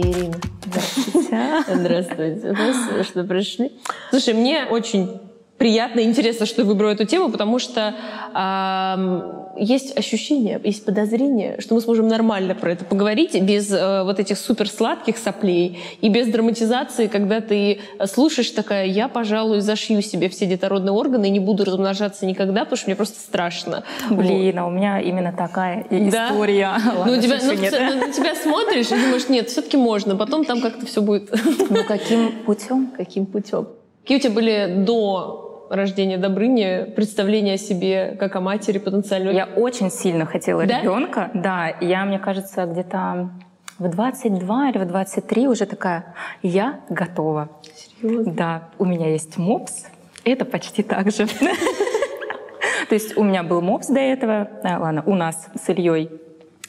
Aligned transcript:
Ирина. 0.00 0.36
Здравствуйте. 0.64 1.64
Здравствуйте. 1.68 2.54
Спасибо, 2.54 3.04
что 3.04 3.24
пришли. 3.24 3.72
Слушай, 4.10 4.34
мне 4.34 4.64
очень 4.64 5.20
приятно 5.58 6.00
и 6.00 6.04
интересно, 6.04 6.46
что 6.46 6.56
ты 6.56 6.64
выбрал 6.64 6.90
эту 6.90 7.04
тему, 7.04 7.30
потому 7.30 7.58
что 7.58 7.94
э, 8.34 9.39
есть 9.56 9.96
ощущение, 9.96 10.60
есть 10.62 10.84
подозрение, 10.84 11.60
что 11.60 11.74
мы 11.74 11.80
сможем 11.80 12.08
нормально 12.08 12.54
про 12.54 12.72
это 12.72 12.84
поговорить 12.84 13.40
без 13.42 13.70
э, 13.70 14.02
вот 14.04 14.18
этих 14.20 14.38
суперсладких 14.38 15.18
соплей 15.18 15.78
и 16.00 16.08
без 16.08 16.28
драматизации, 16.28 17.06
когда 17.06 17.40
ты 17.40 17.80
слушаешь 18.06 18.50
такая, 18.50 18.86
я, 18.86 19.08
пожалуй, 19.08 19.60
зашью 19.60 20.02
себе 20.02 20.28
все 20.28 20.46
детородные 20.46 20.92
органы 20.92 21.26
и 21.26 21.30
не 21.30 21.40
буду 21.40 21.64
размножаться 21.64 22.26
никогда, 22.26 22.60
потому 22.60 22.76
что 22.76 22.88
мне 22.88 22.96
просто 22.96 23.20
страшно. 23.20 23.84
Блин, 24.10 24.54
вот. 24.54 24.60
а 24.60 24.66
у 24.66 24.70
меня 24.70 25.00
именно 25.00 25.32
такая 25.32 25.86
история. 25.90 26.76
Да? 26.84 26.92
Ладно, 26.98 27.16
ну, 27.16 27.22
тебя, 27.22 27.38
ну, 27.42 27.52
ну, 27.52 28.06
на 28.06 28.12
тебя 28.12 28.34
смотришь 28.34 28.86
и 28.86 28.94
думаешь, 28.94 29.28
нет, 29.28 29.48
все-таки 29.48 29.76
можно, 29.76 30.16
потом 30.16 30.44
там 30.44 30.60
как-то 30.60 30.86
все 30.86 31.02
будет. 31.02 31.30
Ну, 31.70 31.84
каким 31.84 32.32
путем? 32.46 32.90
Каким 32.96 33.26
путем? 33.26 33.68
Какие 34.02 34.18
у 34.18 34.20
тебя 34.20 34.32
были 34.32 34.74
до 34.78 35.49
рождения 35.70 36.18
Добрыни 36.18 36.90
представление 36.90 37.54
о 37.54 37.58
себе 37.58 38.16
как 38.18 38.36
о 38.36 38.40
матери 38.40 38.78
потенциальной? 38.78 39.34
Я 39.34 39.46
очень 39.46 39.90
сильно 39.90 40.26
хотела 40.26 40.66
да? 40.66 40.80
ребенка. 40.80 41.30
Да, 41.32 41.68
я, 41.80 42.04
мне 42.04 42.18
кажется, 42.18 42.66
где-то 42.66 43.30
в 43.78 43.88
22 43.88 44.70
или 44.70 44.78
в 44.78 44.86
23 44.86 45.48
уже 45.48 45.66
такая, 45.66 46.14
я 46.42 46.80
готова. 46.90 47.48
Серьезно? 47.74 48.32
Да, 48.32 48.62
у 48.78 48.84
меня 48.84 49.08
есть 49.08 49.38
мопс, 49.38 49.86
это 50.24 50.44
почти 50.44 50.82
так 50.82 51.10
же. 51.10 51.26
То 52.88 52.94
есть 52.94 53.16
у 53.16 53.22
меня 53.22 53.42
был 53.42 53.62
мопс 53.62 53.86
до 53.86 54.00
этого, 54.00 54.48
а, 54.64 54.78
ладно, 54.80 55.02
у 55.06 55.14
нас 55.14 55.48
с 55.54 55.68
Ильей 55.70 56.10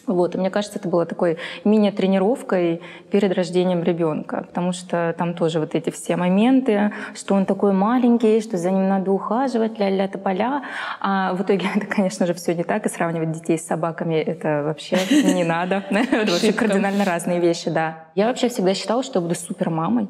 вот, 0.08 0.36
и 0.36 0.38
мне 0.38 0.50
кажется, 0.50 0.80
это 0.80 0.90
было 0.90 1.06
такой 1.06 1.38
мини-тренировкой 1.64 2.82
перед 3.12 3.34
рождением 3.34 3.84
ребенка, 3.84 4.46
потому 4.48 4.72
что 4.72 5.16
там 5.18 5.34
тоже 5.34 5.60
вот 5.60 5.76
эти 5.76 5.90
все 5.90 6.16
моменты, 6.16 6.92
что 7.14 7.36
он 7.36 7.46
такой 7.46 7.74
маленький, 7.74 8.42
что 8.42 8.58
за 8.58 8.72
ним 8.72 8.88
надо 8.88 9.12
ухаживать, 9.12 9.80
ля-ля 9.80 10.08
тополя. 10.08 10.64
А 11.00 11.34
в 11.34 11.42
итоге 11.42 11.68
это, 11.76 11.86
конечно 11.86 12.26
же, 12.26 12.34
все 12.34 12.54
не 12.54 12.64
так, 12.64 12.86
и 12.86 12.90
сравнивать 12.90 13.32
детей 13.32 13.58
с 13.58 13.66
собаками 13.66 14.16
это 14.16 14.64
вообще 14.64 14.98
не 15.12 15.44
надо. 15.44 15.84
Это 15.92 16.32
вообще 16.32 16.54
кардинально 16.54 17.06
разные 17.06 17.40
вещи, 17.40 17.70
да. 17.70 18.06
Я 18.16 18.28
вообще 18.28 18.50
всегда 18.50 18.74
считала, 18.74 19.04
что 19.04 19.20
я 19.20 19.22
буду 19.22 19.36
супер 19.36 19.70
мамой 19.70 20.08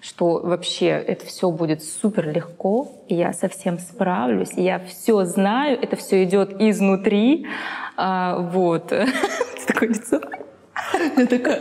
что 0.00 0.40
вообще 0.42 0.86
это 0.86 1.26
все 1.26 1.50
будет 1.50 1.82
супер 1.82 2.30
легко, 2.30 2.88
и 3.08 3.14
я 3.14 3.32
совсем 3.32 3.78
справлюсь, 3.78 4.52
и 4.56 4.62
я 4.62 4.78
все 4.78 5.24
знаю, 5.24 5.78
это 5.80 5.96
все 5.96 6.24
идет 6.24 6.60
изнутри, 6.60 7.46
а, 7.96 8.38
вот. 8.38 8.92
Такое 9.66 9.88
лицо. 9.88 10.20
Я 11.16 11.26
такая, 11.26 11.60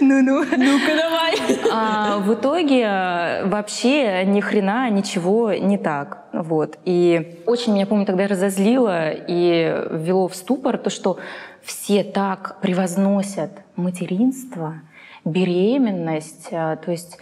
ну-ну, 0.00 0.44
ну-ка 0.44 0.96
давай. 0.96 1.34
А 1.70 2.18
в 2.18 2.34
итоге 2.34 3.42
вообще 3.44 4.24
ни 4.24 4.40
хрена 4.40 4.88
ничего 4.90 5.52
не 5.52 5.78
так. 5.78 6.24
Вот. 6.32 6.78
И 6.84 7.42
очень 7.46 7.74
меня, 7.74 7.86
помню, 7.86 8.06
тогда 8.06 8.26
разозлило 8.26 9.10
и 9.10 9.84
ввело 9.90 10.28
в 10.28 10.34
ступор 10.34 10.78
то, 10.78 10.90
что 10.90 11.18
все 11.62 12.04
так 12.04 12.60
превозносят 12.60 13.50
материнство, 13.76 14.80
беременность, 15.24 16.48
а, 16.52 16.76
то 16.76 16.92
есть 16.92 17.18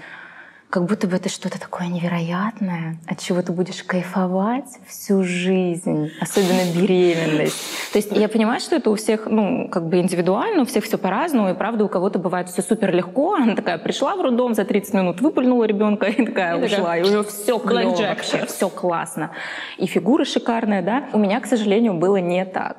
как 0.75 0.87
будто 0.87 1.07
бы 1.07 1.15
это 1.15 1.29
что-то 1.29 1.61
такое 1.61 1.87
невероятное, 1.87 2.97
от 3.07 3.21
чего 3.21 3.41
ты 3.43 3.53
будешь 3.53 3.85
кайфовать 3.85 4.67
всю 4.89 5.23
жизнь, 5.23 6.11
особенно 6.21 6.63
беременность. 6.75 7.93
То 7.93 7.99
есть 7.99 8.11
я 8.11 8.29
понимаю, 8.29 8.59
что 8.59 8.75
это 8.75 8.91
у 8.91 8.97
всех, 8.97 9.27
ну, 9.27 9.69
как 9.69 9.89
бы 9.89 10.01
индивидуально, 10.01 10.63
у 10.63 10.65
всех 10.65 10.83
все 10.83 10.99
по-разному, 10.99 11.49
и 11.51 11.55
правда 11.55 11.85
у 11.85 11.89
кого-то 11.89 12.19
бывает 12.19 12.49
все 12.49 12.61
супер 12.61 12.93
легко, 12.93 13.37
она 13.37 13.55
такая 13.55 13.79
пришла 13.79 14.17
в 14.17 14.21
роддом 14.21 14.55
за 14.55 14.65
30 14.65 14.95
минут, 14.95 15.21
выпульнула 15.21 15.63
ребенка 15.63 16.07
и 16.07 16.27
такая 16.27 16.59
и 16.61 16.65
ушла, 16.65 16.97
и 16.97 17.03
уже 17.03 17.23
все 17.23 17.61
клево 17.61 17.95
вообще, 17.95 18.45
все 18.47 18.69
классно. 18.69 19.31
И 19.79 19.87
фигура 19.87 20.25
шикарная, 20.25 20.83
да. 20.83 21.05
У 21.13 21.19
меня, 21.19 21.39
к 21.39 21.47
сожалению, 21.47 21.95
было 21.95 22.17
не 22.17 22.45
так. 22.45 22.79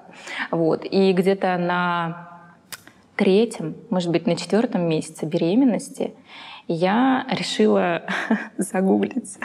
Вот. 0.51 0.83
И 0.83 1.13
где-то 1.13 1.57
на 1.57 2.41
третьем, 3.15 3.77
может 3.89 4.11
быть, 4.11 4.27
на 4.27 4.35
четвертом 4.35 4.81
месяце 4.81 5.25
беременности 5.25 6.13
я 6.67 7.25
решила 7.29 8.03
загуглить 8.57 9.37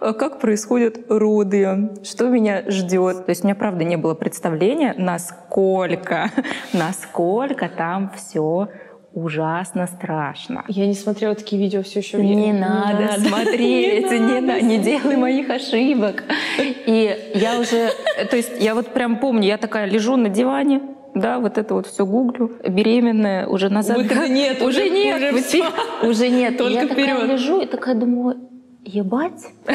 как 0.00 0.40
происходят 0.40 0.98
роды, 1.08 1.90
что 2.04 2.28
меня 2.28 2.62
ждет. 2.70 3.26
То 3.26 3.30
есть 3.30 3.42
у 3.42 3.46
меня, 3.46 3.54
правда, 3.54 3.84
не 3.84 3.96
было 3.96 4.14
представления, 4.14 4.94
насколько, 4.96 6.30
насколько 6.72 7.68
там 7.68 8.12
все 8.16 8.68
ужасно 9.12 9.88
страшно. 9.88 10.64
Я 10.68 10.86
не 10.86 10.94
смотрела 10.94 11.34
такие 11.34 11.60
видео 11.60 11.82
все 11.82 11.98
еще. 11.98 12.18
Не, 12.22 12.34
не 12.36 12.52
надо, 12.52 13.00
надо 13.00 13.28
смотреть, 13.28 14.10
не, 14.10 14.18
не, 14.18 14.40
надо. 14.40 14.60
не 14.60 14.78
делай 14.78 15.16
моих 15.16 15.50
ошибок. 15.50 16.22
И 16.58 17.32
я 17.34 17.58
уже, 17.58 17.90
то 18.30 18.36
есть 18.36 18.52
я 18.60 18.76
вот 18.76 18.88
прям 18.92 19.18
помню, 19.18 19.48
я 19.48 19.58
такая 19.58 19.86
лежу 19.86 20.16
на 20.16 20.28
диване, 20.28 20.80
да, 21.14 21.38
вот 21.38 21.58
это 21.58 21.74
вот 21.74 21.86
все 21.86 22.06
гуглю, 22.06 22.52
беременная, 22.66 23.46
уже 23.46 23.68
назад. 23.68 23.98
Выхода 23.98 24.28
нет, 24.28 24.62
уже, 24.62 24.82
уже 24.82 24.90
нет, 24.90 25.16
уже, 25.16 25.42
все. 25.42 25.64
уже 26.02 26.28
нет. 26.28 26.56
Только 26.56 26.74
я 26.74 26.86
вперед. 26.86 27.08
такая 27.08 27.26
лежу 27.26 27.60
и 27.60 27.66
такая 27.66 27.94
думаю, 27.94 28.36
ебать. 28.84 29.42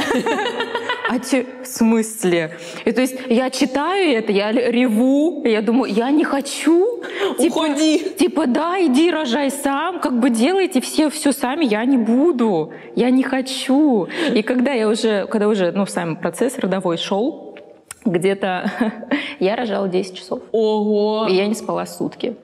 А 1.08 1.20
те, 1.20 1.46
в 1.64 1.68
смысле? 1.68 2.58
И 2.84 2.92
то 2.92 3.02
есть 3.02 3.16
я 3.30 3.52
читаю 3.52 4.12
это, 4.18 4.32
я 4.32 4.52
реву, 4.52 5.44
я 5.46 5.62
думаю, 5.62 5.94
я 5.94 6.10
не 6.10 6.24
хочу. 6.24 7.04
Типа, 7.38 7.58
Уходи. 7.58 8.00
Типа, 8.18 8.48
да, 8.48 8.84
иди 8.84 9.12
рожай 9.12 9.52
сам, 9.52 10.00
как 10.00 10.20
бы 10.20 10.32
делайте 10.32 10.82
все 10.82 11.12
все 11.12 11.32
сами, 11.32 11.64
я 11.64 11.86
не 11.86 11.98
буду, 11.98 12.72
я 12.96 13.12
не 13.12 13.22
хочу. 13.22 14.08
И 14.34 14.42
когда 14.42 14.72
я 14.72 14.90
уже, 14.90 15.28
когда 15.28 15.48
уже, 15.48 15.72
ну, 15.72 15.86
сам 15.86 16.16
процесс 16.16 16.58
родовой 16.58 16.98
шел, 16.98 17.45
где-то 18.06 18.72
я 19.40 19.56
рожала 19.56 19.88
10 19.88 20.18
часов. 20.18 20.42
Ого! 20.52 21.28
И 21.30 21.36
я 21.36 21.48
не 21.48 21.56
спала 21.56 21.86
сутки. 21.86 22.36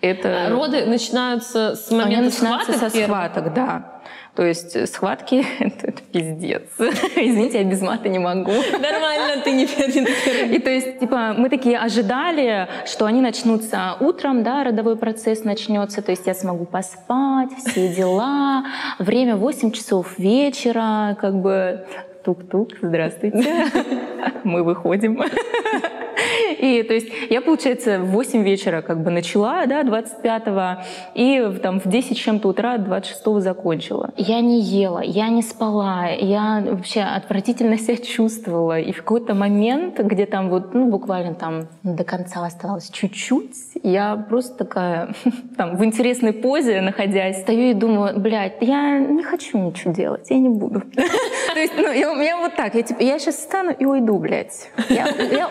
Это... 0.00 0.46
А 0.46 0.50
роды 0.50 0.84
начинаются 0.86 1.74
с 1.74 1.90
момента 1.90 2.18
Они 2.18 2.26
начинаются 2.26 2.72
схваток? 2.72 2.92
со 2.92 3.02
схваток, 3.02 3.54
да. 3.54 3.96
То 4.36 4.44
есть 4.44 4.92
схватки— 4.92 5.44
это, 5.58 5.88
это 5.88 6.02
пиздец. 6.12 6.64
Извините, 6.78 7.58
я 7.58 7.64
без 7.64 7.80
мата 7.80 8.08
не 8.08 8.18
могу. 8.18 8.52
Нормально, 8.52 9.42
ты 9.42 9.52
не 9.52 9.66
первый. 9.66 10.54
И 10.54 10.58
то 10.58 10.70
есть, 10.70 11.00
типа, 11.00 11.34
мы 11.36 11.48
такие 11.48 11.78
ожидали, 11.78 12.68
что 12.84 13.06
они 13.06 13.22
начнутся 13.22 13.96
утром, 13.98 14.42
да, 14.42 14.62
родовой 14.62 14.96
процесс 14.96 15.44
начнется, 15.44 16.02
то 16.02 16.10
есть 16.10 16.26
я 16.26 16.34
смогу 16.34 16.66
поспать, 16.66 17.50
все 17.66 17.88
дела. 17.94 18.64
Время 18.98 19.36
8 19.36 19.70
часов 19.70 20.18
вечера, 20.18 21.16
как 21.18 21.40
бы 21.40 21.86
тук-тук, 22.26 22.72
здравствуйте, 22.82 23.66
мы 24.44 24.64
выходим. 24.64 25.22
И 26.60 26.82
то 26.82 26.94
есть 26.94 27.08
я, 27.30 27.40
получается, 27.40 28.00
в 28.00 28.10
8 28.10 28.42
вечера 28.42 28.82
как 28.82 29.02
бы 29.02 29.10
начала, 29.10 29.66
да, 29.66 29.82
25-го, 29.82 30.82
и 31.14 31.58
там 31.62 31.80
в 31.80 31.88
10 31.88 32.16
чем-то 32.16 32.48
утра 32.48 32.76
26-го 32.76 33.40
закончила. 33.40 34.10
Я 34.16 34.40
не 34.40 34.60
ела, 34.60 35.00
я 35.00 35.28
не 35.28 35.42
спала, 35.42 36.06
я 36.08 36.62
вообще 36.64 37.00
отвратительно 37.00 37.78
себя 37.78 37.96
чувствовала. 37.96 38.80
И 38.80 38.92
в 38.92 38.98
какой-то 38.98 39.34
момент, 39.34 39.98
где 39.98 40.26
там 40.26 40.48
вот, 40.48 40.74
ну, 40.74 40.86
буквально 40.86 41.34
там 41.34 41.68
до 41.82 42.04
конца 42.04 42.44
осталось 42.44 42.90
чуть-чуть, 42.90 43.54
я 43.82 44.16
просто 44.16 44.56
такая 44.56 45.14
там 45.56 45.76
в 45.76 45.84
интересной 45.84 46.32
позе 46.32 46.80
находясь, 46.80 47.40
стою 47.40 47.70
и 47.70 47.74
думаю, 47.74 48.18
блядь, 48.18 48.56
я 48.60 48.98
не 48.98 49.22
хочу 49.22 49.58
ничего 49.58 49.92
делать, 49.92 50.30
я 50.30 50.38
не 50.38 50.48
буду. 50.48 50.80
То 51.54 51.60
есть, 51.60 51.72
ну, 51.76 51.90
я, 51.92 52.36
вот 52.36 52.54
так, 52.56 52.74
я, 52.74 52.82
типа, 52.82 53.02
я 53.02 53.18
сейчас 53.18 53.36
встану 53.36 53.70
и 53.70 53.84
уйду, 53.84 54.18
блядь. 54.18 54.70
Я, 54.88 55.08
я 55.08 55.48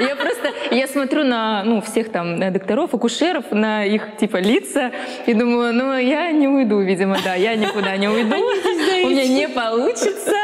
Я 0.00 0.16
просто, 0.16 0.52
я 0.70 0.86
смотрю 0.86 1.24
на, 1.24 1.62
ну, 1.64 1.80
всех 1.80 2.10
там 2.10 2.38
докторов, 2.52 2.94
акушеров, 2.94 3.50
на 3.50 3.84
их, 3.84 4.16
типа, 4.18 4.36
лица, 4.36 4.92
и 5.26 5.34
думаю, 5.34 5.74
ну, 5.74 5.96
я 5.96 6.30
не 6.32 6.48
уйду, 6.48 6.80
видимо, 6.80 7.16
да, 7.24 7.34
я 7.34 7.54
никуда 7.56 7.96
не 7.96 8.08
уйду, 8.08 8.36
у 8.36 9.08
меня 9.08 9.26
не 9.26 9.48
получится. 9.48 10.34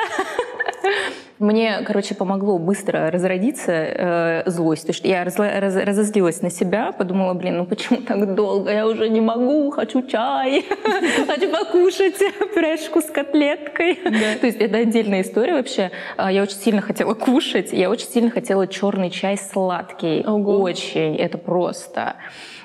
Мне, 1.40 1.80
короче, 1.84 2.14
помогло 2.14 2.58
быстро 2.58 3.10
разродиться 3.10 3.72
э, 3.72 4.42
злость. 4.46 4.86
То 4.86 4.92
есть 4.92 5.04
я 5.04 5.24
раз, 5.24 5.36
раз, 5.38 5.74
разозлилась 5.74 6.42
на 6.42 6.50
себя, 6.50 6.92
подумала, 6.92 7.34
блин, 7.34 7.58
ну 7.58 7.66
почему 7.66 8.00
так 8.02 8.34
долго? 8.34 8.70
Я 8.70 8.86
уже 8.86 9.08
не 9.08 9.20
могу, 9.20 9.70
хочу 9.70 10.02
чай, 10.02 10.64
хочу 11.26 11.50
покушать 11.50 12.18
пюрешку 12.54 13.00
с 13.00 13.06
котлеткой. 13.06 13.96
То 13.96 14.46
есть 14.46 14.58
это 14.60 14.78
отдельная 14.78 15.22
история 15.22 15.54
вообще. 15.54 15.90
А, 16.16 16.30
я 16.30 16.42
очень 16.42 16.56
сильно 16.56 16.80
хотела 16.80 17.14
кушать, 17.14 17.72
я 17.72 17.90
очень 17.90 18.06
сильно 18.06 18.30
хотела 18.30 18.68
черный 18.68 19.10
чай 19.10 19.36
сладкий. 19.36 20.24
Очень, 20.24 21.16
это 21.16 21.36
просто. 21.38 22.14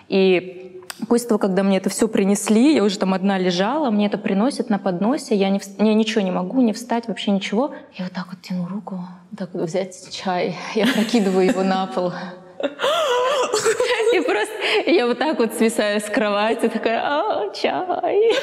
И 0.10 0.69
После 1.08 1.30
того, 1.30 1.40
когда 1.40 1.64
мне 1.64 1.78
это 1.78 1.90
все 1.90 2.08
принесли, 2.08 2.76
я 2.76 2.84
уже 2.84 3.00
там 3.00 3.14
одна 3.14 3.38
лежала, 3.38 3.90
мне 3.90 4.08
это 4.08 4.18
приносят 4.18 4.70
на 4.70 4.80
подносе, 4.80 5.36
я, 5.36 5.50
не, 5.50 5.62
я 5.78 5.94
ничего 5.94 6.22
не 6.22 6.32
могу, 6.32 6.62
не 6.62 6.74
встать, 6.74 7.08
вообще 7.08 7.32
ничего. 7.32 7.74
Я 7.96 8.06
вот 8.06 8.14
так 8.14 8.28
вот 8.30 8.42
тяну 8.42 8.68
руку, 8.68 9.00
так 9.38 9.50
вот 9.54 9.64
взять 9.64 9.96
чай, 10.12 10.58
я 10.76 10.88
прокидываю 10.88 11.48
его 11.48 11.64
на 11.64 11.88
пол. 11.88 12.12
И 14.14 14.20
просто, 14.22 14.54
я 14.88 15.08
вот 15.08 15.20
так 15.20 15.40
вот 15.40 15.54
свисаю 15.54 16.02
с 16.02 16.06
кровати, 16.06 16.68
такая, 16.68 17.02
а, 17.02 17.54
чай. 17.54 18.34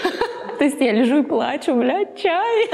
То 0.59 0.65
есть 0.65 0.81
я 0.81 0.93
лежу 0.93 1.19
и 1.19 1.23
плачу, 1.23 1.75
блядь, 1.75 2.17
чай. 2.17 2.69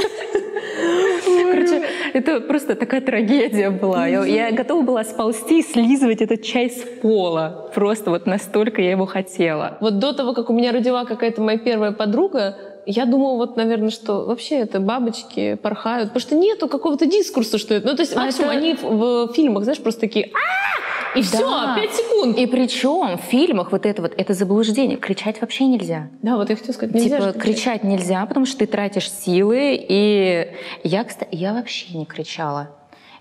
Короче, 1.24 1.82
это 2.12 2.40
просто 2.40 2.74
такая 2.74 3.00
трагедия 3.00 3.70
была. 3.70 4.06
Я, 4.06 4.24
я 4.24 4.52
готова 4.52 4.82
была 4.82 5.04
сползти 5.04 5.60
и 5.60 5.62
слизывать 5.62 6.22
этот 6.22 6.42
чай 6.42 6.70
с 6.70 6.82
пола. 7.00 7.70
Просто 7.74 8.10
вот 8.10 8.26
настолько 8.26 8.82
я 8.82 8.92
его 8.92 9.06
хотела. 9.06 9.78
Вот 9.80 9.98
до 9.98 10.12
того, 10.12 10.34
как 10.34 10.50
у 10.50 10.52
меня 10.52 10.72
родила 10.72 11.04
какая-то 11.04 11.40
моя 11.42 11.58
первая 11.58 11.92
подруга, 11.92 12.56
я 12.84 13.04
думала, 13.06 13.36
вот, 13.36 13.56
наверное, 13.56 13.90
что 13.90 14.24
вообще 14.24 14.56
это 14.56 14.80
бабочки 14.80 15.54
порхают, 15.54 16.08
потому 16.08 16.20
что 16.20 16.34
нету 16.34 16.68
какого-то 16.68 17.06
дискурса, 17.06 17.58
что 17.58 17.74
это. 17.74 17.86
Ну, 17.86 17.94
то 17.94 18.02
есть, 18.02 18.16
а 18.16 18.20
максимум 18.20 18.50
это... 18.50 18.58
они 18.58 18.74
в, 18.74 19.26
в 19.28 19.32
фильмах, 19.34 19.64
знаешь, 19.64 19.80
просто 19.80 20.00
такие 20.00 20.30
а 20.32 20.82
и 21.14 21.20
да. 21.20 21.22
все, 21.22 21.74
пять 21.76 21.94
секунд. 21.94 22.38
И 22.38 22.46
причем 22.46 23.18
в 23.18 23.22
фильмах 23.22 23.72
вот 23.72 23.86
это 23.86 24.02
вот, 24.02 24.14
это 24.16 24.34
заблуждение. 24.34 24.96
Кричать 24.96 25.40
вообще 25.40 25.66
нельзя. 25.66 26.08
Да, 26.22 26.36
вот 26.36 26.50
я 26.50 26.56
хотела 26.56 26.72
сказать, 26.72 26.94
нельзя. 26.94 27.18
Типа, 27.18 27.38
кричать 27.38 27.84
нельзя, 27.84 28.24
потому 28.26 28.46
что 28.46 28.58
ты 28.58 28.66
тратишь 28.66 29.10
силы. 29.10 29.76
И 29.88 30.48
я, 30.84 31.04
кстати, 31.04 31.28
я 31.32 31.52
вообще 31.52 31.96
не 31.96 32.06
кричала. 32.06 32.70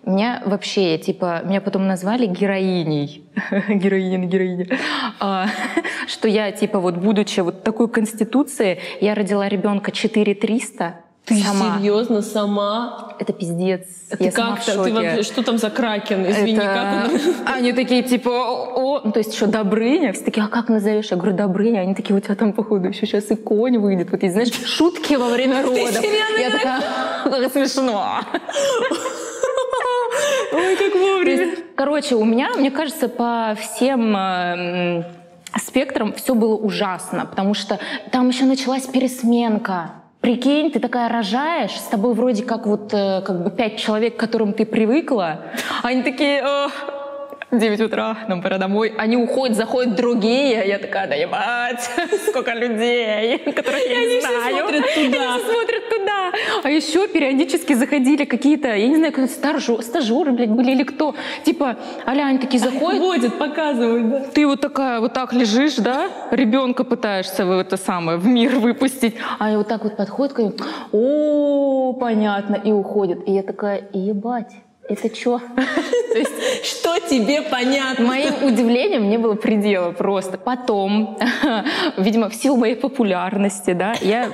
Меня 0.06 0.42
вообще, 0.46 0.98
типа, 0.98 1.42
меня 1.44 1.62
потом 1.62 1.86
назвали 1.86 2.26
героиней. 2.26 3.24
Героиня, 3.70 4.26
героиня. 4.26 4.68
А, 5.20 5.48
что 6.08 6.28
я, 6.28 6.52
типа, 6.52 6.80
вот 6.80 6.98
будучи 6.98 7.42
вот 7.42 7.64
такой 7.64 7.88
конституцией, 7.88 8.80
я 9.00 9.14
родила 9.14 9.48
ребенка 9.48 9.92
4300, 9.92 10.96
ты 11.26 11.42
сама. 11.42 11.78
серьезно 11.78 12.22
сама? 12.22 13.16
Это 13.20 13.32
пиздец. 13.32 13.82
Это 14.10 14.24
я 14.24 14.32
как 14.32 14.64
то 14.66 14.84
Ты 14.84 14.94
вообще, 14.94 15.24
что 15.24 15.44
там 15.44 15.58
за 15.58 15.70
кракен? 15.70 16.30
Извини, 16.30 16.58
это... 16.58 16.66
как 16.66 17.12
он? 17.14 17.36
Они 17.56 17.74
такие 17.74 18.04
типа, 18.04 18.30
о, 18.30 19.02
ну, 19.04 19.12
то 19.12 19.20
есть 19.20 19.36
что 19.36 19.48
Добрыня? 19.48 20.14
Все 20.14 20.24
такие, 20.24 20.44
а 20.44 20.48
как 20.48 20.70
назовешь? 20.70 21.12
Я 21.12 21.18
говорю, 21.18 21.36
Добрыня. 21.36 21.82
Они 21.82 21.94
такие, 21.94 22.16
у 22.16 22.20
тебя 22.20 22.36
там 22.36 22.54
походу 22.54 22.88
еще 22.88 23.06
сейчас 23.06 23.30
и 23.30 23.36
конь 23.36 23.78
выйдет. 23.78 24.12
Вот, 24.12 24.24
и, 24.24 24.30
знаешь, 24.30 24.52
шутки 24.66 25.14
во 25.14 25.30
время 25.30 25.62
родов. 25.62 26.02
Я 26.40 26.50
такая, 26.50 26.82
как 27.24 27.52
смешно. 27.52 28.22
Ой, 30.54 30.76
как 30.76 30.96
вовремя. 30.96 31.56
Короче, 31.76 32.16
у 32.16 32.26
меня, 32.26 32.50
мне 32.58 32.72
кажется, 32.72 33.08
по 33.08 33.56
всем 33.60 34.16
э, 34.18 35.04
спектрам 35.58 36.14
все 36.14 36.36
было 36.36 36.56
ужасно, 36.56 37.26
потому 37.26 37.54
что 37.54 37.80
там 38.12 38.28
еще 38.28 38.46
началась 38.46 38.86
пересменка. 38.88 40.01
Прикинь, 40.22 40.72
ты 40.72 40.80
такая 40.80 41.10
рожаешь, 41.10 41.72
с 41.72 41.88
тобой 41.88 42.14
вроде 42.14 42.44
как 42.44 42.68
вот 42.68 42.94
э, 42.94 43.22
как 43.26 43.44
бы 43.44 43.50
пять 43.50 43.78
человек, 43.78 44.18
к 44.18 44.20
которым 44.20 44.54
ты 44.54 44.68
привыкла, 44.68 45.46
они 45.82 46.04
такие, 46.04 46.44
9 47.52 47.82
утра, 47.82 48.18
нам 48.30 48.42
пора 48.42 48.58
домой. 48.58 48.94
Они 48.98 49.18
уходят, 49.18 49.58
заходят 49.58 49.96
другие. 49.96 50.64
Я 50.66 50.80
такая, 50.80 51.08
да 51.08 51.16
ебать, 51.16 51.90
сколько 52.30 52.54
людей, 52.54 53.38
которых 53.56 53.86
я 53.90 54.06
не 54.06 54.22
знаю. 54.22 54.58
смотрят 54.60 54.86
туда. 54.96 55.34
Они 55.34 55.44
смотрят 55.44 55.90
туда. 55.90 56.32
А 56.64 56.70
еще 56.70 57.08
периодически 57.10 57.74
заходили 57.74 58.24
какие-то, 58.24 58.70
я 58.74 58.88
не 58.88 58.96
знаю, 58.96 59.12
кто 59.12 59.28
стажеры, 59.28 60.32
блядь, 60.32 60.50
были 60.50 60.72
или 60.72 60.84
кто. 60.84 61.14
Типа, 61.44 61.76
аля, 62.08 62.24
они 62.24 62.38
такие 62.38 62.60
заходят. 62.60 63.02
Ходят, 63.02 63.38
показывают, 63.38 64.10
да. 64.10 64.20
Ты 64.34 64.48
вот 64.48 64.62
такая, 64.62 65.02
вот 65.02 65.14
так 65.14 65.34
лежишь, 65.34 65.76
да? 65.76 66.08
Ребенка 66.32 66.86
пытаешься 66.86 67.46
в 67.46 67.52
это 67.52 67.76
самое, 67.76 68.18
в 68.18 68.26
мир 68.26 68.60
выпустить. 68.60 69.16
А 69.40 69.48
они 69.48 69.58
вот 69.58 69.68
так 69.68 69.84
вот 69.84 69.98
подходят, 69.98 70.32
о, 70.94 71.94
понятно, 72.00 72.56
и 72.56 72.72
уходят. 72.72 73.20
И 73.28 73.34
я 73.34 73.44
такая, 73.44 73.84
ебать 73.92 74.54
это 74.92 75.16
что? 75.16 75.40
То 76.14 76.18
есть, 76.18 76.66
что 76.66 77.00
тебе 77.10 77.42
понятно? 77.42 78.06
Моим 78.06 78.44
удивлением 78.44 79.10
не 79.10 79.18
было 79.18 79.36
предела 79.36 79.92
просто. 79.92 80.38
Потом, 80.38 81.18
видимо, 81.98 82.30
в 82.30 82.36
силу 82.36 82.58
моей 82.58 82.76
популярности, 82.76 83.74
да, 83.74 83.94
я 84.02 84.30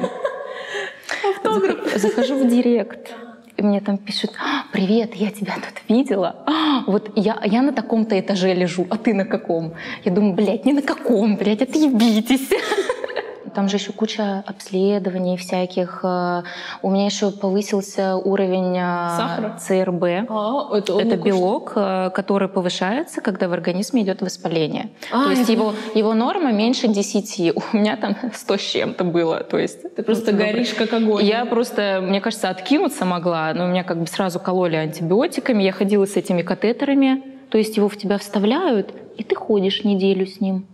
захожу 1.96 2.36
в 2.44 2.48
директ. 2.48 3.14
И 3.58 3.64
мне 3.64 3.82
там 3.82 3.98
пишут, 3.98 4.32
«А, 4.40 4.66
привет, 4.72 5.16
я 5.16 5.32
тебя 5.32 5.56
тут 5.56 5.82
видела. 5.90 6.44
А, 6.46 6.84
вот 6.86 7.12
я, 7.16 7.40
я 7.44 7.64
на 7.64 7.74
таком-то 7.74 8.20
этаже 8.20 8.54
лежу, 8.54 8.86
а 8.92 8.98
ты 8.98 9.16
на 9.16 9.26
каком? 9.26 9.74
Я 10.04 10.12
думаю, 10.12 10.34
блядь, 10.36 10.66
не 10.66 10.74
на 10.74 10.84
каком, 10.84 11.38
блядь, 11.38 11.64
отъебитесь. 11.64 12.50
Там 13.54 13.70
же 13.70 13.78
еще 13.78 13.92
куча 13.92 14.44
обследований 14.46 15.38
всяких. 15.38 16.02
Э, 16.04 16.44
у 16.82 16.90
меня 16.90 17.06
еще 17.06 17.32
повысился 17.32 18.16
уровень 18.16 18.78
э, 18.78 19.18
Сахара? 19.18 19.58
ЦРБ. 19.60 20.30
А, 20.30 20.78
это 20.78 21.00
это 21.00 21.18
белок, 21.18 21.72
что? 21.72 22.08
Э, 22.08 22.10
который 22.10 22.48
повышается, 22.48 23.22
когда 23.22 23.48
в 23.48 23.54
организме 23.54 24.02
идет 24.04 24.22
воспаление. 24.22 24.90
А, 25.12 25.26
То 25.26 25.32
есть 25.32 25.50
его, 25.50 25.74
его 25.96 26.14
норма 26.14 26.52
меньше 26.52 26.88
10. 26.88 27.56
У 27.74 27.78
меня 27.78 27.98
там 27.98 28.16
100 28.34 28.58
с 28.58 28.62
чем-то 28.62 29.04
было. 29.04 29.44
То 29.44 29.58
есть 29.58 29.96
Ты 29.96 30.04
просто 30.04 30.32
добрый. 30.32 30.52
горишь 30.52 30.74
как 30.74 30.94
огонь. 30.94 31.24
Я 31.24 31.46
просто, 31.46 32.00
мне 32.02 32.22
кажется, 32.22 32.50
откинуться 32.50 33.06
могла, 33.06 33.54
но 33.54 33.68
меня 33.68 33.84
как 33.84 34.00
бы 34.00 34.08
сразу 34.08 34.40
кололи 34.40 34.76
антибиотиками. 34.76 35.64
Я 35.64 35.72
ходила 35.72 36.06
с 36.06 36.16
этими 36.16 36.42
катетерами. 36.42 37.24
То 37.50 37.58
есть 37.58 37.78
его 37.78 37.88
в 37.88 37.96
тебя 37.96 38.18
вставляют, 38.18 38.94
и 39.18 39.24
ты 39.24 39.34
ходишь 39.36 39.84
неделю 39.86 40.26
с 40.26 40.42
ним 40.42 40.68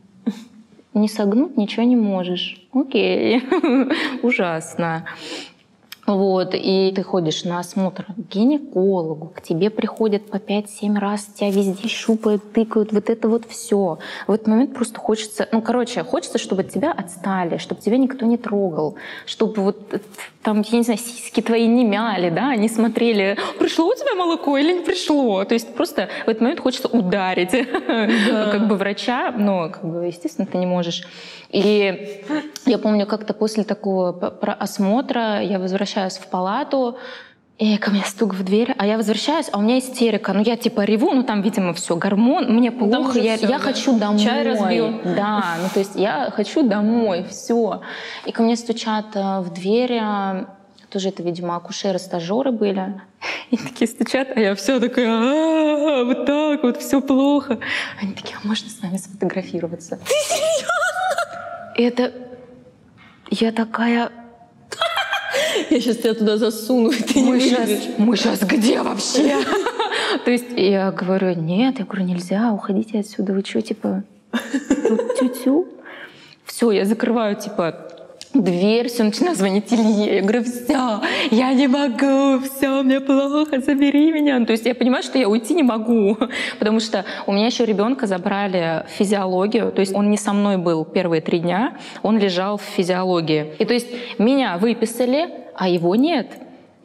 не 0.93 1.07
согнуть 1.07 1.57
ничего 1.57 1.83
не 1.83 1.95
можешь. 1.95 2.61
Окей, 2.73 3.41
ужасно. 4.23 5.05
Вот, 6.05 6.53
и 6.53 6.91
ты 6.93 7.01
ходишь 7.01 7.45
на 7.45 7.59
осмотр 7.59 8.05
к 8.05 8.33
гинекологу, 8.33 9.27
к 9.27 9.41
тебе 9.41 9.69
приходят 9.69 10.29
по 10.29 10.35
5-7 10.35 10.99
раз, 10.99 11.25
тебя 11.25 11.49
везде 11.49 11.87
щупают, 11.87 12.51
тыкают, 12.51 12.91
вот 12.91 13.09
это 13.09 13.29
вот 13.29 13.45
все. 13.47 13.99
В 14.27 14.31
этот 14.33 14.47
момент 14.47 14.73
просто 14.73 14.99
хочется, 14.99 15.47
ну, 15.53 15.61
короче, 15.61 16.03
хочется, 16.03 16.39
чтобы 16.39 16.63
от 16.63 16.71
тебя 16.71 16.91
отстали, 16.91 17.57
чтобы 17.57 17.79
тебя 17.79 17.97
никто 17.97 18.25
не 18.25 18.37
трогал, 18.37 18.95
чтобы 19.25 19.61
вот 19.61 20.01
там, 20.43 20.61
я 20.69 20.77
не 20.77 20.83
знаю, 20.83 20.99
сиськи 20.99 21.41
твои 21.41 21.67
не 21.67 21.85
мяли, 21.85 22.29
да, 22.29 22.53
не 22.55 22.67
смотрели, 22.67 23.37
пришло 23.57 23.87
у 23.87 23.95
тебя 23.95 24.13
молоко 24.15 24.57
или 24.57 24.73
не 24.73 24.81
пришло. 24.81 25.45
То 25.45 25.53
есть 25.53 25.73
просто 25.73 26.09
в 26.25 26.29
этот 26.29 26.41
момент 26.41 26.59
хочется 26.59 26.89
ударить 26.89 27.51
да. 27.51 28.51
как 28.51 28.67
бы 28.67 28.75
врача, 28.75 29.31
но, 29.31 29.69
как 29.69 29.85
бы, 29.85 30.05
естественно, 30.05 30.45
ты 30.45 30.57
не 30.57 30.65
можешь. 30.65 31.03
И 31.53 32.23
я 32.65 32.77
помню, 32.79 33.05
как-то 33.05 33.33
после 33.33 33.63
такого 33.63 34.09
осмотра 34.41 35.39
я 35.39 35.59
возвращаюсь 35.93 36.17
в 36.17 36.27
палату, 36.27 36.97
и 37.59 37.77
ко 37.77 37.91
мне 37.91 38.03
стук 38.03 38.33
в 38.33 38.43
дверь, 38.43 38.73
а 38.77 38.85
я 38.85 38.97
возвращаюсь, 38.97 39.47
а 39.51 39.59
у 39.59 39.61
меня 39.61 39.77
истерика. 39.77 40.33
Ну, 40.33 40.41
я 40.41 40.57
типа 40.57 40.81
реву, 40.81 41.13
ну 41.13 41.23
там, 41.23 41.41
видимо, 41.41 41.73
все, 41.73 41.95
гормон, 41.95 42.51
мне 42.51 42.71
ну, 42.71 42.89
плохо, 42.89 43.19
я, 43.19 43.37
все, 43.37 43.47
я 43.47 43.57
да. 43.57 43.63
хочу 43.63 43.97
домой. 43.97 44.19
Чай 44.19 44.43
разбил. 44.43 45.01
Да, 45.15 45.57
ну 45.61 45.69
то 45.71 45.79
есть 45.79 45.95
я 45.95 46.31
хочу 46.35 46.67
домой, 46.67 47.25
все. 47.29 47.81
И 48.25 48.31
ко 48.31 48.41
мне 48.41 48.55
стучат 48.55 49.15
э, 49.15 49.39
в 49.41 49.53
дверь, 49.53 49.99
э, 50.01 50.45
тоже 50.89 51.09
это, 51.09 51.21
видимо, 51.23 51.55
акушеры-стажеры 51.55 52.51
были. 52.51 53.01
И 53.51 53.57
такие 53.57 53.87
стучат, 53.87 54.29
а 54.35 54.39
я 54.39 54.55
все 54.55 54.79
такая, 54.79 55.07
«А, 55.07 56.03
вот 56.03 56.25
так 56.25 56.63
вот, 56.63 56.77
все 56.77 57.01
плохо. 57.01 57.59
Они 58.01 58.13
такие, 58.13 58.35
а 58.43 58.47
можно 58.47 58.69
с 58.69 58.81
вами 58.81 58.97
сфотографироваться? 58.97 59.97
Ты 59.97 60.13
серьезно? 60.27 61.77
И 61.77 61.83
это... 61.83 62.11
Я 63.29 63.51
такая, 63.51 64.11
я 65.69 65.79
сейчас 65.79 65.97
тебя 65.97 66.13
туда 66.13 66.37
засуну, 66.37 66.89
и 66.89 67.01
ты 67.01 67.19
мы 67.19 67.37
не 67.37 67.41
сейчас, 67.41 67.69
Мы 67.97 68.17
сейчас 68.17 68.41
где 68.41 68.81
вообще? 68.81 69.37
То 70.25 70.31
есть 70.31 70.45
я 70.55 70.91
говорю, 70.91 71.33
нет, 71.35 71.79
я 71.79 71.85
говорю, 71.85 72.05
нельзя, 72.05 72.51
уходите 72.53 72.99
отсюда, 72.99 73.33
вы 73.33 73.43
что, 73.43 73.61
типа, 73.61 74.03
тю-тю? 75.19 75.67
Все, 76.45 76.71
я 76.71 76.85
закрываю, 76.85 77.35
типа, 77.35 77.92
дверь, 78.33 78.87
все, 78.87 79.03
начинаю 79.03 79.35
звонить 79.35 79.71
Илье. 79.71 80.15
Я 80.15 80.21
говорю, 80.21 80.43
все, 80.43 81.01
я 81.31 81.53
не 81.53 81.67
могу, 81.67 82.39
все, 82.39 82.83
мне 82.83 82.99
плохо, 82.99 83.59
забери 83.61 84.11
меня. 84.11 84.39
Ну, 84.39 84.45
то 84.45 84.51
есть 84.51 84.65
я 84.65 84.75
понимаю, 84.75 85.03
что 85.03 85.17
я 85.17 85.29
уйти 85.29 85.53
не 85.53 85.63
могу, 85.63 86.17
потому 86.59 86.79
что 86.79 87.05
у 87.27 87.33
меня 87.33 87.45
еще 87.45 87.65
ребенка 87.65 88.07
забрали 88.07 88.85
в 88.87 88.91
физиологию, 88.91 89.71
то 89.71 89.81
есть 89.81 89.93
он 89.93 90.09
не 90.09 90.17
со 90.17 90.33
мной 90.33 90.57
был 90.57 90.85
первые 90.85 91.21
три 91.21 91.39
дня, 91.39 91.77
он 92.01 92.17
лежал 92.17 92.57
в 92.57 92.63
физиологии. 92.63 93.53
И 93.59 93.65
то 93.65 93.73
есть 93.73 93.87
меня 94.17 94.57
выписали, 94.57 95.29
а 95.55 95.69
его 95.69 95.95
нет. 95.95 96.27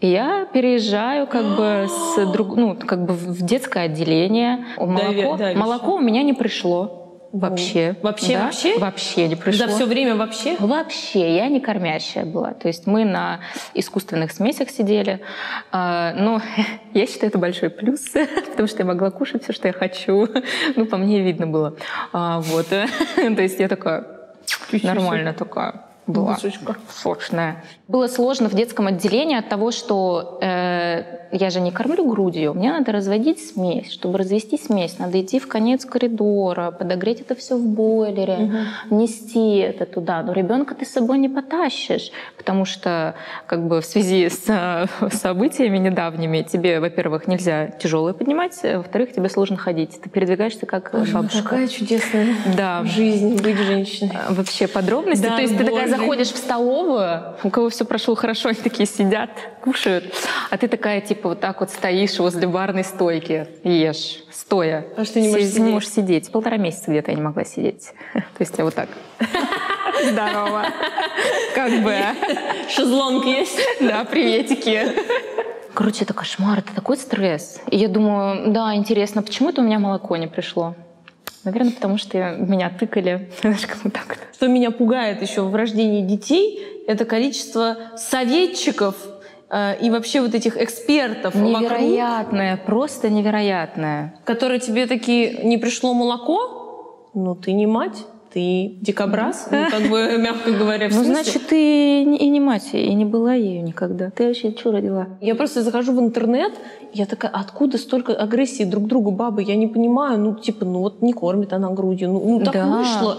И 0.01 0.07
я 0.07 0.47
переезжаю 0.53 1.27
как 1.27 1.57
бы 1.57 1.89
с 1.89 2.27
друг, 2.27 2.57
ну 2.57 2.77
как 2.77 3.05
бы 3.05 3.15
в 3.15 3.43
детское 3.43 3.85
отделение. 3.85 4.65
Молоко, 4.77 5.37
да, 5.37 5.53
да, 5.53 5.59
молоко 5.59 5.95
у 5.95 6.01
меня 6.01 6.23
не 6.23 6.35
пришло. 6.35 6.98
Вообще. 7.33 7.97
Вообще, 8.03 8.39
да? 8.39 8.45
вообще? 8.45 8.79
Вообще 8.79 9.29
не 9.29 9.37
пришло. 9.37 9.67
За 9.67 9.73
все 9.73 9.87
время 9.87 10.17
вообще? 10.17 10.57
Вообще. 10.59 11.37
Я 11.37 11.49
не 11.49 11.61
кормящая 11.61 12.25
была. 12.25 12.55
То 12.55 12.69
есть 12.69 12.87
мы 12.87 13.05
на 13.05 13.41
искусственных 13.75 14.33
смесях 14.33 14.71
сидели. 14.71 15.21
А, 15.71 16.15
но 16.15 16.41
я 16.95 17.07
считаю, 17.07 17.29
это 17.29 17.39
большой 17.39 17.71
плюс, 17.71 18.01
потому 18.51 18.67
что 18.67 18.79
я 18.79 18.85
могла 18.87 19.11
кушать 19.11 19.43
все, 19.43 19.53
что 19.53 19.69
я 19.69 19.73
хочу. 19.75 20.29
Ну, 20.77 20.87
по 20.87 20.97
мне 20.97 21.23
видно 21.23 21.47
было. 21.47 21.77
А, 22.13 22.41
вот. 22.41 22.69
То 22.69 23.43
есть 23.43 23.59
я 23.59 23.69
такая 23.69 24.07
нормально 24.83 25.33
такая 25.33 25.88
была 26.09 26.35
Душечка. 26.35 26.77
сочная. 26.91 27.63
Было 27.87 28.07
сложно 28.09 28.49
в 28.49 28.55
детском 28.55 28.87
отделении 28.87 29.37
от 29.39 29.49
того, 29.49 29.71
что 29.71 30.39
э, 30.43 31.05
я 31.33 31.51
же 31.51 31.61
не 31.61 31.71
кормлю 31.71 32.05
грудью, 32.09 32.55
мне 32.55 32.73
надо 32.73 32.93
разводить 32.93 33.47
смесь. 33.47 33.93
Чтобы 33.93 34.19
развести 34.19 34.59
смесь, 34.59 34.99
надо 34.99 35.21
идти 35.21 35.39
в 35.39 35.47
конец 35.49 35.85
коридора, 35.85 36.71
подогреть 36.71 37.21
это 37.21 37.35
все 37.35 37.57
в 37.57 37.65
бойлере, 37.67 38.51
нести 38.91 39.59
это 39.59 39.85
туда. 39.87 40.23
Но 40.23 40.33
ребенка 40.33 40.75
ты 40.75 40.85
с 40.85 40.91
собой 40.91 41.19
не 41.19 41.29
потащишь, 41.29 42.11
потому 42.37 42.65
что 42.65 43.15
как 43.47 43.67
бы 43.69 43.81
в 43.81 43.85
связи 43.85 44.29
с 44.29 44.45
э, 44.49 44.87
событиями 45.11 45.79
недавними 45.79 46.43
тебе, 46.43 46.81
во-первых, 46.81 47.27
нельзя 47.29 47.69
тяжелое 47.69 48.15
поднимать, 48.15 48.59
а 48.65 48.79
во-вторых, 48.79 49.13
тебе 49.13 49.29
сложно 49.29 49.57
ходить. 49.57 50.01
Ты 50.03 50.09
передвигаешься 50.09 50.65
как 50.67 50.91
Боже, 50.93 51.13
бабушка. 51.13 51.43
Какая 51.43 51.69
чудесная 51.69 52.29
Да. 52.57 52.83
жизнь 52.85 53.43
быть 53.43 53.57
женщиной. 53.59 54.17
Вообще 54.31 54.67
подробности. 54.67 55.23
Да, 55.25 55.37
То 55.37 55.43
есть 55.43 55.57
ты 55.57 55.65
такая. 55.65 55.98
Заходишь 55.99 56.29
в 56.33 56.37
столовую, 56.37 57.35
у 57.43 57.51
кого 57.51 57.69
все 57.69 57.85
прошло 57.85 58.15
хорошо, 58.15 58.49
они 58.51 58.59
такие 58.59 58.87
сидят, 58.87 59.31
кушают, 59.63 60.05
а 60.51 60.57
ты 60.57 60.69
такая 60.69 61.01
типа 61.01 61.31
вот 61.31 61.41
так 61.41 61.61
вот 61.61 61.71
стоишь 61.71 62.19
возле 62.19 62.47
барной 62.47 62.85
стойки 62.85 63.47
ешь, 63.65 64.23
стоя. 64.33 64.83
Потому 64.83 65.05
что 65.05 65.15
ты 65.15 65.21
не 65.21 65.29
можешь 65.29 65.47
Си- 65.47 65.53
сидеть. 65.55 65.73
можешь 65.73 65.91
сидеть. 65.91 66.33
Полтора 66.33 66.57
месяца 66.57 66.91
где-то 66.91 67.11
я 67.11 67.17
не 67.17 67.23
могла 67.23 67.45
сидеть. 67.45 67.93
То 68.15 68.21
есть 68.41 68.55
я 68.57 68.65
вот 68.65 68.75
так. 68.75 68.89
Здорово. 70.05 70.67
Как 71.55 71.83
бы. 71.83 71.97
Шезлонг 72.69 73.25
есть? 73.25 73.59
Да, 73.81 74.05
приветики. 74.05 74.83
Короче, 75.75 76.05
это 76.05 76.15
кошмар, 76.15 76.59
это 76.59 76.75
такой 76.75 76.97
стресс. 76.97 77.61
И 77.71 77.77
я 77.77 77.89
думаю, 77.89 78.53
да, 78.53 78.75
интересно, 78.75 79.23
почему 79.23 79.51
это 79.51 79.61
у 79.61 79.65
меня 79.65 79.79
молоко 79.79 80.17
не 80.17 80.27
пришло? 80.27 80.75
Наверное, 81.51 81.73
потому 81.73 81.97
что 81.99 82.37
меня 82.37 82.71
тыкали. 82.71 83.31
Что 84.35 84.47
меня 84.47 84.71
пугает 84.71 85.23
еще 85.23 85.43
в 85.43 85.55
рождении 85.55 86.03
детей, 86.03 86.85
это 86.87 87.05
количество 87.05 87.77
советчиков 87.97 88.95
э, 89.51 89.77
и 89.81 89.91
вообще 89.91 90.21
вот 90.21 90.35
этих 90.35 90.57
экспертов 90.57 91.35
вокруг, 91.35 91.61
Невероятное, 91.63 92.57
просто 92.57 93.09
невероятное. 93.09 94.15
которые 94.25 94.61
тебе 94.61 94.87
такие, 94.87 95.45
не 95.45 95.59
пришло 95.59 95.95
молоко, 95.95 97.11
ну 97.15 97.35
ты 97.35 97.53
не 97.53 97.67
мать, 97.67 98.07
ты 98.33 98.77
дикобраз, 98.81 99.49
ну 99.51 99.67
как 99.71 99.83
бы, 99.91 100.19
мягко 100.19 100.53
говоря, 100.53 100.89
в 100.89 100.95
Ну, 100.95 101.05
значит, 101.05 101.47
ты 101.49 102.03
и 102.03 102.29
не 102.29 102.41
мать, 102.41 102.71
и 102.73 102.95
не 102.95 103.05
была 103.05 103.35
ею 103.35 103.65
никогда. 103.65 104.11
Ты 104.11 104.27
вообще 104.27 104.55
что 104.57 104.73
родила? 104.73 105.07
Я 105.21 105.35
просто 105.35 105.63
захожу 105.63 105.93
в 105.93 106.01
интернет, 106.01 106.53
я 106.93 107.07
такая, 107.07 107.31
откуда 107.31 107.79
столько 107.79 108.15
агрессии 108.15 108.65
друг 108.65 108.85
к 108.85 108.87
другу 108.87 109.11
бабы? 109.11 109.43
Я 109.43 109.57
не 109.57 109.67
понимаю, 109.67 110.19
ну, 110.19 110.35
типа, 110.35 110.65
ну 110.65 110.81
вот 110.81 111.03
не 111.03 111.13
кормит 111.13 111.53
она 111.53 111.71
грудью, 111.71 112.11
ну, 112.11 112.39
ну, 112.39 112.45
так 112.45 112.55
Да. 112.55 112.67
вышло. 112.67 113.19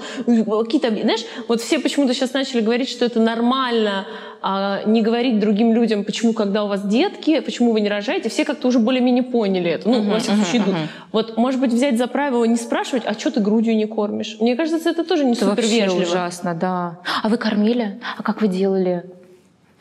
Какие-то, 0.63 0.89
знаешь, 0.89 1.25
вот 1.47 1.61
все 1.61 1.79
почему-то 1.79 2.13
сейчас 2.13 2.33
начали 2.33 2.61
говорить, 2.61 2.89
что 2.89 3.05
это 3.05 3.19
нормально 3.19 4.05
а, 4.41 4.83
не 4.85 5.01
говорить 5.01 5.39
другим 5.39 5.73
людям, 5.73 6.03
почему, 6.03 6.33
когда 6.33 6.63
у 6.63 6.67
вас 6.67 6.85
детки, 6.87 7.39
почему 7.41 7.71
вы 7.73 7.81
не 7.81 7.89
рожаете, 7.89 8.29
все 8.29 8.45
как-то 8.45 8.67
уже 8.67 8.79
более-менее 8.79 9.23
поняли 9.23 9.71
это. 9.71 9.89
Ну, 9.89 9.99
Мгм, 9.99 10.09
во 10.11 10.19
всяком 10.19 10.43
случае, 10.43 10.61
идут. 10.63 10.73
мгм. 10.75 10.87
Вот, 11.11 11.37
может 11.37 11.59
быть, 11.59 11.73
взять 11.73 11.97
за 11.97 12.07
правило 12.07 12.43
не 12.45 12.55
спрашивать, 12.55 13.03
а 13.05 13.13
что 13.13 13.31
ты 13.31 13.39
грудью 13.41 13.75
не 13.75 13.85
кормишь? 13.85 14.37
Мне 14.39 14.55
кажется, 14.55 14.89
это 14.89 15.03
тоже 15.03 15.25
не 15.25 15.33
Это 15.33 15.45
супер 15.45 15.63
вообще 15.63 15.81
вежливо. 15.81 16.01
ужасно, 16.03 16.53
да. 16.53 16.99
А 17.23 17.29
вы 17.29 17.37
кормили? 17.37 17.99
А 18.17 18.23
как 18.23 18.41
вы 18.41 18.47
делали? 18.47 19.03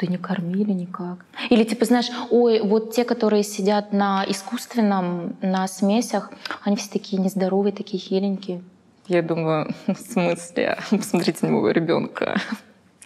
Да 0.01 0.07
не 0.07 0.17
кормили 0.17 0.73
никак. 0.73 1.25
Или 1.51 1.65
типа, 1.65 1.85
знаешь, 1.85 2.07
ой, 2.31 2.61
вот 2.61 2.93
те, 2.95 3.05
которые 3.05 3.43
сидят 3.43 3.93
на 3.93 4.25
искусственном, 4.29 5.37
на 5.43 5.67
смесях, 5.67 6.31
они 6.65 6.77
все 6.77 6.89
такие 6.93 7.21
нездоровые, 7.21 7.73
такие 7.73 7.99
хиленькие. 8.01 8.63
Я 9.09 9.23
думаю, 9.23 9.75
в 9.89 9.97
смысле? 9.97 10.79
Посмотрите 10.91 11.39
на 11.47 11.53
моего 11.53 11.71
ребенка. 11.71 12.41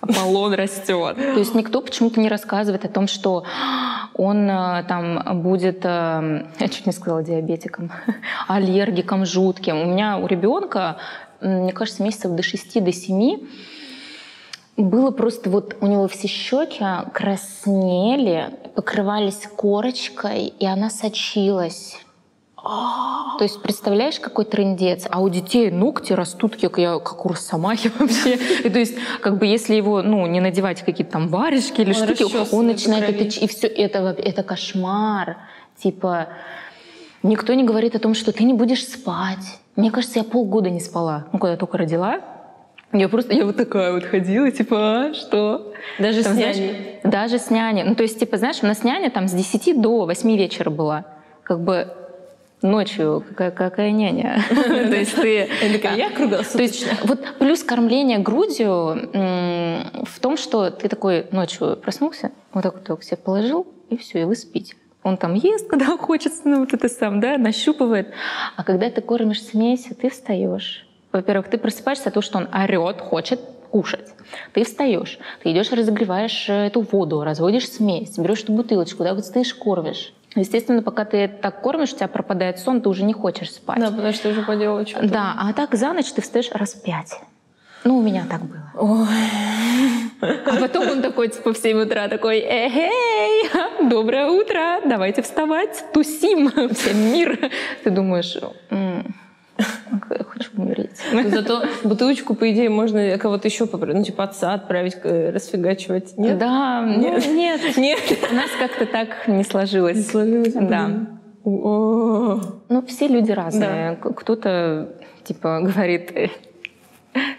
Аполлон 0.02 0.54
растет. 0.54 1.16
То 1.16 1.38
есть 1.38 1.54
никто 1.54 1.80
почему-то 1.80 2.20
не 2.20 2.28
рассказывает 2.28 2.84
о 2.84 2.88
том, 2.88 3.06
что 3.06 3.44
он 4.14 4.50
э, 4.50 4.84
там 4.88 5.42
будет, 5.42 5.84
э, 5.84 6.46
я 6.58 6.68
чуть 6.68 6.86
не 6.86 6.92
сказала 6.92 7.22
диабетиком, 7.22 7.92
аллергиком 8.48 9.24
жутким. 9.24 9.80
У 9.80 9.84
меня 9.86 10.18
у 10.18 10.26
ребенка, 10.26 10.96
мне 11.40 11.72
кажется, 11.72 12.02
месяцев 12.02 12.32
до 12.32 12.42
6 12.42 12.82
до 12.82 12.92
7 12.92 13.40
было 14.76 15.10
просто 15.10 15.50
вот 15.50 15.76
у 15.80 15.86
него 15.86 16.08
все 16.08 16.28
щеки 16.28 16.84
краснели, 17.12 18.50
покрывались 18.74 19.46
корочкой, 19.56 20.46
и 20.46 20.66
она 20.66 20.90
сочилась. 20.90 21.98
То 22.62 23.44
есть 23.44 23.60
представляешь, 23.60 24.20
какой 24.20 24.44
трендец? 24.44 25.06
А 25.10 25.20
у 25.20 25.28
детей 25.28 25.70
ногти 25.70 26.12
растут, 26.12 26.56
как, 26.56 26.78
я, 26.78 26.98
как 26.98 27.26
у 27.26 27.30
росомахи 27.30 27.90
вообще. 27.98 28.36
И 28.36 28.70
то 28.70 28.78
есть, 28.78 28.96
как 29.20 29.38
бы, 29.38 29.46
если 29.46 29.74
его, 29.74 30.02
ну, 30.02 30.26
не 30.26 30.40
надевать 30.40 30.82
какие-то 30.82 31.12
там 31.12 31.28
варежки 31.28 31.80
или 31.80 31.92
Он 31.92 32.14
штуки, 32.14 32.54
он 32.54 32.66
начинает 32.68 33.08
это, 33.08 33.24
и 33.24 33.48
все 33.48 33.66
это, 33.66 33.98
это 34.16 34.42
кошмар. 34.44 35.38
Типа, 35.76 36.28
никто 37.22 37.54
не 37.54 37.64
говорит 37.64 37.96
о 37.96 37.98
том, 37.98 38.14
что 38.14 38.32
ты 38.32 38.44
не 38.44 38.54
будешь 38.54 38.86
спать. 38.86 39.58
Мне 39.74 39.90
кажется, 39.90 40.20
я 40.20 40.24
полгода 40.24 40.70
не 40.70 40.80
спала. 40.80 41.26
Ну, 41.32 41.38
когда 41.38 41.56
только 41.56 41.78
родила, 41.78 42.20
я 42.92 43.08
просто, 43.08 43.32
я 43.32 43.46
вот 43.46 43.56
такая 43.56 43.92
вот 43.92 44.04
ходила, 44.04 44.50
типа, 44.50 44.76
а, 44.76 45.14
что? 45.14 45.72
Даже 45.98 46.22
Там, 46.22 46.32
с 46.34 46.36
знаешь, 46.36 46.56
няней. 46.56 47.00
Даже 47.02 47.38
с 47.38 47.50
няней. 47.50 47.84
Ну, 47.84 47.94
то 47.94 48.02
есть, 48.02 48.20
типа, 48.20 48.36
знаешь, 48.36 48.58
у 48.62 48.66
нас 48.66 48.84
няня 48.84 49.10
там 49.10 49.28
с 49.28 49.32
10 49.32 49.80
до 49.80 50.04
8 50.04 50.36
вечера 50.36 50.70
была. 50.70 51.06
Как 51.42 51.60
бы 51.60 51.88
ночью 52.62 53.24
какая, 53.28 53.50
какая 53.50 53.90
няня. 53.90 54.42
То 54.50 54.96
есть 54.96 55.14
ты... 55.16 55.48
Я 55.96 56.10
круглосуточная. 56.10 56.96
вот 57.04 57.20
плюс 57.38 57.62
кормление 57.62 58.18
грудью 58.18 59.10
в 59.12 60.20
том, 60.20 60.36
что 60.36 60.70
ты 60.70 60.88
такой 60.88 61.26
ночью 61.30 61.76
проснулся, 61.76 62.30
вот 62.52 62.62
так 62.62 62.88
вот 62.88 63.04
себе 63.04 63.16
положил, 63.16 63.66
и 63.90 63.96
все, 63.96 64.22
и 64.22 64.24
вы 64.24 64.36
спите. 64.36 64.74
Он 65.02 65.16
там 65.16 65.34
ест, 65.34 65.66
когда 65.68 65.96
хочется, 65.96 66.42
ну 66.44 66.60
вот 66.60 66.72
это 66.72 66.88
сам, 66.88 67.20
да, 67.20 67.38
нащупывает. 67.38 68.12
А 68.56 68.64
когда 68.64 68.90
ты 68.90 69.00
кормишь 69.00 69.42
смесью, 69.42 69.96
ты 69.96 70.10
встаешь. 70.10 70.86
Во-первых, 71.12 71.48
ты 71.48 71.58
просыпаешься 71.58 72.08
от 72.08 72.14
того, 72.14 72.22
что 72.22 72.38
он 72.38 72.48
орет, 72.52 73.00
хочет 73.00 73.40
кушать. 73.70 74.14
Ты 74.52 74.64
встаешь, 74.64 75.18
ты 75.42 75.52
идешь, 75.52 75.72
разогреваешь 75.72 76.48
э, 76.48 76.66
эту 76.66 76.82
воду, 76.82 77.22
разводишь 77.22 77.68
смесь, 77.68 78.16
берешь 78.18 78.42
эту 78.42 78.52
бутылочку, 78.52 79.02
да, 79.02 79.14
вот 79.14 79.24
стоишь, 79.24 79.54
кормишь. 79.54 80.12
Естественно, 80.34 80.82
пока 80.82 81.04
ты 81.04 81.28
так 81.28 81.60
кормишь, 81.60 81.92
у 81.92 81.96
тебя 81.96 82.08
пропадает 82.08 82.58
сон, 82.58 82.80
ты 82.80 82.88
уже 82.88 83.04
не 83.04 83.12
хочешь 83.12 83.52
спать. 83.52 83.78
Да, 83.78 83.90
потому 83.90 84.12
что 84.12 84.30
уже 84.30 84.42
поделала 84.42 84.86
что-то. 84.86 85.08
Да, 85.08 85.34
а 85.38 85.52
так 85.52 85.74
за 85.74 85.92
ночь 85.92 86.10
ты 86.12 86.22
встаешь 86.22 86.50
раз 86.52 86.74
пять. 86.74 87.20
Ну, 87.84 87.98
у 87.98 88.02
меня 88.02 88.24
так 88.30 88.42
было. 88.42 88.72
Ой. 88.76 89.06
А 90.22 90.56
потом 90.60 90.88
он 90.88 91.02
такой, 91.02 91.28
типа, 91.28 91.52
в 91.52 91.58
7 91.58 91.82
утра 91.82 92.08
такой, 92.08 92.38
эй, 92.38 93.50
доброе 93.90 94.26
утро, 94.28 94.80
давайте 94.86 95.20
вставать, 95.22 95.84
тусим, 95.92 96.48
всем 96.74 96.96
мир. 97.12 97.50
Ты 97.82 97.90
думаешь, 97.90 98.36
«М, 98.70 99.14
хочу 100.28 100.50
умереть. 100.56 100.90
Зато 101.30 101.62
бутылочку, 101.84 102.34
по 102.34 102.50
идее, 102.50 102.70
можно 102.70 103.18
кого-то 103.18 103.48
еще 103.48 103.66
попросить, 103.66 103.96
ну, 103.98 104.04
типа 104.04 104.24
отца 104.24 104.54
отправить, 104.54 104.96
э, 105.04 105.30
расфигачивать. 105.30 106.16
Нет? 106.18 106.38
Да, 106.38 106.80
ну, 106.82 107.00
Нет. 107.00 107.26
нет. 107.28 107.76
Нет. 107.76 108.00
У 108.30 108.34
нас 108.34 108.50
как-то 108.58 108.86
так 108.86 109.28
не 109.28 109.44
сложилось. 109.44 109.96
Не 109.96 110.02
сложилось? 110.02 110.52
Да. 110.54 110.90
О. 111.44 112.40
Ну, 112.68 112.82
все 112.86 113.08
люди 113.08 113.32
разные. 113.32 113.96
К- 113.96 114.12
Кто-то, 114.14 114.88
типа, 115.24 115.60
говорит, 115.62 116.12
«Э, 116.14 116.28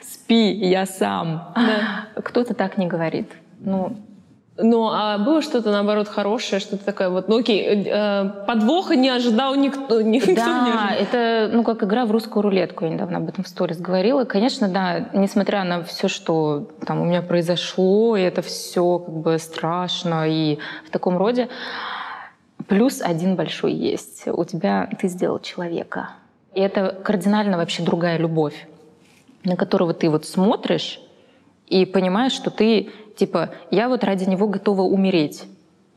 спи, 0.02 0.52
я 0.52 0.86
сам. 0.86 1.54
Да. 1.56 2.22
Кто-то 2.22 2.54
так 2.54 2.78
не 2.78 2.88
говорит. 2.88 3.32
Ну, 3.60 3.96
Ну, 4.58 4.88
а 4.92 5.18
было 5.18 5.42
что-то, 5.42 5.72
наоборот, 5.72 6.08
хорошее, 6.08 6.60
что-то 6.60 6.86
такое 6.86 7.10
вот, 7.10 7.28
ну 7.28 7.40
окей, 7.40 7.86
э, 7.88 8.30
подвоха 8.46 8.96
не 8.96 9.10
ожидал 9.10 9.56
никто, 9.56 10.02
никто 10.02 10.30
не 10.30 10.36
Да, 10.36 10.90
ожидал. 10.90 10.98
это 11.00 11.50
ну 11.52 11.64
как 11.64 11.82
игра 11.84 12.06
в 12.06 12.12
русскую 12.12 12.44
рулетку. 12.44 12.86
Я 12.86 12.92
недавно 12.92 13.18
об 13.18 13.28
этом 13.30 13.44
в 13.44 13.48
сторис 13.48 13.80
говорила. 13.80 14.26
Конечно, 14.26 14.68
да, 14.68 15.10
несмотря 15.14 15.64
на 15.64 15.84
все, 15.84 16.08
что 16.08 16.68
там 16.86 17.02
у 17.02 17.06
меня 17.06 17.24
произошло, 17.24 18.16
и 18.16 18.22
это 18.22 18.44
все 18.44 19.00
как 19.00 19.16
бы 19.16 19.40
страшно 19.40 20.30
и 20.30 20.60
в 20.86 20.92
таком 20.92 21.18
роде, 21.18 21.50
плюс 22.68 23.02
один 23.02 23.36
большой 23.36 23.74
есть. 23.74 24.28
У 24.28 24.46
тебя 24.46 24.88
ты 25.00 25.08
сделал 25.08 25.40
человека. 25.40 26.12
И 26.54 26.60
это 26.62 26.96
кардинально 27.04 27.58
вообще 27.58 27.82
другая 27.82 28.20
любовь, 28.20 28.68
на 29.44 29.56
которого 29.56 29.96
ты 29.96 30.12
вот 30.12 30.26
смотришь 30.26 31.00
и 31.68 31.86
понимаешь, 31.86 32.34
что 32.34 32.50
ты 32.50 32.90
типа 33.16 33.52
я 33.72 33.90
вот 33.90 34.04
ради 34.04 34.26
него 34.26 34.48
готова 34.48 34.82
умереть. 34.82 35.44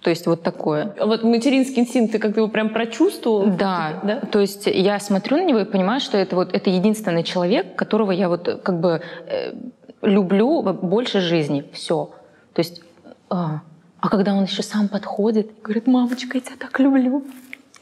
То 0.00 0.10
есть 0.10 0.26
вот 0.26 0.42
такое. 0.42 0.94
Вот 1.00 1.24
материнский 1.24 1.82
инстинкт, 1.82 2.12
ты 2.12 2.18
как-то 2.18 2.40
его 2.40 2.48
прям 2.48 2.68
прочувствовал? 2.68 3.46
Да, 3.46 4.00
да? 4.04 4.20
То 4.20 4.40
есть 4.40 4.66
я 4.66 5.00
смотрю 5.00 5.38
на 5.38 5.44
него 5.44 5.58
и 5.58 5.64
понимаю, 5.64 6.00
что 6.00 6.16
это 6.16 6.36
вот 6.36 6.54
это 6.54 6.70
единственный 6.70 7.24
человек, 7.24 7.74
которого 7.74 8.12
я 8.12 8.28
вот 8.28 8.60
как 8.62 8.78
бы 8.78 9.02
э, 9.26 9.52
люблю 10.02 10.62
больше 10.62 11.20
жизни. 11.20 11.64
Все. 11.72 12.10
То 12.52 12.60
есть, 12.60 12.82
а, 13.30 13.62
а 14.00 14.08
когда 14.08 14.34
он 14.34 14.44
еще 14.44 14.62
сам 14.62 14.88
подходит 14.88 15.50
и 15.50 15.62
говорит, 15.62 15.86
мамочка, 15.88 16.38
я 16.38 16.40
тебя 16.40 16.56
так 16.58 16.78
люблю. 16.78 17.24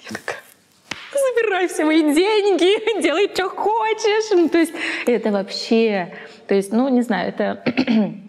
Я 0.02 0.16
такая, 0.16 0.40
забирай 1.34 1.68
все 1.68 1.84
мои 1.84 2.02
деньги, 2.02 3.00
делай, 3.02 3.30
что 3.32 3.48
хочешь. 3.48 4.30
Ну, 4.32 4.48
то 4.48 4.58
есть 4.58 4.72
это 5.06 5.30
вообще, 5.30 6.14
то 6.46 6.54
есть, 6.54 6.72
ну, 6.72 6.88
не 6.88 7.02
знаю, 7.02 7.28
это 7.28 7.62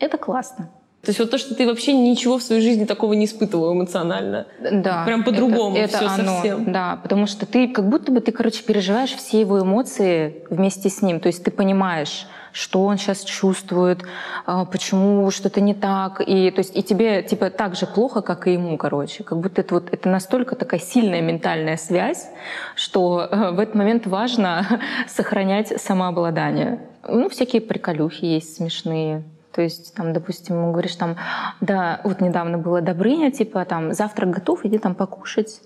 Это 0.00 0.16
классно. 0.16 0.70
То 1.02 1.10
есть 1.10 1.20
вот 1.20 1.30
то, 1.30 1.38
что 1.38 1.54
ты 1.54 1.66
вообще 1.66 1.92
ничего 1.92 2.38
в 2.38 2.42
своей 2.42 2.60
жизни 2.60 2.84
такого 2.84 3.12
не 3.12 3.26
испытывала 3.26 3.72
эмоционально. 3.72 4.46
Да. 4.60 5.04
Прям 5.04 5.22
по-другому 5.22 5.76
это, 5.76 5.96
это 5.96 5.96
все 5.96 6.06
оно, 6.06 6.34
совсем. 6.34 6.72
Да, 6.72 6.98
потому 7.02 7.26
что 7.26 7.46
ты 7.46 7.68
как 7.68 7.88
будто 7.88 8.10
бы 8.10 8.20
ты, 8.20 8.32
короче, 8.32 8.64
переживаешь 8.64 9.14
все 9.14 9.40
его 9.40 9.60
эмоции 9.60 10.42
вместе 10.50 10.90
с 10.90 11.00
ним. 11.00 11.20
То 11.20 11.28
есть 11.28 11.44
ты 11.44 11.52
понимаешь, 11.52 12.26
что 12.52 12.84
он 12.84 12.98
сейчас 12.98 13.22
чувствует, 13.22 14.02
а, 14.44 14.64
почему 14.64 15.30
что-то 15.30 15.60
не 15.60 15.74
так. 15.74 16.20
И, 16.20 16.50
то 16.50 16.58
есть, 16.58 16.76
и 16.76 16.82
тебе 16.82 17.22
типа 17.22 17.50
так 17.50 17.76
же 17.76 17.86
плохо, 17.86 18.20
как 18.20 18.48
и 18.48 18.54
ему, 18.54 18.76
короче. 18.76 19.22
Как 19.22 19.38
будто 19.38 19.60
это, 19.60 19.74
вот, 19.74 19.88
это 19.92 20.08
настолько 20.08 20.56
такая 20.56 20.80
сильная 20.80 21.20
ментальная 21.20 21.76
связь, 21.76 22.28
что 22.74 23.28
э, 23.30 23.50
в 23.52 23.60
этот 23.60 23.76
момент 23.76 24.06
важно 24.06 24.66
сохранять 25.08 25.80
самообладание. 25.80 26.80
Ну, 27.06 27.28
всякие 27.28 27.62
приколюхи 27.62 28.24
есть 28.24 28.56
смешные. 28.56 29.22
То 29.58 29.62
есть, 29.62 29.92
там, 29.92 30.12
допустим, 30.12 30.54
ему 30.54 30.70
говоришь, 30.70 30.94
там, 30.94 31.16
да, 31.60 32.00
вот 32.04 32.20
недавно 32.20 32.58
было 32.58 32.80
Добрыня, 32.80 33.32
типа, 33.32 33.64
там, 33.64 33.92
завтрак 33.92 34.30
готов, 34.30 34.64
иди 34.64 34.78
там 34.78 34.94
покушать. 34.94 35.60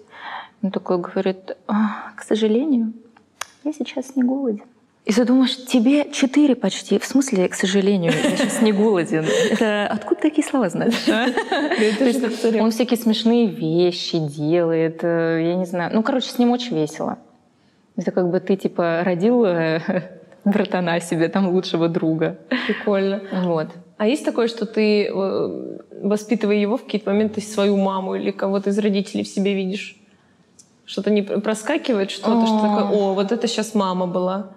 Он 0.63 0.71
такой 0.71 0.97
говорит, 0.97 1.59
«А, 1.67 2.11
к 2.17 2.23
сожалению, 2.23 2.95
я 3.65 3.73
сейчас 3.75 4.17
не 4.17 4.23
голоден. 4.23 4.65
И 5.05 5.13
ты 5.13 5.27
думаешь, 5.27 5.67
тебе 5.67 6.11
четыре 6.11 6.57
почти. 6.57 6.99
В 6.99 7.05
смысле, 7.05 7.47
к 7.51 7.55
сожалению, 7.55 8.13
я 8.13 8.35
сейчас 8.35 8.63
не 8.63 8.73
голоден. 8.73 9.27
Это 9.51 9.89
откуда 9.89 10.23
такие 10.23 10.49
слова 10.49 10.71
знаешь? 10.71 10.95
Он 12.63 12.71
всякие 12.71 12.99
смешные 12.99 13.47
вещи 13.47 14.17
делает, 14.17 15.01
э, 15.05 15.49
я 15.49 15.57
не 15.57 15.67
знаю. 15.67 15.91
Ну, 15.93 16.03
короче, 16.03 16.31
с 16.31 16.39
ним 16.39 16.51
очень 16.51 16.75
весело. 16.75 17.19
Это 17.99 18.11
как 18.11 18.31
бы 18.31 18.41
ты, 18.41 18.57
типа, 18.57 19.03
родил 19.05 19.45
э, 19.45 19.81
братана 20.45 20.99
себе, 21.01 21.29
там, 21.29 21.49
лучшего 21.49 21.89
друга. 21.89 22.39
Прикольно. 22.67 23.21
Вот. 23.45 23.69
А 24.03 24.07
есть 24.07 24.25
такое, 24.25 24.49
что 24.49 24.67
ты, 24.67 25.07
э, 25.07 25.79
воспитывая 26.03 26.57
его, 26.57 26.77
в 26.77 26.83
какие-то 26.83 27.09
моменты 27.09 27.41
свою 27.41 27.77
маму 27.77 28.17
или 28.17 28.33
кого-то 28.33 28.71
из 28.71 28.79
родителей 28.81 29.23
в 29.23 29.29
себе 29.29 29.55
видишь? 29.55 29.97
Что-то 30.85 31.11
не 31.11 31.23
проскакивает, 31.23 32.11
что-то, 32.11 32.45
что 32.49 32.59
такое, 32.63 32.83
о, 32.83 33.15
вот 33.15 33.31
это 33.31 33.47
сейчас 33.47 33.77
мама 33.77 34.09
была. 34.09 34.49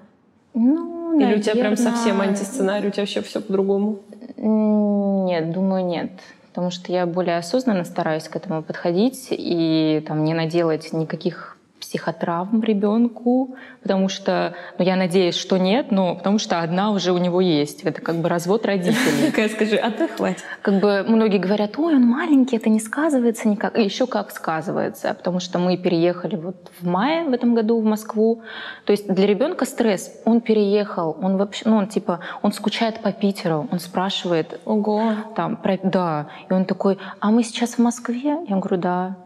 Ну, 0.55 1.19
Или 1.19 1.35
у 1.35 1.41
тебя 1.43 1.51
прям 1.51 1.75
наверное, 1.75 1.91
совсем 1.91 2.21
антисценарий, 2.21 2.87
у 2.87 2.91
тебя 2.91 3.03
вообще 3.03 3.21
все 3.21 3.39
по-другому? 3.39 3.99
Нет, 4.35 5.51
думаю, 5.51 5.85
нет. 5.85 6.09
Потому 6.47 6.71
что 6.71 6.91
я 6.91 7.05
более 7.05 7.37
осознанно 7.37 7.85
стараюсь 7.85 8.27
к 8.27 8.35
этому 8.35 8.63
подходить 8.63 9.27
и 9.29 10.03
там 10.07 10.23
не 10.23 10.33
наделать 10.33 10.91
никаких 10.91 11.54
психотравм 11.85 12.63
ребенку, 12.63 13.55
потому 13.81 14.09
что, 14.09 14.55
ну, 14.77 14.85
я 14.85 14.95
надеюсь, 14.95 15.35
что 15.35 15.57
нет, 15.57 15.91
но 15.91 16.15
потому 16.15 16.39
что 16.39 16.61
одна 16.61 16.91
уже 16.91 17.11
у 17.11 17.17
него 17.17 17.41
есть. 17.41 17.83
Это 17.83 18.01
как 18.01 18.15
бы 18.15 18.29
развод 18.29 18.65
родителей. 18.65 19.27
Такая, 19.31 19.49
скажи, 19.49 19.75
а 19.75 19.91
ты 19.91 20.07
хватит. 20.07 20.43
Как 20.61 20.79
бы 20.79 21.05
многие 21.07 21.37
говорят, 21.37 21.77
ой, 21.77 21.95
он 21.95 22.03
маленький, 22.03 22.57
это 22.57 22.69
не 22.69 22.79
сказывается 22.79 23.47
никак. 23.47 23.77
И 23.77 23.83
еще 23.83 24.07
как 24.07 24.31
сказывается, 24.31 25.13
потому 25.13 25.39
что 25.39 25.59
мы 25.59 25.77
переехали 25.77 26.35
вот 26.35 26.55
в 26.79 26.87
мае 26.87 27.23
в 27.25 27.33
этом 27.33 27.53
году 27.53 27.79
в 27.79 27.83
Москву. 27.83 28.41
То 28.85 28.91
есть 28.91 29.07
для 29.07 29.27
ребенка 29.27 29.65
стресс. 29.65 30.11
Он 30.25 30.41
переехал, 30.41 31.15
он 31.21 31.37
вообще, 31.37 31.69
ну, 31.69 31.77
он 31.77 31.87
типа, 31.87 32.19
он 32.41 32.51
скучает 32.51 33.01
по 33.01 33.11
Питеру, 33.11 33.67
он 33.71 33.79
спрашивает, 33.79 34.59
Ого. 34.65 35.13
там, 35.35 35.55
про, 35.57 35.77
да. 35.83 36.27
И 36.49 36.53
он 36.53 36.65
такой, 36.65 36.97
а 37.19 37.29
мы 37.29 37.43
сейчас 37.43 37.75
в 37.75 37.79
Москве? 37.79 38.37
Я 38.47 38.55
говорю, 38.57 38.77
да. 38.77 39.17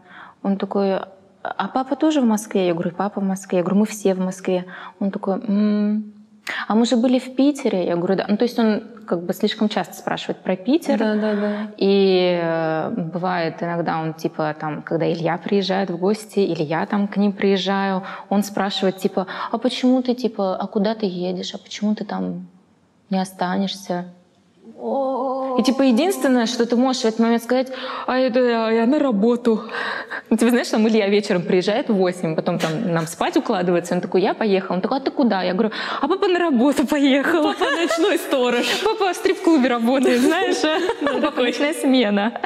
Он 0.42 0.56
такой, 0.56 1.00
а 1.42 1.68
папа 1.68 1.96
тоже 1.96 2.20
в 2.20 2.24
Москве? 2.24 2.66
Я 2.66 2.74
говорю, 2.74 2.92
папа 2.92 3.20
в 3.20 3.24
Москве. 3.24 3.58
Я 3.58 3.64
говорю, 3.64 3.80
мы 3.80 3.86
все 3.86 4.14
в 4.14 4.18
Москве. 4.18 4.66
Он 4.98 5.10
такой, 5.10 5.40
«М, 5.40 6.12
а 6.68 6.74
мы 6.74 6.86
же 6.86 6.96
были 6.96 7.18
в 7.18 7.34
Питере. 7.36 7.86
Я 7.86 7.96
говорю, 7.96 8.16
да. 8.16 8.26
Ну, 8.28 8.36
то 8.36 8.44
есть 8.44 8.58
он 8.58 8.82
как 9.06 9.24
бы 9.24 9.32
слишком 9.32 9.68
часто 9.68 9.94
спрашивает 9.94 10.38
про 10.38 10.56
Питер. 10.56 10.98
Да, 10.98 11.14
да, 11.14 11.34
да. 11.34 11.56
И 11.76 12.38
э, 12.40 12.90
бывает 12.90 13.62
иногда 13.62 14.00
он 14.00 14.14
типа 14.14 14.54
там, 14.58 14.82
когда 14.82 15.10
Илья 15.10 15.36
приезжает 15.38 15.90
в 15.90 15.98
гости, 15.98 16.40
или 16.40 16.62
я 16.62 16.86
там 16.86 17.08
к 17.08 17.16
ним 17.16 17.32
приезжаю, 17.32 18.02
он 18.28 18.42
спрашивает 18.42 18.98
типа, 18.98 19.26
а 19.50 19.58
почему 19.58 20.02
ты 20.02 20.14
типа, 20.14 20.56
а 20.56 20.66
куда 20.66 20.94
ты 20.94 21.06
едешь, 21.06 21.54
а 21.54 21.58
почему 21.58 21.94
ты 21.94 22.04
там 22.04 22.46
не 23.10 23.20
останешься? 23.20 24.06
И 25.58 25.62
типа 25.62 25.82
единственное, 25.82 26.46
что 26.46 26.64
ты 26.64 26.76
можешь 26.76 27.02
в 27.02 27.04
этот 27.04 27.20
момент 27.20 27.42
сказать, 27.42 27.68
а 28.06 28.16
это 28.18 28.40
я, 28.40 28.70
я 28.70 28.86
на 28.86 28.98
работу. 28.98 29.62
Ну, 30.30 30.36
Ты 30.36 30.48
знаешь, 30.48 30.68
там 30.68 30.88
Илья 30.88 31.08
вечером 31.08 31.42
приезжает 31.42 31.88
в 31.90 31.94
8, 31.94 32.34
потом 32.34 32.58
там 32.58 32.92
нам 32.92 33.06
спать 33.06 33.36
укладывается, 33.36 33.94
он 33.94 34.00
такой, 34.00 34.22
я 34.22 34.32
поехал. 34.34 34.74
Он 34.74 34.80
такой, 34.80 34.98
а 34.98 35.00
ты 35.00 35.10
куда? 35.10 35.42
Я 35.42 35.52
говорю, 35.52 35.70
а 36.00 36.08
папа 36.08 36.28
на 36.28 36.38
работу 36.38 36.86
поехал. 36.86 37.42
Папа 37.42 37.64
ночной 37.70 38.18
сторож. 38.18 38.66
Папа 38.84 39.12
в 39.12 39.16
стрип-клубе 39.16 39.68
работает, 39.68 40.20
знаешь, 40.20 40.64
а? 40.64 40.78
Папа 41.20 41.42
ночная 41.42 41.74
смена. 41.74 42.40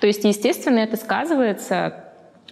То 0.00 0.06
есть, 0.06 0.24
естественно, 0.24 0.80
это 0.80 0.96
сказывается 0.96 2.04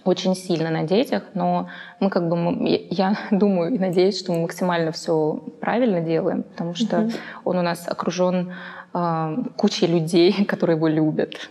очень 0.05 0.35
сильно 0.35 0.71
на 0.71 0.85
детях, 0.85 1.25
но 1.35 1.69
мы 2.01 2.09
как 2.09 2.29
бы, 2.29 2.37
мы- 2.37 2.87
я 2.91 3.17
думаю 3.31 3.75
и 3.75 3.79
надеюсь, 3.79 4.19
что 4.19 4.33
мы 4.33 4.43
максимально 4.43 4.93
все 4.93 5.41
правильно 5.61 6.01
делаем, 6.01 6.43
потому 6.43 6.75
что 6.75 7.11
он 7.45 7.59
у 7.59 7.63
нас 7.63 7.87
окружен 7.89 8.53
э, 8.95 9.37
кучей 9.57 9.87
людей, 9.87 10.45
которые 10.49 10.77
его 10.77 10.89
любят. 10.89 11.51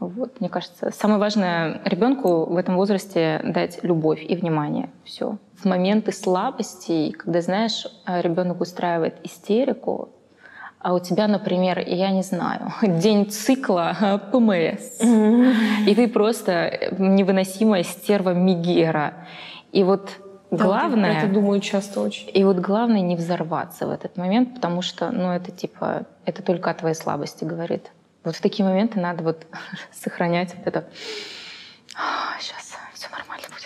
Вот, 0.00 0.40
мне 0.40 0.48
кажется, 0.48 0.90
самое 0.92 1.20
важное 1.20 1.80
ребенку 1.84 2.46
в 2.46 2.56
этом 2.56 2.76
возрасте 2.76 3.40
дать 3.44 3.78
любовь 3.82 4.22
и 4.22 4.36
внимание. 4.36 4.90
Все. 5.04 5.38
В 5.56 5.66
моменты 5.66 6.12
слабости, 6.12 7.12
когда, 7.12 7.40
знаешь, 7.40 7.86
ребенок 8.06 8.60
устраивает 8.60 9.14
истерику, 9.22 10.10
а 10.84 10.92
у 10.92 10.98
тебя, 10.98 11.28
например, 11.28 11.78
я 11.86 12.10
не 12.10 12.22
знаю, 12.22 12.72
день 12.82 13.30
цикла 13.30 13.96
э, 13.98 14.18
ПМС, 14.30 15.00
и 15.86 15.94
ты 15.94 16.08
просто 16.08 16.90
невыносимая 16.98 17.84
стерва 17.84 18.34
Мигера. 18.34 19.14
И 19.72 19.82
вот 19.82 20.10
главное... 20.50 21.18
Это 21.18 21.32
думаю 21.32 21.60
часто 21.60 22.00
очень. 22.00 22.30
И 22.32 22.44
вот 22.44 22.58
главное 22.58 23.00
не 23.00 23.16
взорваться 23.16 23.86
в 23.86 23.90
этот 23.90 24.16
момент, 24.16 24.54
потому 24.54 24.82
что, 24.82 25.10
ну, 25.10 25.30
это 25.30 25.50
типа, 25.50 26.06
это 26.24 26.42
только 26.42 26.70
о 26.70 26.74
твоей 26.74 26.94
слабости 26.94 27.44
говорит. 27.44 27.90
Вот 28.24 28.36
в 28.36 28.40
такие 28.40 28.66
моменты 28.66 29.00
надо 29.00 29.22
вот 29.22 29.46
сохранять 29.92 30.54
вот 30.56 30.66
это. 30.66 30.84
Сейчас 32.40 32.63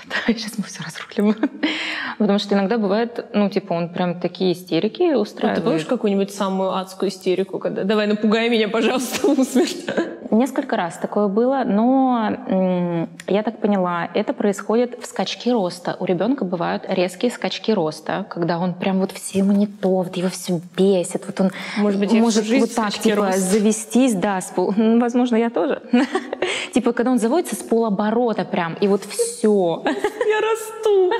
будет. 0.27 0.39
Сейчас 0.39 0.59
мы 0.59 0.65
все 0.65 0.83
разрулим. 0.85 1.35
Потому 2.19 2.39
что 2.39 2.55
иногда 2.55 2.79
бывает, 2.79 3.27
ну, 3.33 3.49
типа, 3.49 3.73
он 3.75 3.89
прям 3.91 4.21
такие 4.21 4.53
истерики 4.53 5.03
А 5.03 5.11
ты 5.13 5.19
устраивает. 5.19 5.65
помнишь 5.65 5.85
какую-нибудь 5.85 6.33
самую 6.35 6.75
адскую 6.77 7.11
истерику, 7.11 7.59
когда 7.59 7.85
«давай 7.85 8.07
напугай 8.07 8.49
меня, 8.49 8.69
пожалуйста, 8.69 9.27
усмерть». 9.41 9.87
Несколько 10.31 10.77
раз 10.77 10.99
такое 10.99 11.27
было, 11.29 11.63
но 11.65 12.37
я 13.29 13.43
так 13.43 13.61
поняла, 13.63 14.11
это 14.13 14.35
происходит 14.35 15.03
в 15.03 15.07
скачке 15.07 15.53
роста. 15.53 15.97
У 16.01 16.05
ребенка 16.05 16.45
бывают 16.45 16.85
резкие 16.87 17.31
скачки 17.31 17.71
роста, 17.73 18.27
когда 18.29 18.59
он 18.59 18.75
прям 18.75 18.99
вот 19.01 19.13
все 19.13 19.39
ему 19.39 19.53
не 19.53 19.67
то, 19.67 19.89
вот 20.03 20.15
его 20.19 20.29
все 20.29 20.61
бесит, 20.77 21.25
вот 21.27 21.41
он 21.41 21.51
Может 21.79 21.99
быть, 22.01 22.13
может 22.13 22.47
вот 22.47 22.75
так 22.75 22.93
типа 22.93 23.17
роста. 23.29 23.41
завестись, 23.41 24.15
да, 24.15 24.41
с 24.43 24.51
пол- 24.51 24.75
возможно, 24.77 25.37
я 25.37 25.49
тоже. 25.49 25.81
Типа, 26.75 26.93
когда 26.93 27.11
он 27.11 27.19
заводится 27.19 27.55
с 27.55 27.61
полоборота 27.61 28.45
прям, 28.45 28.75
и 28.75 28.87
вот 28.87 29.05
все. 29.05 29.83
Я 30.27 30.41
расту. 30.41 31.13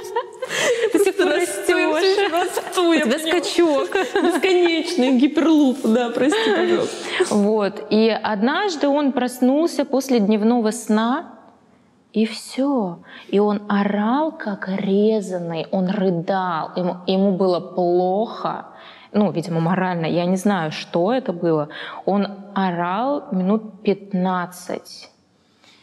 Ты 0.93 0.99
все 0.99 1.13
Просто 1.13 2.29
расту. 2.31 2.91
У 2.91 2.95
тебя 2.95 3.19
скачок. 3.19 3.91
Бесконечный 4.15 5.19
гиперлуп, 5.19 5.79
да, 5.85 6.11
прости, 6.11 6.51
пожалуйста. 6.51 7.35
Вот. 7.35 7.87
И 7.91 8.09
однажды 8.09 8.89
он 8.89 9.13
проснулся 9.13 9.85
после 9.85 10.21
дневного 10.21 10.71
сна, 10.71 11.35
и 12.13 12.25
все. 12.25 12.99
И 13.29 13.39
он 13.39 13.63
орал, 13.69 14.33
как 14.33 14.69
резанный, 14.69 15.67
он 15.71 15.89
рыдал, 15.89 16.71
ему, 16.77 16.97
ему 17.07 17.33
было 17.33 17.61
плохо. 17.61 18.67
Ну, 19.13 19.31
видимо, 19.31 19.61
морально, 19.61 20.07
я 20.07 20.25
не 20.27 20.37
знаю, 20.37 20.71
что 20.71 21.13
это 21.13 21.33
было. 21.33 21.69
Он 22.05 22.29
орал 22.55 23.25
минут 23.33 23.83
15. 23.83 25.11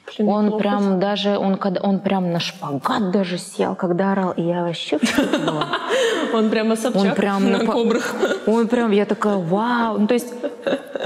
Блин, 0.08 0.30
Он 0.30 0.58
прям 0.58 1.00
даже, 1.00 1.38
он, 1.38 1.58
когда, 1.58 1.82
он 1.82 2.00
прям 2.00 2.32
на 2.32 2.40
шпагат 2.40 3.12
даже 3.12 3.38
сел, 3.38 3.76
когда 3.76 4.12
орал, 4.12 4.32
и 4.32 4.44
я 4.44 4.64
вообще. 4.64 5.00
Он 6.34 6.50
прямо 6.50 6.76
Собчак 6.76 7.04
Он 7.04 7.16
прям 7.16 7.52
на 7.52 7.66
кобрах. 7.66 8.16
Он 8.46 8.68
прям, 8.68 8.92
я 8.92 9.06
такая, 9.06 9.38
вау. 9.38 9.98
Ну, 10.00 10.08
то 10.08 10.14
есть, 10.14 10.34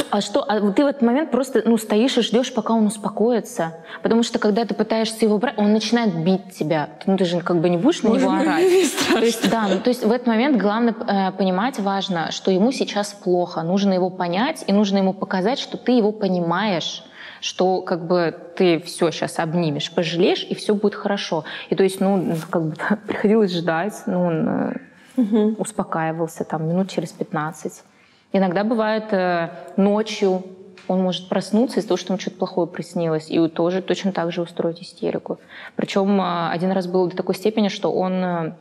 а 0.09 0.21
что, 0.21 0.41
а 0.41 0.59
ты 0.71 0.83
в 0.83 0.87
этот 0.87 1.01
момент 1.01 1.31
просто, 1.31 1.61
ну, 1.65 1.77
стоишь 1.77 2.17
и 2.17 2.21
ждешь, 2.21 2.53
пока 2.53 2.73
он 2.73 2.87
успокоится. 2.87 3.73
Потому 4.01 4.23
что, 4.23 4.39
когда 4.39 4.65
ты 4.65 4.73
пытаешься 4.73 5.25
его 5.25 5.37
брать, 5.37 5.57
он 5.57 5.71
начинает 5.71 6.15
бить 6.15 6.57
тебя. 6.57 6.89
Ну, 7.05 7.17
ты 7.17 7.25
же 7.25 7.39
как 7.41 7.61
бы 7.61 7.69
не 7.69 7.77
будешь 7.77 8.01
на 8.01 8.09
него 8.09 8.31
орать. 8.41 8.65
То 9.13 9.19
есть, 9.19 9.49
да, 9.49 9.67
ну, 9.67 9.79
то 9.79 9.89
есть 9.89 10.03
в 10.03 10.11
этот 10.11 10.27
момент 10.27 10.57
главное 10.57 10.93
э, 10.93 11.31
понимать 11.31 11.79
важно, 11.79 12.31
что 12.31 12.51
ему 12.51 12.71
сейчас 12.71 13.13
плохо. 13.13 13.61
Нужно 13.61 13.93
его 13.93 14.09
понять, 14.09 14.63
и 14.67 14.73
нужно 14.73 14.97
ему 14.97 15.13
показать, 15.13 15.59
что 15.59 15.77
ты 15.77 15.91
его 15.91 16.11
понимаешь 16.11 17.03
что 17.41 17.81
как 17.81 18.05
бы 18.05 18.35
ты 18.55 18.79
все 18.79 19.11
сейчас 19.11 19.39
обнимешь, 19.39 19.91
пожалеешь, 19.91 20.45
и 20.49 20.55
все 20.55 20.75
будет 20.75 20.95
хорошо. 20.95 21.45
И 21.69 21.75
то 21.75 21.83
есть, 21.83 21.99
ну, 21.99 22.35
как 22.49 22.63
бы 22.63 22.75
приходилось 23.07 23.55
ждать, 23.55 23.93
ну, 24.05 24.25
он 24.25 24.49
э, 25.17 25.53
успокаивался 25.57 26.43
там 26.43 26.67
минут 26.67 26.89
через 26.89 27.11
15. 27.11 27.83
Иногда 28.33 28.63
бывает 28.63 29.11
э, 29.11 29.49
ночью 29.77 30.43
он 30.87 31.03
может 31.03 31.29
проснуться 31.29 31.79
из-за 31.79 31.89
того, 31.89 31.97
что 31.97 32.13
ему 32.13 32.19
что-то 32.19 32.37
плохое 32.37 32.67
приснилось, 32.67 33.29
и 33.29 33.47
тоже 33.47 33.81
точно 33.81 34.11
так 34.11 34.31
же 34.31 34.41
устроить 34.41 34.81
истерику. 34.81 35.39
Причем 35.75 36.19
э, 36.19 36.49
один 36.49 36.71
раз 36.71 36.87
было 36.87 37.07
до 37.07 37.15
такой 37.15 37.35
степени, 37.35 37.67
что 37.67 37.91
он 37.91 38.13
э, 38.13 38.53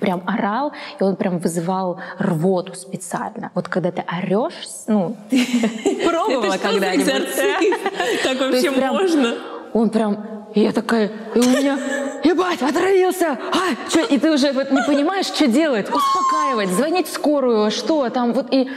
прям 0.00 0.22
орал, 0.26 0.72
и 0.98 1.02
он 1.02 1.16
прям 1.16 1.38
вызывал 1.38 2.00
рвоту 2.18 2.74
специально. 2.74 3.50
Вот 3.54 3.68
когда 3.68 3.90
ты 3.90 4.04
орешь, 4.06 4.54
ну, 4.86 5.16
пробовала 6.04 6.56
когда-нибудь? 6.56 8.22
Так 8.22 8.40
вообще 8.40 8.70
можно? 8.70 9.34
Он 9.72 9.88
прям, 9.90 10.46
и 10.54 10.60
я 10.60 10.72
такая, 10.72 11.10
и 11.34 11.38
у 11.38 11.42
меня, 11.42 11.78
ебать, 12.24 12.60
отравился, 12.60 13.38
а, 13.52 13.88
что, 13.88 14.00
и 14.00 14.18
ты 14.18 14.30
уже 14.30 14.52
вот 14.52 14.70
не 14.70 14.82
понимаешь, 14.82 15.26
что 15.26 15.46
делать, 15.46 15.86
успокаивать, 15.88 16.70
звонить 16.70 17.08
в 17.08 17.12
скорую, 17.12 17.70
что 17.70 18.08
там, 18.10 18.32
вот, 18.32 18.52
и 18.52 18.70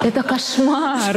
это 0.00 0.22
кошмар. 0.22 1.16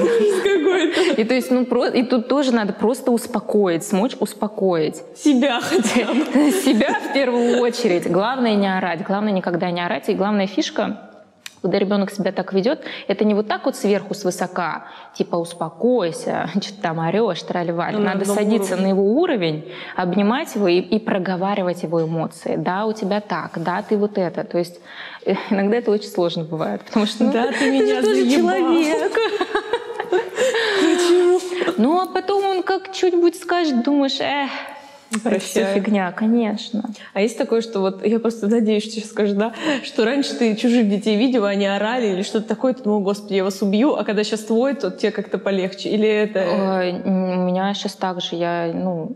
И 1.17 1.23
то 1.23 1.33
есть, 1.33 1.51
ну, 1.51 1.65
про... 1.65 1.87
и 1.87 2.03
тут 2.03 2.27
тоже 2.27 2.53
надо 2.53 2.73
просто 2.73 3.11
успокоить, 3.11 3.83
смочь 3.83 4.15
успокоить. 4.19 5.03
Себя 5.15 5.59
хотя 5.61 6.13
бы. 6.13 6.51
Себя 6.51 6.99
в 6.99 7.13
первую 7.13 7.59
очередь. 7.59 8.09
Главное 8.09 8.55
не 8.55 8.67
орать, 8.67 9.03
главное 9.03 9.33
никогда 9.33 9.71
не 9.71 9.81
орать. 9.81 10.09
И 10.09 10.13
главная 10.13 10.47
фишка 10.47 11.06
когда 11.61 11.79
ребенок 11.79 12.11
себя 12.11 12.31
так 12.31 12.53
ведет, 12.53 12.83
это 13.07 13.25
не 13.25 13.33
вот 13.33 13.47
так 13.47 13.65
вот 13.65 13.75
сверху 13.75 14.13
свысока, 14.13 14.87
типа 15.13 15.35
успокойся, 15.35 16.49
что-то 16.61 16.81
там 16.81 16.99
орешь, 16.99 17.41
тролливаль. 17.43 17.93
Ну, 17.95 18.01
Надо 18.01 18.25
садиться 18.25 18.73
уровне. 18.73 18.87
на 18.87 18.89
его 18.89 19.03
уровень, 19.03 19.71
обнимать 19.95 20.55
его 20.55 20.67
и, 20.67 20.79
и 20.79 20.99
проговаривать 20.99 21.83
его 21.83 22.03
эмоции. 22.03 22.55
Да, 22.55 22.85
у 22.85 22.93
тебя 22.93 23.21
так, 23.21 23.51
да, 23.63 23.81
ты 23.81 23.97
вот 23.97 24.17
это. 24.17 24.43
То 24.43 24.57
есть 24.57 24.79
э, 25.25 25.35
иногда 25.49 25.77
это 25.77 25.91
очень 25.91 26.09
сложно 26.09 26.43
бывает, 26.43 26.81
потому 26.81 27.05
что 27.05 27.23
ну, 27.25 27.33
да, 27.33 27.51
ты, 27.51 27.71
меня 27.71 28.01
ты 28.01 28.15
же 28.15 28.29
человек. 28.31 29.11
Почему? 30.09 31.39
Ну, 31.77 32.01
а 32.01 32.05
потом 32.05 32.45
он 32.45 32.63
как 32.63 32.91
чуть-нибудь 32.93 33.35
скажет, 33.35 33.83
думаешь, 33.83 34.19
эх, 34.19 34.49
Прощаю. 35.23 35.73
фигня, 35.73 36.11
конечно. 36.11 36.83
А 37.13 37.21
есть 37.21 37.37
такое, 37.37 37.61
что 37.61 37.79
вот 37.79 38.05
я 38.05 38.19
просто 38.19 38.47
надеюсь, 38.47 38.83
что 38.83 38.93
сейчас 38.93 39.09
скажешь, 39.09 39.35
да, 39.35 39.53
что 39.83 40.05
раньше 40.05 40.35
ты 40.35 40.55
чужих 40.55 40.89
детей 40.89 41.17
видела, 41.17 41.49
они 41.49 41.65
орали 41.65 42.07
или 42.07 42.21
что-то 42.23 42.47
такое, 42.47 42.73
ты 42.73 42.83
думал, 42.83 43.01
господи, 43.01 43.35
я 43.35 43.43
вас 43.43 43.61
убью, 43.61 43.95
а 43.95 44.03
когда 44.03 44.23
сейчас 44.23 44.41
твой, 44.41 44.73
то 44.75 44.91
тебе 44.91 45.11
как-то 45.11 45.37
полегче. 45.37 45.89
Или 45.89 46.07
это... 46.07 46.45
У 47.05 47.43
меня 47.45 47.73
сейчас 47.73 47.95
так 47.95 48.21
же, 48.21 48.35
я, 48.35 48.71
ну, 48.73 49.15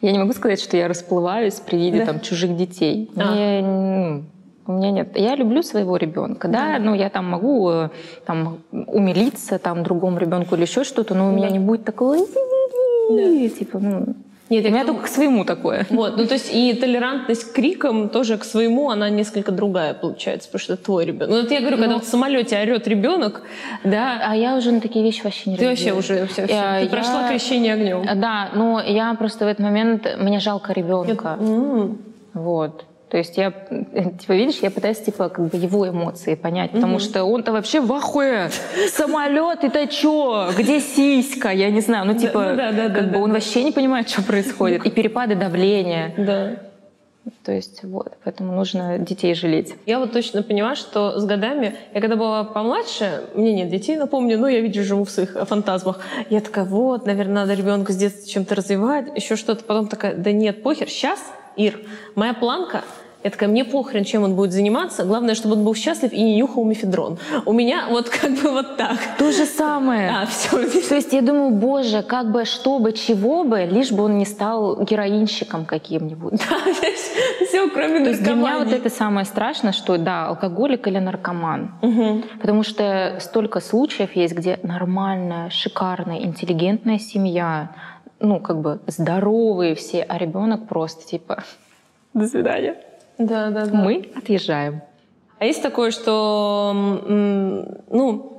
я 0.00 0.12
не 0.12 0.18
могу 0.18 0.32
сказать, 0.32 0.60
что 0.60 0.76
я 0.76 0.88
расплываюсь 0.88 1.54
при 1.54 1.76
виде 1.76 1.98
да. 1.98 2.06
там 2.06 2.20
чужих 2.20 2.56
детей. 2.56 3.10
А. 3.16 3.32
Мне, 3.32 4.24
у 4.66 4.72
меня 4.72 4.90
нет. 4.90 5.16
Я 5.16 5.34
люблю 5.34 5.62
своего 5.62 5.96
ребенка, 5.96 6.48
да, 6.48 6.78
да. 6.78 6.78
ну 6.78 6.94
я 6.94 7.10
там 7.10 7.28
могу 7.28 7.68
э, 7.68 7.88
там 8.24 8.58
умилиться 8.70 9.58
там 9.58 9.82
другому 9.82 10.18
ребенку 10.18 10.54
или 10.54 10.62
еще 10.62 10.84
что-то, 10.84 11.14
но 11.14 11.28
у 11.28 11.32
меня 11.32 11.50
не 11.50 11.58
будет 11.58 11.84
такого 11.84 12.16
да. 12.16 13.48
типа, 13.48 13.78
ну 13.80 14.14
нет, 14.52 14.66
у 14.66 14.68
меня 14.68 14.84
только 14.84 15.04
к 15.04 15.08
своему 15.08 15.44
такое. 15.44 15.86
Вот, 15.90 16.16
ну 16.16 16.26
то 16.26 16.34
есть 16.34 16.50
и 16.52 16.74
толерантность 16.74 17.44
к 17.44 17.52
крикам 17.54 18.08
тоже 18.08 18.36
к 18.36 18.44
своему, 18.44 18.90
она 18.90 19.08
несколько 19.08 19.50
другая 19.50 19.94
получается, 19.94 20.48
потому 20.48 20.60
что 20.60 20.72
это 20.74 20.84
твой 20.84 21.06
ребенок. 21.06 21.30
Ну 21.30 21.40
вот 21.42 21.50
я 21.50 21.60
говорю, 21.60 21.78
когда 21.78 21.94
ну, 21.94 22.00
в 22.00 22.04
самолете 22.04 22.58
орет 22.58 22.86
ребенок, 22.86 23.42
да. 23.84 24.20
А 24.24 24.36
я 24.36 24.56
уже 24.56 24.72
на 24.72 24.80
такие 24.80 25.04
вещи 25.04 25.22
вообще 25.22 25.50
не 25.50 25.56
Ты 25.56 25.68
вообще 25.68 25.92
уже 25.92 26.26
все, 26.26 26.46
все. 26.46 26.54
Я, 26.54 26.80
Ты 26.80 26.88
прошла 26.88 27.28
крещение 27.28 27.74
огнем. 27.74 28.06
Да, 28.20 28.50
но 28.54 28.80
я 28.80 29.14
просто 29.14 29.46
в 29.46 29.48
этот 29.48 29.64
момент, 29.64 30.06
мне 30.18 30.38
жалко 30.38 30.72
ребенка. 30.72 31.38
Вот. 32.34 32.84
То 33.12 33.18
есть 33.18 33.36
я, 33.36 33.50
типа, 34.20 34.32
видишь, 34.32 34.60
я 34.62 34.70
пытаюсь, 34.70 34.98
типа, 34.98 35.28
как 35.28 35.48
бы 35.48 35.58
его 35.58 35.86
эмоции 35.86 36.34
понять, 36.34 36.70
потому 36.70 36.96
mm-hmm. 36.96 37.10
что 37.10 37.24
он-то 37.24 37.52
вообще 37.52 37.82
в 37.82 37.92
ахуе. 37.92 38.48
Самолет, 38.88 39.64
это 39.64 39.86
чё? 39.86 40.48
Где 40.56 40.80
сиська? 40.80 41.50
Я 41.50 41.70
не 41.70 41.82
знаю. 41.82 42.06
Ну, 42.06 42.18
типа, 42.18 42.54
да, 42.56 42.72
да, 42.72 42.88
да, 42.88 42.94
как 42.94 43.12
бы 43.12 43.18
он 43.18 43.32
вообще 43.32 43.64
не 43.64 43.72
понимает, 43.72 44.08
что 44.08 44.22
происходит. 44.22 44.86
И 44.86 44.90
перепады 44.90 45.34
давления. 45.34 46.14
Да. 46.16 46.56
То 47.44 47.52
есть 47.52 47.84
вот, 47.84 48.14
поэтому 48.24 48.54
нужно 48.54 48.98
детей 48.98 49.34
жалеть. 49.34 49.74
Я 49.84 49.98
вот 49.98 50.12
точно 50.12 50.42
поняла, 50.42 50.74
что 50.74 51.20
с 51.20 51.24
годами, 51.26 51.76
я 51.92 52.00
когда 52.00 52.16
была 52.16 52.44
помладше, 52.44 53.24
мне 53.34 53.52
нет 53.52 53.68
детей, 53.68 53.96
напомню, 53.96 54.38
но 54.38 54.48
я, 54.48 54.60
видишь, 54.60 54.86
живу 54.86 55.04
в 55.04 55.10
своих 55.10 55.36
фантазмах. 55.46 56.00
Я 56.30 56.40
такая, 56.40 56.64
вот, 56.64 57.04
наверное, 57.04 57.42
надо 57.42 57.52
ребенка 57.52 57.92
с 57.92 57.96
детства 57.96 58.26
чем-то 58.26 58.54
развивать, 58.54 59.14
еще 59.14 59.36
что-то. 59.36 59.64
Потом 59.64 59.86
такая, 59.86 60.16
да 60.16 60.32
нет, 60.32 60.62
похер, 60.62 60.88
сейчас, 60.88 61.20
Ир, 61.56 61.78
моя 62.14 62.32
планка 62.32 62.82
я 63.24 63.30
такая, 63.30 63.48
мне 63.48 63.64
похрен, 63.64 64.04
чем 64.04 64.24
он 64.24 64.34
будет 64.34 64.52
заниматься, 64.52 65.04
главное, 65.04 65.34
чтобы 65.34 65.54
он 65.54 65.64
был 65.64 65.74
счастлив 65.74 66.12
и 66.12 66.22
не 66.22 66.36
нюхал 66.36 66.64
мефедрон. 66.64 67.18
У 67.46 67.52
меня 67.52 67.86
вот 67.88 68.08
как 68.08 68.32
бы 68.32 68.50
вот 68.50 68.76
так. 68.76 68.98
То 69.18 69.30
же 69.30 69.44
самое. 69.44 70.10
А, 70.10 70.26
все. 70.26 70.66
То 70.88 70.94
есть 70.96 71.12
я 71.12 71.22
думаю, 71.22 71.50
боже, 71.50 72.02
как 72.02 72.32
бы, 72.32 72.44
что 72.44 72.78
бы, 72.78 72.92
чего 72.92 73.44
бы, 73.44 73.64
лишь 73.64 73.92
бы 73.92 74.02
он 74.02 74.18
не 74.18 74.24
стал 74.24 74.82
героинщиком 74.82 75.64
каким-нибудь. 75.64 76.32
Да, 76.50 76.58
все, 77.46 77.68
кроме 77.70 78.00
наркомании. 78.00 78.22
Для 78.22 78.34
меня 78.34 78.58
вот 78.58 78.72
это 78.72 78.90
самое 78.90 79.24
страшное, 79.24 79.72
что, 79.72 79.98
да, 79.98 80.26
алкоголик 80.26 80.86
или 80.88 80.98
наркоман. 80.98 81.74
Угу. 81.82 82.22
Потому 82.40 82.62
что 82.62 83.18
столько 83.20 83.60
случаев 83.60 84.16
есть, 84.16 84.34
где 84.34 84.58
нормальная, 84.62 85.50
шикарная, 85.50 86.22
интеллигентная 86.22 86.98
семья, 86.98 87.74
ну, 88.18 88.40
как 88.40 88.60
бы 88.60 88.80
здоровые 88.86 89.74
все, 89.74 90.02
а 90.02 90.18
ребенок 90.18 90.68
просто 90.68 91.06
типа 91.06 91.44
до 92.14 92.26
свидания. 92.26 92.76
Да, 93.26 93.50
да, 93.50 93.66
да. 93.66 93.74
Мы 93.74 94.10
отъезжаем. 94.14 94.82
А 95.38 95.44
есть 95.44 95.62
такое, 95.62 95.90
что, 95.90 96.72
ну, 97.90 98.32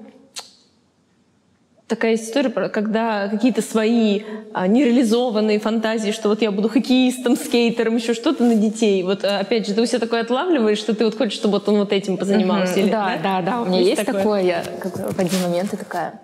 такая 1.88 2.16
история, 2.16 2.50
когда 2.50 3.28
какие-то 3.28 3.62
свои 3.62 4.24
а, 4.54 4.68
нереализованные 4.68 5.60
фантазии, 5.60 6.12
что 6.12 6.30
вот 6.30 6.42
я 6.42 6.52
буду 6.52 6.70
хоккеистом, 6.70 7.36
скейтером, 7.36 7.98
еще 7.98 8.14
что-то 8.14 8.44
на 8.44 8.56
детей. 8.56 9.04
Вот 9.04 9.24
а, 9.24 9.40
опять 9.40 9.68
же, 9.68 9.74
ты 9.74 9.82
у 9.82 9.86
себя 9.86 10.00
такое 10.00 10.22
отлавливаешь, 10.22 10.78
что 10.78 10.96
ты 10.96 11.06
вот 11.06 11.18
хочешь, 11.18 11.38
чтобы 11.38 11.54
вот 11.60 11.70
он 11.70 11.78
вот 11.78 11.92
этим 11.92 12.18
позанимался? 12.18 12.76
Mm-hmm. 12.76 12.84
Или, 12.84 12.90
да, 12.90 13.20
да, 13.22 13.42
да, 13.42 13.52
да. 13.52 13.62
У 13.62 13.66
меня 13.66 13.80
есть, 13.80 13.90
есть 13.90 14.06
такое. 14.06 14.22
такое. 14.22 14.42
Я 14.42 14.64
как, 14.80 15.14
в 15.14 15.20
один 15.20 15.42
момент 15.42 15.70
я 15.72 15.78
такая, 15.78 16.22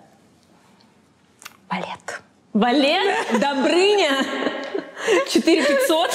балет. 1.70 2.22
Балет? 2.54 3.16
Добрыня? 3.34 4.10
4500? 5.28 6.10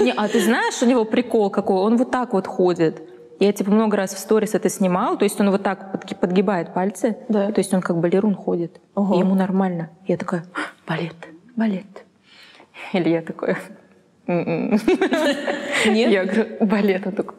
Не, 0.00 0.12
а 0.12 0.28
ты 0.28 0.40
знаешь, 0.40 0.82
у 0.82 0.86
него 0.86 1.04
прикол 1.04 1.50
какой? 1.50 1.76
Он 1.76 1.96
вот 1.96 2.10
так 2.10 2.32
вот 2.32 2.46
ходит. 2.46 3.02
Я 3.40 3.52
типа 3.52 3.70
много 3.70 3.96
раз 3.96 4.14
в 4.14 4.18
сторис 4.18 4.54
это 4.54 4.68
снимал, 4.68 5.18
то 5.18 5.24
есть 5.24 5.40
он 5.40 5.50
вот 5.50 5.62
так 5.64 6.00
подгибает 6.20 6.72
пальцы, 6.72 7.16
да. 7.28 7.50
то 7.50 7.58
есть 7.58 7.74
он 7.74 7.80
как 7.80 7.96
балерун 7.98 8.36
ходит, 8.36 8.80
Ого. 8.94 9.16
и 9.16 9.18
ему 9.18 9.34
нормально. 9.34 9.90
Я 10.06 10.16
такая, 10.16 10.44
балет, 10.86 11.16
балет. 11.56 12.04
Или 12.92 13.08
я 13.08 13.20
такой, 13.20 13.56
«М-м». 14.28 14.78
нет? 15.86 16.12
Я 16.12 16.24
говорю, 16.24 16.56
балет, 16.60 17.06
он 17.06 17.12
такой, 17.14 17.34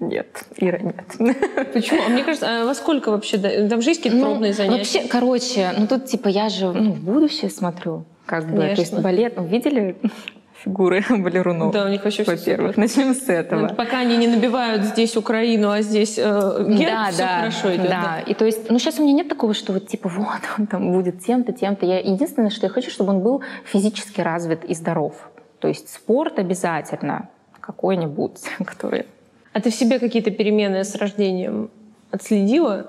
нет, 0.00 0.44
Ира, 0.56 0.78
нет. 0.78 0.96
Почему? 1.72 2.02
А 2.04 2.08
мне 2.08 2.24
кажется, 2.24 2.62
а 2.62 2.64
во 2.64 2.74
сколько 2.74 3.10
вообще? 3.10 3.38
Там 3.38 3.80
же 3.80 3.90
есть 3.90 4.02
какие-то 4.02 4.18
ну, 4.18 4.24
пробные 4.24 4.52
занятия? 4.52 4.78
Вообще, 4.78 5.08
короче, 5.08 5.72
ну 5.78 5.86
тут 5.86 6.06
типа 6.06 6.28
я 6.28 6.48
же 6.48 6.72
ну, 6.72 6.92
в 6.92 7.00
будущее 7.00 7.50
смотрю. 7.50 8.04
Как 8.26 8.44
Конечно. 8.44 8.68
бы, 8.68 8.74
то 8.74 8.80
есть 8.80 8.98
балет, 9.00 9.36
ну, 9.36 9.46
видели 9.46 9.96
фигуры 10.64 11.04
балерунов. 11.08 11.72
Да, 11.72 11.84
у 11.84 11.88
них 11.88 12.02
вообще 12.04 12.24
Во-первых, 12.24 12.76
начнем 12.76 13.14
с 13.14 13.28
этого. 13.28 13.68
Ну, 13.68 13.74
пока 13.74 13.98
они 13.98 14.16
не 14.16 14.26
набивают 14.26 14.84
здесь 14.84 15.16
Украину, 15.16 15.70
а 15.70 15.82
здесь 15.82 16.18
э, 16.18 16.64
герб, 16.68 16.90
да, 16.90 17.10
все 17.10 17.18
да, 17.18 17.38
хорошо 17.38 17.74
идет. 17.74 17.88
Да. 17.88 18.02
да, 18.02 18.20
и 18.20 18.34
то 18.34 18.44
есть, 18.44 18.70
ну 18.70 18.78
сейчас 18.78 18.98
у 18.98 19.02
меня 19.02 19.12
нет 19.12 19.28
такого, 19.28 19.54
что 19.54 19.72
вот 19.72 19.86
типа 19.86 20.08
вот 20.08 20.40
он 20.58 20.66
там 20.66 20.92
будет 20.92 21.22
тем-то, 21.24 21.52
тем-то. 21.52 21.86
Я 21.86 21.98
единственное, 22.00 22.50
что 22.50 22.66
я 22.66 22.70
хочу, 22.70 22.90
чтобы 22.90 23.10
он 23.10 23.20
был 23.20 23.42
физически 23.64 24.20
развит 24.20 24.64
и 24.64 24.74
здоров. 24.74 25.14
То 25.60 25.68
есть 25.68 25.92
спорт 25.92 26.38
обязательно 26.38 27.28
какой-нибудь, 27.60 28.40
который. 28.64 29.06
А 29.54 29.60
ты 29.60 29.70
в 29.70 29.74
себе 29.74 30.00
какие-то 30.00 30.32
перемены 30.32 30.82
с 30.82 30.96
рождением 30.96 31.70
отследила? 32.10 32.88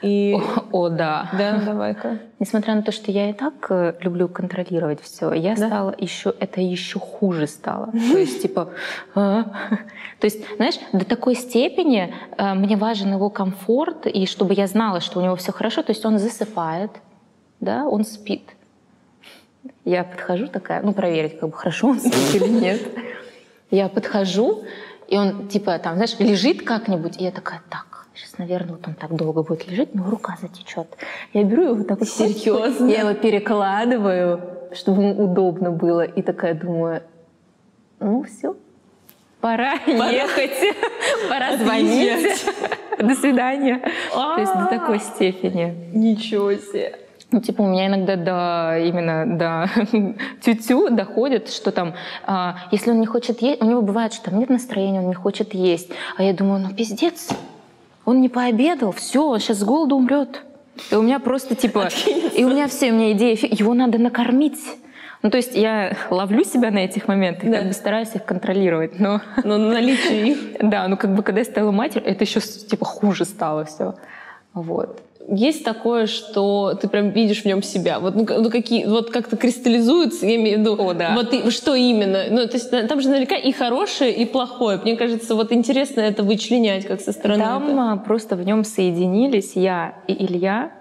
И... 0.00 0.34
О, 0.34 0.86
о, 0.86 0.88
да. 0.88 1.30
Да, 1.36 1.58
давай-ка. 1.64 2.18
Несмотря 2.40 2.74
на 2.74 2.82
то, 2.82 2.92
что 2.92 3.12
я 3.12 3.28
и 3.28 3.34
так 3.34 3.66
э, 3.68 3.94
люблю 4.00 4.26
контролировать 4.26 5.00
все, 5.02 5.32
я 5.34 5.54
да? 5.54 5.66
стала 5.68 5.94
еще, 5.96 6.34
это 6.40 6.62
еще 6.62 6.98
хуже 6.98 7.46
стало. 7.46 7.92
То 7.92 8.18
есть, 8.18 8.40
типа, 8.40 8.70
а? 9.14 9.44
то 10.18 10.24
есть, 10.24 10.40
знаешь, 10.56 10.76
до 10.92 11.04
такой 11.04 11.34
степени 11.36 12.12
э, 12.36 12.54
мне 12.54 12.76
важен 12.76 13.12
его 13.12 13.28
комфорт, 13.28 14.06
и 14.06 14.26
чтобы 14.26 14.54
я 14.54 14.66
знала, 14.66 15.00
что 15.00 15.20
у 15.20 15.22
него 15.22 15.36
все 15.36 15.52
хорошо, 15.52 15.82
то 15.82 15.92
есть 15.92 16.04
он 16.06 16.18
засыпает, 16.18 16.90
да, 17.60 17.86
он 17.86 18.04
спит. 18.04 18.48
Я 19.84 20.04
подхожу 20.04 20.48
такая, 20.48 20.82
ну, 20.82 20.94
проверить, 20.94 21.38
как 21.38 21.50
бы 21.50 21.54
хорошо 21.54 21.88
он 21.88 22.00
спит 22.00 22.34
или 22.34 22.48
нет. 22.48 22.80
Я 23.70 23.88
подхожу, 23.88 24.64
и 25.12 25.16
он, 25.18 25.46
типа, 25.48 25.78
там, 25.78 25.94
знаешь, 25.96 26.18
лежит 26.18 26.62
как-нибудь, 26.62 27.20
и 27.20 27.24
я 27.24 27.30
такая, 27.30 27.60
так, 27.68 27.92
Сейчас, 28.14 28.38
наверное, 28.38 28.72
вот 28.72 28.86
он 28.86 28.94
так 28.94 29.14
долго 29.14 29.42
будет 29.42 29.66
лежать, 29.70 29.94
но 29.94 30.08
рука 30.08 30.36
затечет. 30.40 30.86
Я 31.32 31.44
беру 31.44 31.62
его 31.62 31.74
вот 31.74 31.88
так 31.88 31.98
вот. 31.98 32.08
Серьезно? 32.10 32.86
Я 32.86 33.00
его 33.00 33.14
перекладываю, 33.14 34.40
чтобы 34.72 35.02
ему 35.02 35.24
удобно 35.24 35.70
было. 35.70 36.02
И 36.02 36.20
такая 36.20 36.54
думаю, 36.54 37.02
ну 38.00 38.22
все, 38.24 38.54
пора, 39.40 39.78
пора 39.86 40.10
ехать, 40.10 40.76
пора 41.28 41.56
звонить. 41.56 42.44
до 42.98 43.14
свидания. 43.14 43.82
То 44.12 44.38
есть 44.38 44.54
до 44.54 44.66
такой 44.66 45.00
степени. 45.00 45.74
Ничего 45.94 46.54
себе. 46.54 46.98
Ну, 47.32 47.40
типа, 47.40 47.62
у 47.62 47.66
меня 47.66 47.86
иногда 47.86 48.16
до 48.16 48.78
именно 48.78 49.24
до 49.26 49.70
тю-тю 50.42 50.90
доходит, 50.90 51.48
что 51.48 51.72
там, 51.72 51.94
а, 52.26 52.56
если 52.70 52.90
он 52.90 53.00
не 53.00 53.06
хочет 53.06 53.40
есть, 53.40 53.62
у 53.62 53.64
него 53.64 53.80
бывает, 53.80 54.12
что 54.12 54.26
там 54.26 54.38
нет 54.38 54.50
настроения, 54.50 55.00
он 55.00 55.08
не 55.08 55.14
хочет 55.14 55.54
есть. 55.54 55.90
А 56.18 56.22
я 56.22 56.34
думаю, 56.34 56.60
ну, 56.60 56.74
пиздец, 56.74 57.30
он 58.04 58.20
не 58.20 58.28
пообедал, 58.28 58.92
все, 58.92 59.26
он 59.26 59.40
сейчас 59.40 59.58
с 59.58 59.64
голоду 59.64 59.96
умрет. 59.96 60.42
И 60.90 60.94
у 60.94 61.02
меня 61.02 61.20
просто, 61.20 61.54
типа, 61.54 61.88
и 62.36 62.44
у 62.44 62.50
меня 62.50 62.68
все, 62.68 62.92
у 62.92 62.94
меня 62.94 63.12
идея, 63.12 63.36
его 63.40 63.72
надо 63.72 63.98
накормить. 63.98 64.60
Ну, 65.22 65.30
то 65.30 65.38
есть 65.38 65.54
я 65.54 65.96
ловлю 66.10 66.44
себя 66.44 66.70
на 66.70 66.80
этих 66.80 67.08
моментах, 67.08 67.50
да. 67.50 67.58
как 67.58 67.68
бы 67.68 67.72
стараюсь 67.72 68.14
их 68.14 68.26
контролировать, 68.26 69.00
но... 69.00 69.22
Но 69.44 69.56
наличие 69.56 70.32
их... 70.32 70.38
Да, 70.60 70.86
ну 70.86 70.98
как 70.98 71.14
бы 71.14 71.22
когда 71.22 71.40
я 71.40 71.46
стала 71.46 71.70
матерью, 71.70 72.10
это 72.10 72.24
еще 72.24 72.40
типа 72.40 72.84
хуже 72.84 73.24
стало 73.24 73.64
все. 73.64 73.94
Вот 74.52 75.00
есть 75.28 75.64
такое, 75.64 76.06
что 76.06 76.74
ты 76.80 76.88
прям 76.88 77.10
видишь 77.10 77.42
в 77.42 77.44
нем 77.44 77.62
себя. 77.62 78.00
Вот, 78.00 78.14
ну, 78.14 78.26
ну 78.26 78.50
какие, 78.50 78.86
вот 78.86 79.10
как-то 79.10 79.36
кристаллизуется, 79.36 80.26
я 80.26 80.36
имею 80.36 80.58
в 80.58 80.60
виду, 80.60 80.76
О, 80.78 80.92
да. 80.94 81.14
вот 81.14 81.32
и, 81.32 81.50
что 81.50 81.74
именно. 81.74 82.24
Ну, 82.30 82.46
то 82.46 82.54
есть 82.54 82.70
там 82.70 83.00
же 83.00 83.08
наверняка 83.08 83.36
и 83.36 83.52
хорошее, 83.52 84.12
и 84.12 84.24
плохое. 84.24 84.78
Мне 84.82 84.96
кажется, 84.96 85.34
вот 85.34 85.52
интересно 85.52 86.00
это 86.00 86.22
вычленять 86.22 86.86
как 86.86 87.00
со 87.00 87.12
стороны. 87.12 87.42
Там 87.42 87.92
это. 87.92 88.02
просто 88.04 88.36
в 88.36 88.44
нем 88.44 88.64
соединились 88.64 89.52
я 89.54 89.94
и 90.06 90.24
Илья, 90.24 90.72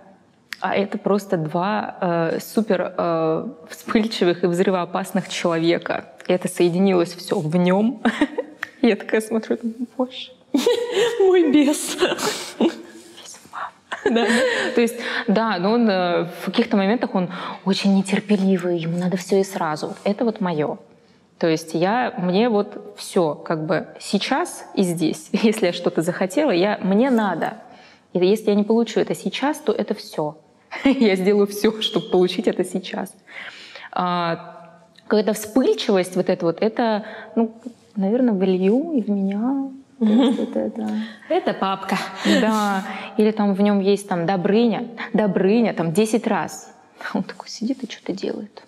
а 0.60 0.76
это 0.76 0.98
просто 0.98 1.38
два 1.38 1.98
э, 2.02 2.40
супер 2.40 2.94
э, 2.98 3.48
вспыльчивых 3.70 4.44
и 4.44 4.48
взрывоопасных 4.48 5.28
человека. 5.30 6.14
И 6.28 6.34
это 6.34 6.48
соединилось 6.48 7.14
все 7.14 7.40
в 7.40 7.56
нем. 7.56 8.02
Я 8.82 8.96
такая 8.96 9.22
смотрю, 9.22 9.58
боже, 9.98 10.32
мой 11.20 11.52
бес. 11.52 11.98
То 14.04 14.82
есть, 14.82 14.96
да, 15.28 15.58
но 15.58 15.72
он 15.74 15.90
э, 15.90 16.26
в 16.42 16.46
каких-то 16.46 16.78
моментах 16.78 17.14
он 17.14 17.30
очень 17.66 17.96
нетерпеливый, 17.96 18.80
ему 18.80 18.98
надо 18.98 19.18
все 19.18 19.40
и 19.40 19.44
сразу. 19.44 19.96
Это 20.04 20.26
вот 20.26 20.42
мое. 20.42 20.78
То 21.38 21.48
есть 21.48 21.74
я, 21.74 22.14
мне 22.18 22.50
вот 22.50 22.96
все 22.98 23.34
как 23.34 23.66
бы 23.66 23.88
сейчас 24.00 24.66
и 24.76 24.84
здесь. 24.84 25.30
Если 25.32 25.68
я 25.68 25.74
что-то 25.74 26.02
захотела, 26.02 26.52
я, 26.52 26.80
мне 26.82 27.10
надо. 27.10 27.58
И 28.14 28.20
если 28.20 28.50
я 28.50 28.56
не 28.56 28.64
получу 28.64 29.00
это 29.00 29.16
сейчас, 29.16 29.58
то 29.58 29.72
это 29.72 29.94
все. 29.94 30.38
я 30.84 31.16
сделаю 31.16 31.48
все, 31.48 31.82
чтобы 31.82 32.10
получить 32.10 32.48
это 32.48 32.64
сейчас. 32.64 33.16
А, 33.92 34.82
какая-то 35.08 35.34
вспыльчивость 35.34 36.16
вот 36.16 36.30
это 36.30 36.46
вот, 36.46 36.62
это, 36.62 37.06
ну, 37.36 37.54
наверное, 37.96 38.34
в 38.34 38.44
Илью 38.44 38.94
и 38.94 39.02
в 39.02 39.10
меня 39.10 39.72
это, 41.30 41.54
папка. 41.54 41.98
Да. 42.26 42.84
Или 43.18 43.32
там 43.32 43.54
в 43.54 43.62
нем 43.62 43.80
есть 43.80 44.08
там 44.08 44.26
Добрыня, 44.26 44.88
Добрыня, 45.14 45.74
там 45.74 45.94
10 45.94 46.28
раз. 46.28 46.74
Он 47.14 47.24
такой 47.24 47.50
сидит 47.50 47.84
и 47.84 47.92
что-то 47.92 48.14
делает. 48.14 48.64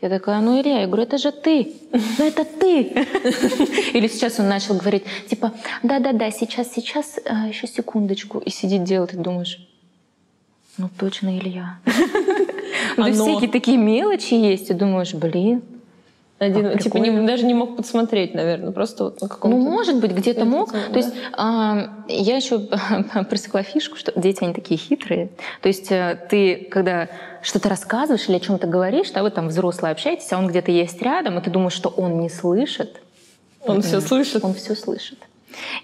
Я 0.00 0.08
такая, 0.08 0.40
ну, 0.40 0.60
Илья, 0.60 0.80
я 0.80 0.86
говорю, 0.86 1.02
это 1.02 1.18
же 1.18 1.30
ты. 1.30 1.74
Ну, 1.92 2.26
это 2.26 2.44
ты. 2.44 2.82
Или 3.92 4.08
сейчас 4.08 4.38
он 4.40 4.48
начал 4.48 4.74
говорить, 4.74 5.04
типа, 5.28 5.52
да-да-да, 5.82 6.30
сейчас, 6.30 6.72
сейчас, 6.72 7.18
а, 7.26 7.48
еще 7.48 7.66
секундочку. 7.66 8.38
И 8.38 8.50
сидит, 8.50 8.84
делает, 8.84 9.12
и 9.12 9.16
думаешь, 9.16 9.58
ну, 10.78 10.88
точно 10.98 11.38
Илья. 11.38 11.78
Ну, 12.96 13.12
всякие 13.12 13.50
такие 13.50 13.76
мелочи 13.76 14.34
есть, 14.34 14.70
и 14.70 14.74
думаешь, 14.74 15.14
блин, 15.14 15.62
один, 16.40 16.66
а, 16.68 16.78
типа 16.78 16.96
не, 16.96 17.10
даже 17.26 17.44
не 17.44 17.52
мог 17.52 17.76
подсмотреть, 17.76 18.32
наверное, 18.32 18.72
просто 18.72 19.04
вот 19.04 19.20
на 19.20 19.28
каком-то... 19.28 19.58
Ну, 19.58 19.62
может 19.62 20.00
быть, 20.00 20.12
где-то 20.12 20.46
мог. 20.46 20.72
Да? 20.72 20.78
То 20.90 20.96
есть 20.96 21.12
а, 21.34 21.90
я 22.08 22.36
еще 22.36 22.58
просекла 23.28 23.62
фишку, 23.62 23.98
что 23.98 24.18
дети, 24.18 24.42
они 24.42 24.54
такие 24.54 24.78
хитрые. 24.78 25.28
То 25.60 25.68
есть 25.68 25.92
э, 25.92 26.18
ты, 26.30 26.66
когда 26.70 27.08
что-то 27.42 27.68
рассказываешь 27.68 28.26
или 28.26 28.36
о 28.36 28.40
чем-то 28.40 28.66
говоришь, 28.66 29.10
да, 29.10 29.22
вы 29.22 29.30
там 29.30 29.48
взрослые 29.48 29.92
общаетесь, 29.92 30.32
а 30.32 30.38
он 30.38 30.46
где-то 30.46 30.70
есть 30.70 31.02
рядом, 31.02 31.38
и 31.38 31.42
ты 31.42 31.50
думаешь, 31.50 31.74
что 31.74 31.90
он 31.90 32.20
не 32.20 32.30
слышит. 32.30 33.02
Он 33.66 33.82
все 33.82 34.00
слышит? 34.00 34.42
Он 34.42 34.54
все 34.54 34.74
слышит. 34.74 35.18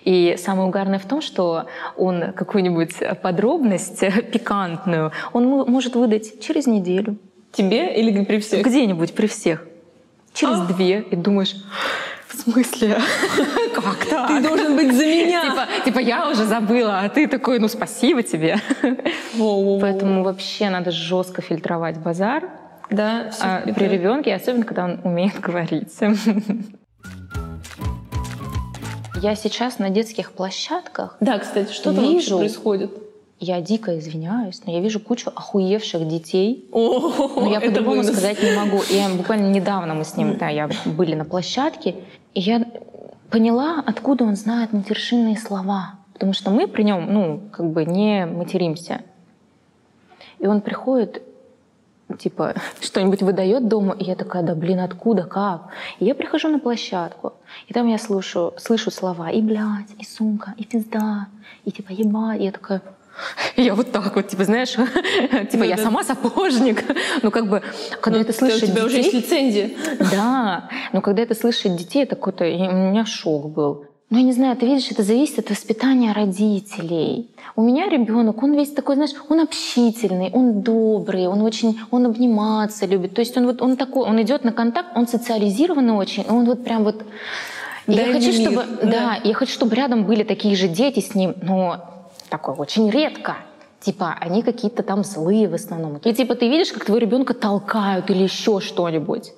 И 0.06 0.36
самое 0.38 0.68
угарное 0.68 0.98
в 0.98 1.04
том, 1.04 1.20
что 1.20 1.66
он 1.98 2.32
какую-нибудь 2.32 2.94
подробность 3.20 4.00
пикантную, 4.32 5.12
он 5.34 5.44
может 5.44 5.96
выдать 5.96 6.40
через 6.40 6.66
неделю. 6.66 7.18
Тебе 7.52 7.94
или 7.94 8.24
при 8.24 8.38
всех? 8.38 8.64
Где-нибудь 8.64 9.12
при 9.12 9.26
всех 9.26 9.66
через 10.36 10.60
а? 10.60 10.64
две, 10.66 11.00
и 11.00 11.16
думаешь, 11.16 11.56
в 12.28 12.36
смысле? 12.36 12.98
Как 13.74 14.04
так? 14.04 14.28
Ты 14.28 14.40
должен 14.40 14.76
быть 14.76 14.94
за 14.94 15.04
меня. 15.04 15.42
Типа, 15.42 15.66
типа 15.84 15.98
я 15.98 16.28
уже 16.30 16.44
забыла, 16.44 17.00
а 17.00 17.08
ты 17.08 17.26
такой, 17.26 17.58
ну 17.58 17.68
спасибо 17.68 18.22
тебе. 18.22 18.58
Поэтому 19.80 20.22
вообще 20.22 20.68
надо 20.70 20.90
жестко 20.90 21.42
фильтровать 21.42 21.98
базар. 21.98 22.44
Да, 22.88 23.32
а, 23.40 23.62
при 23.62 23.88
ребенке, 23.88 24.32
особенно 24.32 24.64
когда 24.64 24.84
он 24.84 25.00
умеет 25.02 25.40
говорить. 25.40 25.92
Я 29.20 29.34
сейчас 29.34 29.78
на 29.78 29.88
детских 29.90 30.32
площадках. 30.32 31.16
Да, 31.20 31.38
кстати, 31.38 31.72
что 31.72 31.92
там 31.92 32.04
вижу, 32.04 32.38
происходит? 32.38 32.90
Я 33.38 33.60
дико 33.60 33.98
извиняюсь, 33.98 34.62
но 34.64 34.72
я 34.72 34.80
вижу 34.80 34.98
кучу 34.98 35.30
охуевших 35.34 36.08
детей. 36.08 36.68
О, 36.72 37.40
но 37.40 37.50
я 37.50 37.60
по-другому 37.66 38.02
сказать 38.02 38.42
не 38.42 38.52
могу. 38.52 38.80
И 38.90 39.16
буквально 39.16 39.50
недавно 39.50 39.94
мы 39.94 40.04
с 40.04 40.16
ним, 40.16 40.38
да, 40.38 40.48
я 40.48 40.70
были 40.86 41.14
на 41.14 41.24
площадке, 41.26 41.96
и 42.32 42.40
я 42.40 42.66
поняла, 43.30 43.82
откуда 43.84 44.24
он 44.24 44.36
знает 44.36 44.72
матершинные 44.72 45.36
слова. 45.36 45.96
Потому 46.14 46.32
что 46.32 46.50
мы 46.50 46.66
при 46.66 46.82
нем, 46.82 47.12
ну, 47.12 47.42
как 47.52 47.70
бы 47.70 47.84
не 47.84 48.24
материмся. 48.24 49.02
И 50.38 50.46
он 50.46 50.62
приходит, 50.62 51.22
типа, 52.18 52.54
что-нибудь 52.80 53.20
выдает 53.20 53.68
дома, 53.68 53.94
и 53.98 54.04
я 54.04 54.16
такая, 54.16 54.42
да 54.42 54.54
блин, 54.54 54.80
откуда, 54.80 55.24
как? 55.24 55.68
И 55.98 56.06
я 56.06 56.14
прихожу 56.14 56.48
на 56.48 56.58
площадку, 56.58 57.34
и 57.68 57.74
там 57.74 57.86
я 57.86 57.98
слышу, 57.98 58.54
слышу 58.56 58.90
слова 58.90 59.30
и 59.30 59.42
блядь, 59.42 59.92
и 59.98 60.04
сумка, 60.04 60.54
и 60.56 60.64
пизда, 60.64 61.26
и 61.66 61.70
типа 61.70 61.92
ебать. 61.92 62.40
И 62.40 62.44
я 62.44 62.52
такая, 62.52 62.80
я 63.56 63.74
вот 63.74 63.92
так 63.92 64.14
вот, 64.14 64.28
типа, 64.28 64.44
знаешь, 64.44 64.72
типа, 65.50 65.64
я 65.64 65.76
сама 65.76 66.04
сапожник. 66.04 66.84
Ну, 67.22 67.30
как 67.30 67.48
бы, 67.48 67.62
когда 68.00 68.20
это 68.20 68.32
слышит 68.32 68.64
У 68.64 68.66
тебя 68.66 68.84
уже 68.84 68.98
есть 68.98 69.14
лицензия. 69.14 69.70
Да, 70.10 70.68
но 70.92 71.00
когда 71.00 71.22
это 71.22 71.34
слышит 71.34 71.76
детей, 71.76 72.02
это 72.02 72.14
какой-то... 72.16 72.44
У 72.44 72.90
меня 72.90 73.04
шок 73.06 73.50
был. 73.50 73.86
Ну, 74.08 74.18
я 74.18 74.24
не 74.24 74.32
знаю, 74.32 74.56
ты 74.56 74.66
видишь, 74.66 74.90
это 74.90 75.02
зависит 75.02 75.38
от 75.40 75.50
воспитания 75.50 76.12
родителей. 76.12 77.30
У 77.56 77.62
меня 77.62 77.88
ребенок, 77.88 78.42
он 78.42 78.54
весь 78.54 78.70
такой, 78.70 78.94
знаешь, 78.94 79.14
он 79.28 79.40
общительный, 79.40 80.30
он 80.32 80.62
добрый, 80.62 81.26
он 81.26 81.42
очень, 81.42 81.80
он 81.90 82.06
обниматься 82.06 82.86
любит. 82.86 83.14
То 83.14 83.20
есть 83.20 83.36
он 83.36 83.46
вот, 83.46 83.62
он 83.62 83.76
такой, 83.76 84.08
он 84.08 84.22
идет 84.22 84.44
на 84.44 84.52
контакт, 84.52 84.90
он 84.94 85.08
социализированный 85.08 85.94
очень, 85.94 86.24
он 86.28 86.44
вот 86.44 86.62
прям 86.62 86.84
вот... 86.84 87.04
я 87.88 88.12
хочу, 88.12 88.32
чтобы, 88.32 88.64
да. 88.82 88.86
да, 88.90 89.20
я 89.24 89.34
хочу, 89.34 89.52
чтобы 89.52 89.74
рядом 89.74 90.04
были 90.04 90.22
такие 90.22 90.54
же 90.54 90.68
дети 90.68 91.00
с 91.00 91.14
ним, 91.16 91.34
но 91.42 91.95
такое 92.36 92.54
очень 92.56 92.90
редко. 92.90 93.36
Типа, 93.80 94.16
они 94.20 94.42
какие-то 94.42 94.82
там 94.82 95.04
злые 95.04 95.48
в 95.48 95.54
основном. 95.54 95.98
И 96.04 96.12
типа 96.12 96.34
ты 96.34 96.48
видишь, 96.48 96.72
как 96.72 96.84
твоего 96.84 96.98
ребенка 96.98 97.34
толкают 97.34 98.10
или 98.10 98.24
еще 98.24 98.60
что-нибудь. 98.60 99.32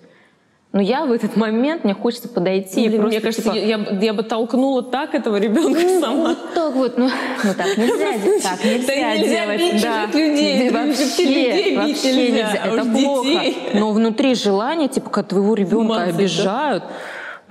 Но 0.73 0.83
я 0.83 1.07
в 1.07 1.13
этот 1.13 1.35
момент, 1.35 1.85
мне 1.85 1.95
хочется 1.95 2.29
подойти 2.29 2.89
Блин, 2.89 2.93
и 2.93 2.97
просто, 2.99 3.09
Мне 3.09 3.21
кажется, 3.21 3.43
типа, 3.43 3.55
я, 3.55 3.99
я 4.03 4.13
бы 4.13 4.23
толкнула 4.23 4.83
так 4.83 5.15
этого 5.15 5.37
ребенка 5.37 5.81
ну, 5.81 6.01
сама. 6.01 6.29
Вот 6.29 6.55
так 6.55 6.75
вот, 6.75 6.99
ну, 6.99 7.09
ну 7.43 7.55
так 7.55 7.79
нельзя, 7.79 8.41
так 8.51 8.65
нельзя, 8.65 9.17
делать. 9.17 9.83
Да. 9.83 10.07
людей, 10.07 10.71
вообще, 10.71 11.77
вообще 11.77 12.13
нельзя, 12.13 12.53
это 12.53 12.85
плохо. 12.85 13.55
Но 13.73 13.93
внутри 13.93 14.35
желания, 14.35 14.89
типа, 14.89 15.09
когда 15.09 15.29
твоего 15.31 15.55
ребенка 15.55 16.03
обижают, 16.03 16.85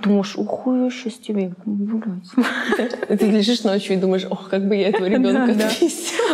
Думаешь, 0.02 0.36
уху, 0.36 0.90
сейчас 0.90 1.14
тебе, 1.14 1.52
блядь. 1.64 3.00
Ты 3.18 3.26
лежишь 3.26 3.64
ночью 3.64 3.96
и 3.96 3.98
думаешь, 3.98 4.26
ох, 4.30 4.48
как 4.48 4.68
бы 4.68 4.76
я 4.76 4.90
этого 4.90 5.06
ребенка 5.06 5.54
да, 5.54 5.70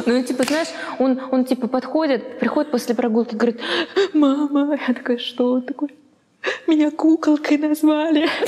Ну, 0.07 0.23
типа, 0.23 0.45
знаешь, 0.45 0.69
он, 0.99 1.19
он, 1.31 1.45
типа, 1.45 1.67
подходит, 1.67 2.39
приходит 2.39 2.71
после 2.71 2.95
прогулки, 2.95 3.35
говорит, 3.35 3.61
мама, 4.13 4.79
я 4.87 4.95
такая, 4.95 5.17
что? 5.17 5.53
Он 5.53 5.63
такой, 5.63 5.89
меня 6.67 6.91
куколкой 6.91 7.57
назвали. 7.59 8.29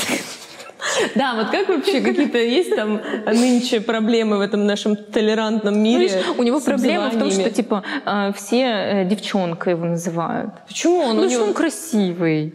Да, 1.14 1.34
вот 1.34 1.50
как 1.50 1.68
вообще 1.68 2.00
какие-то 2.00 2.38
есть 2.38 2.76
там 2.76 3.00
нынче 3.26 3.80
проблемы 3.80 4.36
в 4.38 4.40
этом 4.40 4.66
нашем 4.66 4.94
толерантном 4.94 5.78
мире? 5.78 6.08
Видишь, 6.08 6.24
у 6.38 6.42
него 6.42 6.60
проблема 6.60 7.10
в 7.10 7.18
том, 7.18 7.30
что 7.30 7.50
типа 7.50 7.82
а, 8.04 8.32
все 8.32 8.62
э, 8.62 9.04
девчонкой 9.04 9.72
его 9.72 9.86
называют. 9.86 10.52
Почему 10.68 10.98
он? 10.98 11.16
Ну, 11.16 11.30
что 11.30 11.44
он 11.44 11.54
красивый. 11.54 12.54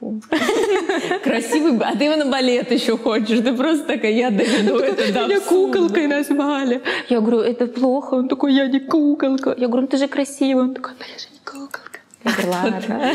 Красивый, 1.22 1.78
а 1.80 1.96
ты 1.96 2.04
его 2.04 2.16
на 2.16 2.26
балет 2.26 2.70
еще 2.70 2.96
хочешь. 2.96 3.40
Ты 3.40 3.52
просто 3.54 3.84
такая, 3.84 4.12
я 4.12 4.30
доведу 4.30 4.78
это 4.78 5.12
до 5.12 5.26
Меня 5.26 5.40
куколкой 5.40 6.06
назвали. 6.06 6.80
Я 7.08 7.20
говорю, 7.20 7.40
это 7.40 7.66
плохо. 7.66 8.14
Он 8.14 8.28
такой, 8.28 8.54
я 8.54 8.66
не 8.66 8.80
куколка. 8.80 9.54
Я 9.56 9.68
говорю, 9.68 9.82
ну 9.82 9.88
ты 9.88 9.98
же 9.98 10.08
красивый. 10.08 10.64
Он 10.64 10.74
такой, 10.74 10.92
ну 10.98 11.04
я 11.06 11.18
же 11.18 11.26
не 11.32 11.38
куколка. 11.44 12.00
Я 12.24 12.32
говорю, 12.32 12.50
ладно. 12.50 13.12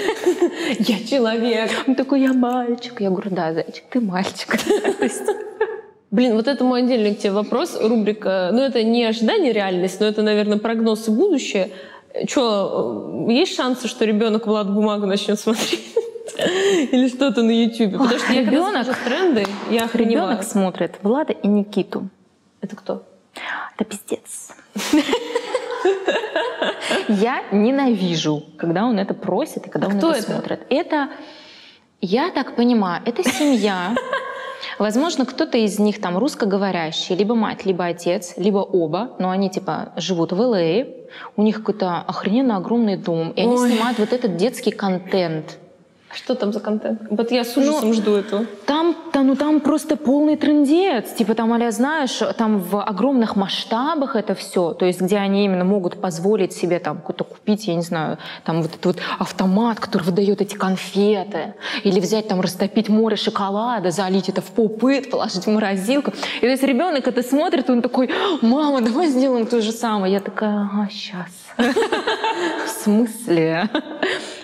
Я 0.79 0.99
человек. 1.07 1.71
Он 1.87 1.95
такой, 1.95 2.21
я 2.21 2.33
мальчик. 2.33 3.01
Я 3.01 3.09
говорю, 3.09 3.29
да, 3.31 3.53
зайчик, 3.53 3.83
ты 3.89 4.01
мальчик. 4.01 4.55
Блин, 6.11 6.35
вот 6.35 6.47
это 6.47 6.63
мой 6.63 6.83
отдельный 6.83 7.13
к 7.13 7.19
тебе 7.19 7.33
вопрос, 7.33 7.77
рубрика. 7.79 8.49
Ну, 8.53 8.61
это 8.61 8.83
не 8.83 9.03
ожидание 9.03 9.51
реальность, 9.51 9.99
но 9.99 10.05
это, 10.05 10.21
наверное, 10.21 10.57
прогноз 10.57 11.07
и 11.07 11.11
будущее. 11.11 11.71
Что, 12.28 13.25
есть 13.28 13.56
шансы, 13.56 13.88
что 13.88 14.06
ребенок 14.06 14.47
Влад 14.47 14.71
Бумагу 14.73 15.06
начнет 15.06 15.39
смотреть? 15.39 15.84
Или 16.91 17.08
что-то 17.10 17.43
на 17.43 17.51
Ютубе? 17.51 17.97
Потому 17.97 18.19
что 18.19 18.34
я 18.34 18.41
ребенок, 18.41 18.88
тренды, 19.06 19.45
я 19.69 19.86
охреневаю. 19.86 20.28
Ребенок 20.30 20.43
смотрит 20.43 20.95
Влада 21.01 21.34
и 21.34 21.47
Никиту. 21.47 22.10
Это 22.62 22.75
кто? 22.75 23.04
Это 23.78 23.86
пиздец. 23.86 24.51
Я 27.08 27.43
ненавижу, 27.51 28.43
когда 28.58 28.86
он 28.86 28.97
это 28.97 29.13
просит 29.13 29.67
и 29.67 29.69
когда 29.69 29.88
А 29.88 29.89
он 29.89 29.97
это 29.97 30.12
это? 30.12 30.21
смотрит. 30.21 30.62
Это, 30.69 31.10
я 32.01 32.32
так 32.32 32.56
понимаю, 32.56 33.01
это 33.06 33.23
семья. 33.23 33.95
Возможно, 34.80 35.25
кто-то 35.25 35.58
из 35.58 35.80
них 35.80 36.01
там 36.01 36.17
русскоговорящий, 36.17 37.15
либо 37.15 37.36
мать, 37.36 37.65
либо 37.65 37.86
отец, 37.86 38.34
либо 38.38 38.60
оба, 38.60 39.15
но 39.19 39.30
они 39.30 39.49
типа 39.49 39.93
живут 39.95 40.32
в 40.32 40.39
ЛА, 40.41 40.86
у 41.36 41.41
них 41.41 41.58
какой-то 41.58 41.99
охрененно 41.99 42.58
огромный 42.58 42.97
дом, 42.97 43.32
и 43.32 43.41
они 43.41 43.56
Ой. 43.56 43.69
снимают 43.71 43.99
вот 43.99 44.13
этот 44.13 44.38
детский 44.38 44.71
контент. 44.71 45.58
Что 46.15 46.34
там 46.34 46.54
за 46.54 46.62
контент? 46.62 47.01
Вот 47.10 47.32
я 47.32 47.43
с 47.43 47.58
ужасом 47.58 47.93
жду 47.93 48.15
этого. 48.15 48.45
Там, 48.65 48.95
там, 49.12 49.28
ну 49.28 49.36
там 49.36 49.60
просто 49.60 49.97
полный 49.97 50.38
трендец. 50.38 51.12
Типа 51.13 51.36
там, 51.36 51.51
аля, 51.51 51.71
знаешь, 51.71 52.21
там 52.38 52.60
в 52.60 52.82
огромных 52.82 53.36
масштабах 53.36 54.15
это 54.15 54.34
все. 54.34 54.73
То 54.73 54.86
есть 54.86 55.01
где 55.01 55.17
они 55.17 55.43
именно 55.43 55.65
могут 55.65 55.99
позволить 55.99 56.54
себе 56.54 56.80
там 56.80 56.97
какой-то 56.97 57.25
купить, 57.25 57.67
я 57.67 57.75
не 57.75 57.82
знаю, 57.82 58.17
там 58.45 58.62
вот 58.62 58.71
этот 58.71 58.86
вот 58.86 58.97
автомат, 59.19 59.82
который 59.82 60.04
выдает 60.04 60.41
эти 60.41 60.56
конфеты. 60.56 61.54
Или 61.84 61.99
взять 61.99 62.30
там, 62.30 62.39
растопить 62.39 62.88
море 62.88 63.17
шоколада, 63.17 63.91
залить 63.91 64.30
это 64.30 64.41
в 64.41 64.51
попыт, 64.51 65.10
положить 65.12 65.45
в 65.45 65.49
морозилку. 65.49 66.12
И 66.38 66.41
то 66.41 66.47
есть 66.47 66.63
ребенок 66.63 67.08
это 67.10 67.23
смотрит, 67.23 67.69
он 67.69 67.82
такой, 67.82 68.10
мама, 68.41 68.80
давай 68.80 69.08
сделаем 69.08 69.45
то 69.47 69.62
же 69.62 69.73
самое. 69.73 70.13
Я 70.13 70.21
такая, 70.21 70.62
ага, 70.62 70.88
сейчас. 70.89 71.44
В 71.57 72.69
смысле? 72.69 73.69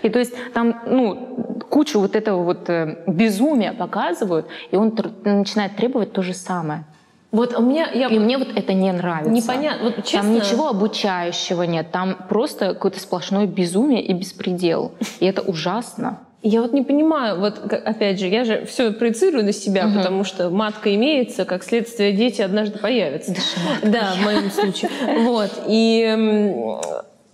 И 0.01 0.09
то 0.09 0.19
есть 0.19 0.33
там, 0.53 0.81
ну, 0.87 1.59
кучу 1.69 1.99
вот 1.99 2.15
этого 2.15 2.43
вот 2.43 2.69
э, 2.69 3.03
безумия 3.07 3.73
показывают, 3.73 4.47
и 4.71 4.75
он 4.75 4.97
начинает 5.23 5.75
требовать 5.75 6.11
то 6.13 6.21
же 6.21 6.33
самое. 6.33 6.83
Вот 7.31 7.57
у 7.57 7.61
меня... 7.61 7.89
Я... 7.93 8.07
И 8.07 8.19
мне 8.19 8.37
вот 8.37 8.49
это 8.55 8.73
не 8.73 8.91
нравится. 8.91 9.31
Непонятно. 9.31 9.85
Вот 9.85 10.03
честно... 10.03 10.21
Там 10.21 10.33
ничего 10.33 10.69
обучающего 10.69 11.63
нет, 11.63 11.91
там 11.91 12.17
просто 12.27 12.73
какое-то 12.73 12.99
сплошное 12.99 13.45
безумие 13.45 14.03
и 14.03 14.13
беспредел. 14.13 14.91
И 15.19 15.25
это 15.25 15.41
ужасно. 15.41 16.19
Я 16.43 16.63
вот 16.63 16.73
не 16.73 16.81
понимаю, 16.81 17.39
вот 17.39 17.71
опять 17.71 18.19
же, 18.19 18.25
я 18.25 18.43
же 18.45 18.65
все 18.65 18.91
проецирую 18.91 19.45
на 19.45 19.53
себя, 19.53 19.85
Мгм. 19.85 19.97
потому 19.97 20.23
что 20.23 20.49
матка 20.49 20.93
имеется, 20.95 21.45
как 21.45 21.63
следствие 21.63 22.13
дети 22.13 22.41
однажды 22.41 22.79
появятся. 22.79 23.35
Да, 23.83 24.13
в 24.19 24.25
моем 24.25 24.49
случае. 24.49 24.89
Вот. 25.19 25.51
И 25.67 26.03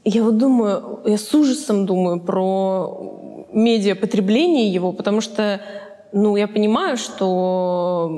я 0.10 0.24
вот 0.24 0.38
думаю, 0.38 1.02
я 1.06 1.18
с 1.18 1.34
ужасом 1.34 1.86
думаю 1.86 2.22
про 2.22 3.46
медиапотребление 3.52 4.70
его, 4.72 4.94
потому 4.94 5.20
что 5.22 5.60
ну, 6.14 6.38
я 6.38 6.48
понимаю, 6.48 6.96
что 6.96 8.10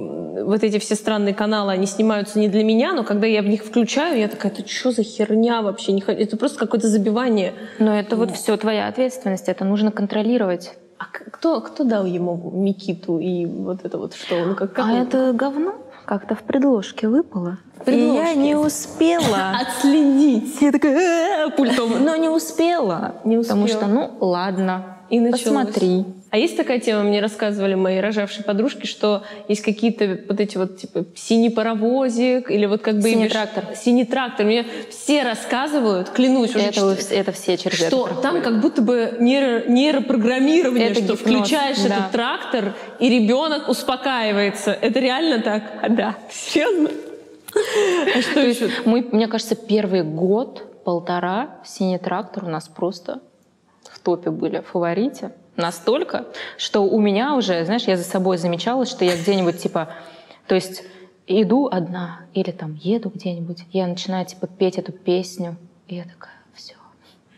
вот 0.46 0.64
эти 0.64 0.78
все 0.78 0.94
странные 0.94 1.34
каналы, 1.34 1.72
они 1.72 1.88
снимаются 1.88 2.38
не 2.38 2.48
для 2.48 2.64
меня, 2.64 2.94
но 2.94 3.04
когда 3.04 3.26
я 3.26 3.42
в 3.42 3.48
них 3.48 3.64
включаю, 3.64 4.20
я 4.20 4.28
такая, 4.28 4.52
это 4.52 4.68
что 4.70 4.92
за 4.92 5.02
херня 5.02 5.64
вообще? 5.64 5.92
Не 5.94 6.02
Это 6.02 6.38
просто 6.38 6.60
какое-то 6.60 6.88
забивание. 6.88 7.54
Но 7.80 7.98
это 7.98 8.16
вот 8.16 8.32
все 8.32 8.56
твоя 8.58 8.88
ответственность, 8.88 9.50
это 9.50 9.66
нужно 9.66 9.92
контролировать. 9.92 10.74
А 11.00 11.06
кто, 11.06 11.62
кто 11.62 11.84
дал 11.84 12.06
ему 12.06 12.52
Микиту 12.54 13.18
и 13.18 13.46
вот 13.48 13.84
это 13.84 13.98
вот 13.98 14.14
что? 14.14 14.46
Ну, 14.46 14.56
как, 14.56 14.74
как 14.74 14.86
А 14.86 14.90
он- 14.92 15.02
это 15.02 15.34
говно 15.34 15.74
как-то 16.10 16.34
в 16.34 16.42
предложке 16.42 17.08
выпало. 17.08 17.60
предложке? 17.86 17.94
И 17.94 18.16
я 18.16 18.34
не 18.34 18.56
успела. 18.56 19.52
Отследить. 19.62 20.60
Я 20.60 20.72
такая 20.72 21.46
«А, 21.46 21.50
пультом, 21.52 22.04
но 22.04 22.16
не 22.16 22.30
успела. 22.30 23.14
Не 23.24 23.38
Потому 23.38 23.66
успела. 23.66 23.84
что, 23.84 23.88
ну, 23.94 24.12
ладно, 24.20 24.98
И 25.12 25.20
началось. 25.20 25.44
посмотри. 25.44 26.06
А 26.32 26.38
есть 26.38 26.56
такая 26.58 26.80
тема, 26.80 27.02
мне 27.04 27.22
рассказывали 27.22 27.74
мои 27.74 27.98
рожавшие 28.00 28.44
подружки, 28.44 28.86
что 28.86 29.24
есть 29.48 29.62
какие-то 29.64 30.20
вот 30.28 30.40
эти 30.40 30.58
вот 30.58 30.78
типа 30.78 31.06
синий 31.16 31.50
паровозик 31.50 32.52
или 32.52 32.68
вот 32.68 32.82
как 32.82 32.96
бы... 32.98 33.02
Синий 33.10 33.26
имиш- 33.26 33.32
трактор. 33.32 33.64
Синий 33.76 34.06
трактор. 34.06 34.46
Мне 34.46 34.66
все 34.92 35.24
рассказывают, 35.24 36.10
клянусь, 36.10 36.52
уже 36.56 36.66
Это, 36.66 36.82
вс- 36.82 37.12
это 37.14 37.32
все 37.32 37.58
через 37.58 37.80
это 37.80 37.88
что 37.88 38.04
проходят. 38.06 38.22
там 38.22 38.42
как 38.44 38.62
будто 38.62 38.82
бы 38.84 39.18
нейро- 39.20 39.68
нейропрограммирование, 39.68 40.90
Это 40.92 41.04
что 41.04 41.14
гипноз, 41.14 41.20
включаешь 41.20 41.78
да. 41.80 41.84
этот 41.96 42.12
трактор, 42.12 42.76
и 43.00 43.10
ребенок 43.10 43.68
успокаивается. 43.68 44.72
Это 44.72 45.00
реально 45.00 45.42
так? 45.42 45.64
Да. 45.90 46.16
Серьезно? 46.32 46.90
А 48.16 48.22
что 48.22 48.40
еще? 48.42 48.70
мы, 48.86 49.02
мне 49.12 49.28
кажется, 49.28 49.56
первый 49.56 50.04
год, 50.04 50.84
полтора, 50.84 51.58
«Синий 51.66 51.98
трактор» 51.98 52.46
у 52.46 52.50
нас 52.50 52.68
просто 52.68 53.20
в 53.92 54.00
топе 54.00 54.30
были, 54.30 54.60
в 54.60 54.68
фаворите. 54.68 55.32
Настолько, 55.60 56.26
что 56.58 56.82
у 56.86 57.02
меня 57.02 57.36
уже, 57.36 57.66
знаешь, 57.66 57.84
я 57.84 57.98
за 57.98 58.06
собой 58.06 58.38
замечала, 58.38 58.86
что 58.86 59.04
я 59.04 59.18
где-нибудь 59.18 59.58
типа, 59.62 59.90
то 60.48 60.56
есть 60.56 60.84
иду 61.28 61.68
одна 61.68 62.22
или 62.34 62.52
там 62.52 62.80
еду 62.82 63.12
где-нибудь, 63.14 63.66
я 63.74 63.86
начинаю 63.86 64.26
типа 64.26 64.48
петь 64.48 64.78
эту 64.78 64.94
песню, 64.94 65.58
и 65.88 65.96
я 65.96 66.04
такая, 66.04 66.34
все, 66.54 66.76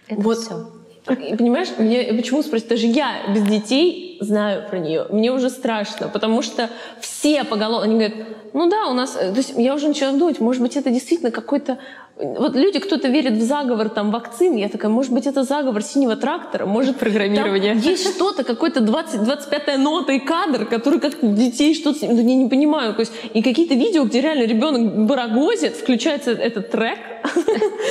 это 0.07 0.21
Вот. 0.21 0.38
все. 0.38 0.67
Понимаешь, 1.05 1.69
мне 1.77 2.13
почему 2.13 2.43
спросить, 2.43 2.67
даже 2.67 2.85
я 2.85 3.23
без 3.33 3.41
детей 3.41 4.17
знаю 4.19 4.69
про 4.69 4.77
нее. 4.77 5.07
Мне 5.09 5.31
уже 5.31 5.49
страшно, 5.49 6.07
потому 6.07 6.43
что 6.43 6.69
все 6.99 7.43
поголовно, 7.43 7.85
они 7.85 7.95
говорят, 7.95 8.27
ну 8.53 8.69
да, 8.69 8.87
у 8.87 8.93
нас, 8.93 9.17
э, 9.19 9.31
то 9.31 9.37
есть 9.37 9.53
я 9.57 9.73
уже 9.73 9.87
начала 9.87 10.15
думать, 10.15 10.39
может 10.39 10.61
быть, 10.61 10.77
это 10.77 10.91
действительно 10.91 11.31
какой-то, 11.31 11.79
вот 12.17 12.55
люди, 12.55 12.77
кто-то 12.77 13.07
верит 13.07 13.33
в 13.33 13.41
заговор 13.41 13.89
там 13.89 14.11
вакцин, 14.11 14.55
я 14.55 14.69
такая, 14.69 14.91
может 14.91 15.11
быть, 15.11 15.25
это 15.25 15.43
заговор 15.43 15.81
синего 15.81 16.15
трактора, 16.15 16.67
может, 16.67 16.97
Программирование. 16.97 17.73
там 17.73 17.81
есть 17.81 18.15
что-то, 18.15 18.43
какой-то 18.43 18.81
20, 18.81 19.21
25-я 19.21 19.79
нота 19.79 20.13
и 20.13 20.19
кадр, 20.19 20.65
который 20.65 20.99
как 20.99 21.13
детей 21.21 21.73
что-то, 21.73 22.05
ну, 22.05 22.17
я 22.17 22.35
не 22.35 22.47
понимаю, 22.47 22.93
то 22.93 22.99
есть, 22.99 23.13
и 23.33 23.41
какие-то 23.41 23.73
видео, 23.73 24.03
где 24.03 24.21
реально 24.21 24.43
ребенок 24.43 25.07
барагозит, 25.07 25.73
включается 25.73 26.31
этот 26.31 26.69
трек, 26.69 26.99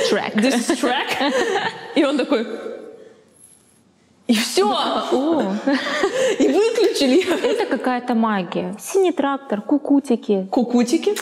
Трек. 0.09 0.35
This 0.35 0.55
is 0.55 0.79
track. 0.81 1.33
И 1.95 2.03
он 2.03 2.17
такой... 2.17 2.45
И 4.31 4.33
все. 4.33 4.61
И 6.39 6.47
выключили. 6.47 7.19
это 7.45 7.65
какая-то 7.65 8.15
магия. 8.15 8.73
Синий 8.79 9.11
трактор, 9.11 9.61
кукутики. 9.61 10.47
Кукутики. 10.49 11.15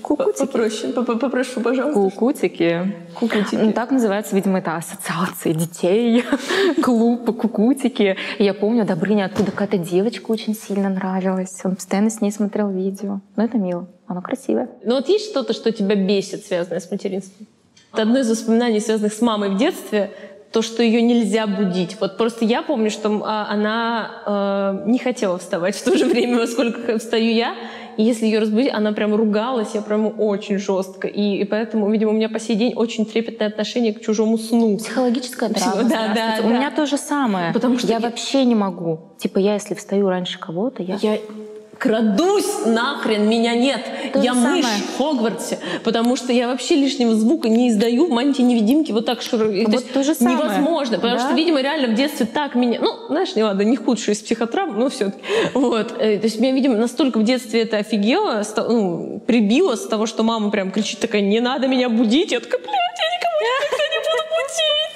Кукутики. 0.00 0.38
Попроще. 0.46 0.92
Поп- 0.92 1.18
Попрошу, 1.20 1.60
пожалуйста. 1.60 1.98
Кукутики. 2.00 2.94
Кукутики. 3.18 3.56
Ну, 3.56 3.72
так 3.72 3.90
называется, 3.90 4.36
видимо, 4.36 4.60
это 4.60 4.76
ассоциация 4.76 5.54
детей, 5.54 6.24
клуб, 6.82 7.24
кукутики. 7.36 8.16
Я 8.38 8.54
помню, 8.54 8.84
Добрыня 8.84 9.24
оттуда 9.24 9.50
какая-то 9.50 9.78
девочка 9.78 10.30
очень 10.30 10.54
сильно 10.54 10.88
нравилась. 10.88 11.58
Он 11.64 11.74
постоянно 11.74 12.10
с 12.10 12.20
ней 12.20 12.30
смотрел 12.30 12.70
видео. 12.70 13.18
Но 13.34 13.42
это 13.42 13.58
мило, 13.58 13.88
оно 14.06 14.22
красивое. 14.22 14.68
Но 14.84 14.94
вот 14.94 15.08
есть 15.08 15.30
что-то, 15.30 15.52
что 15.52 15.72
тебя 15.72 15.96
бесит, 15.96 16.46
связанное 16.46 16.78
с 16.78 16.88
материнством? 16.92 17.48
Это 17.92 18.02
одно 18.02 18.20
из 18.20 18.30
воспоминаний, 18.30 18.80
связанных 18.80 19.12
с 19.12 19.20
мамой 19.20 19.50
в 19.50 19.58
детстве, 19.58 20.12
то, 20.52 20.62
что 20.62 20.82
ее 20.82 21.00
нельзя 21.02 21.46
будить. 21.46 21.96
Вот 22.00 22.16
просто 22.18 22.44
я 22.44 22.62
помню, 22.62 22.90
что 22.90 23.22
а, 23.24 23.46
она 23.50 24.82
э, 24.84 24.90
не 24.90 24.98
хотела 24.98 25.38
вставать 25.38 25.74
в 25.76 25.82
то 25.84 25.96
же 25.96 26.04
время, 26.04 26.38
во 26.38 26.46
сколько 26.46 26.98
встаю 26.98 27.32
я. 27.32 27.54
И 27.96 28.02
если 28.02 28.24
ее 28.26 28.38
разбудить, 28.38 28.72
она 28.72 28.92
прям 28.92 29.14
ругалась, 29.14 29.74
я 29.74 29.82
прям 29.82 30.18
очень 30.20 30.58
жестко. 30.58 31.08
И, 31.08 31.36
и 31.40 31.44
поэтому, 31.44 31.90
видимо, 31.90 32.10
у 32.10 32.14
меня 32.14 32.28
по 32.28 32.38
сей 32.38 32.56
день 32.56 32.72
очень 32.74 33.04
трепетное 33.04 33.48
отношение 33.48 33.92
к 33.92 34.00
чужому 34.00 34.38
сну. 34.38 34.78
Психологическая 34.78 35.50
Психо- 35.50 35.72
драма. 35.76 35.88
да, 35.88 36.08
здравствуйте. 36.12 36.42
да, 36.42 36.46
У 36.46 36.50
да. 36.50 36.56
меня 36.58 36.70
то 36.70 36.86
же 36.86 36.96
самое. 36.96 37.52
Потому 37.52 37.78
что 37.78 37.88
я, 37.88 37.94
я- 37.94 38.00
вообще 38.00 38.44
не 38.44 38.54
могу. 38.54 39.00
Типа 39.18 39.38
я, 39.38 39.54
если 39.54 39.74
встаю 39.74 40.08
раньше 40.08 40.38
кого-то, 40.38 40.82
я... 40.82 40.96
Я 41.02 41.18
крадусь 41.82 42.64
нахрен, 42.64 43.28
меня 43.28 43.54
нет. 43.56 43.80
То 44.12 44.20
я 44.20 44.34
мышь 44.34 44.64
самое. 44.64 44.82
в 44.82 44.98
Хогвартсе, 44.98 45.58
потому 45.82 46.14
что 46.14 46.32
я 46.32 46.46
вообще 46.46 46.76
лишнего 46.76 47.12
звука 47.16 47.48
не 47.48 47.70
издаю 47.70 48.06
в 48.06 48.10
мантии 48.10 48.42
невидимки 48.42 48.92
вот 48.92 49.04
так 49.04 49.20
широко. 49.20 49.52
Вот 49.68 49.92
то 49.92 50.04
же 50.04 50.14
самое. 50.14 50.36
Невозможно, 50.36 50.96
потому 50.98 51.18
Да? 51.18 51.24
что, 51.26 51.34
видимо, 51.34 51.60
реально 51.60 51.88
в 51.88 51.94
детстве 51.94 52.24
так 52.26 52.54
меня... 52.54 52.78
Ну, 52.80 53.08
знаешь, 53.08 53.34
не 53.34 53.42
ладно, 53.42 53.62
не 53.62 53.76
худший 53.76 54.14
из 54.14 54.20
психотравм, 54.20 54.78
но 54.78 54.90
все 54.90 55.06
таки 55.06 55.18
Вот. 55.54 55.92
Э, 55.98 56.18
То 56.18 56.24
есть 56.26 56.38
меня, 56.38 56.52
видимо, 56.52 56.76
настолько 56.76 57.18
в 57.18 57.24
детстве 57.24 57.62
это 57.62 57.78
офигело, 57.78 58.44
ну, 58.56 59.20
прибило 59.26 59.74
с 59.74 59.84
того, 59.88 60.06
что 60.06 60.22
мама 60.22 60.52
прям 60.52 60.70
кричит 60.70 61.00
такая, 61.00 61.20
не 61.22 61.40
надо 61.40 61.66
меня 61.66 61.88
будить. 61.88 62.30
Я 62.30 62.38
такая, 62.38 62.60
блядь, 62.60 62.70
я 62.70 63.16
никого 63.16 63.36
никогда 63.42 63.84
не 63.92 63.98
буду 63.98 64.22
будить. 64.30 64.91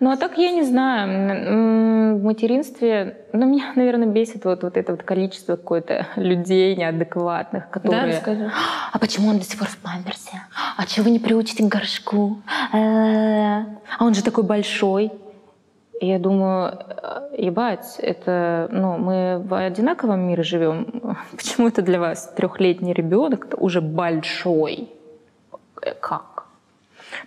Ну 0.00 0.10
а 0.10 0.16
так 0.16 0.38
я 0.38 0.50
не 0.50 0.62
знаю. 0.62 2.16
В 2.16 2.24
материнстве, 2.24 3.26
ну 3.34 3.46
меня, 3.46 3.72
наверное, 3.76 4.08
бесит 4.08 4.44
вот, 4.46 4.62
вот 4.62 4.76
это 4.76 4.92
вот 4.92 5.02
количество 5.02 5.56
какое-то 5.56 6.06
людей 6.16 6.74
неадекватных, 6.74 7.68
которые... 7.70 8.06
расскажи. 8.06 8.50
А 8.92 8.98
почему 8.98 9.28
он 9.28 9.38
до 9.38 9.44
сих 9.44 9.58
пор 9.58 9.68
в 9.68 9.76
памперсе? 9.76 10.40
А 10.76 10.86
чего 10.86 11.04
вы 11.04 11.10
не 11.10 11.18
приучите 11.18 11.62
к 11.62 11.68
горшку? 11.68 12.38
Э, 12.72 13.60
А 13.98 14.04
он 14.04 14.14
же 14.14 14.24
такой 14.24 14.44
большой. 14.44 15.12
Я 16.00 16.18
думаю, 16.18 16.78
э, 16.88 17.36
ебать, 17.36 17.96
это, 17.98 18.68
ну, 18.72 18.96
мы 18.96 19.38
в 19.46 19.54
одинаковом 19.54 20.20
мире 20.20 20.42
живем. 20.42 21.16
Почему 21.36 21.68
это 21.68 21.82
для 21.82 22.00
вас 22.00 22.32
трехлетний 22.34 22.94
ребенок 22.94 23.48
уже 23.58 23.82
большой? 23.82 24.88
Как? 26.00 26.29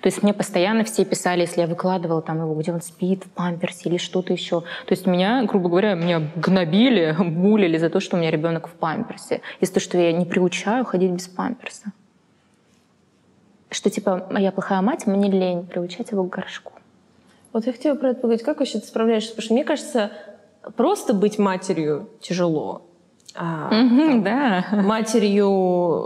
То 0.03 0.09
есть 0.09 0.21
мне 0.21 0.33
постоянно 0.33 0.83
все 0.83 1.05
писали, 1.05 1.41
если 1.41 1.61
я 1.61 1.67
выкладывала 1.67 2.21
там 2.21 2.41
его, 2.41 2.53
где 2.55 2.73
он 2.73 2.81
спит, 2.81 3.23
в 3.23 3.29
памперсе 3.29 3.87
или 3.87 3.95
что-то 3.95 4.33
еще. 4.33 4.59
То 4.59 4.91
есть 4.91 5.07
меня, 5.07 5.45
грубо 5.45 5.69
говоря, 5.69 5.93
меня 5.95 6.29
гнобили, 6.35 7.15
булили 7.23 7.77
за 7.77 7.89
то, 7.89 8.01
что 8.01 8.17
у 8.17 8.19
меня 8.19 8.29
ребенок 8.29 8.67
в 8.67 8.71
памперсе. 8.71 9.39
Из-за 9.61 9.75
того, 9.75 9.81
что 9.81 9.97
я 9.97 10.11
не 10.11 10.25
приучаю 10.25 10.83
ходить 10.83 11.11
без 11.11 11.29
памперса. 11.29 11.93
Что 13.71 13.89
типа, 13.89 14.27
я 14.37 14.51
плохая 14.51 14.81
мать, 14.81 15.07
мне 15.07 15.31
лень 15.31 15.65
приучать 15.65 16.11
его 16.11 16.25
к 16.25 16.29
горшку. 16.29 16.73
Вот 17.53 17.65
я 17.65 17.71
хотела 17.71 17.95
про 17.95 18.09
это 18.09 18.19
поговорить. 18.19 18.43
Как 18.43 18.59
вообще 18.59 18.79
ты 18.79 18.87
справляешься? 18.87 19.29
Потому 19.29 19.45
что 19.45 19.53
мне 19.53 19.63
кажется, 19.63 20.11
просто 20.75 21.13
быть 21.13 21.39
матерью 21.39 22.09
тяжело. 22.19 22.81
А 23.35 23.69
да. 23.71 24.65
матерью 24.83 25.49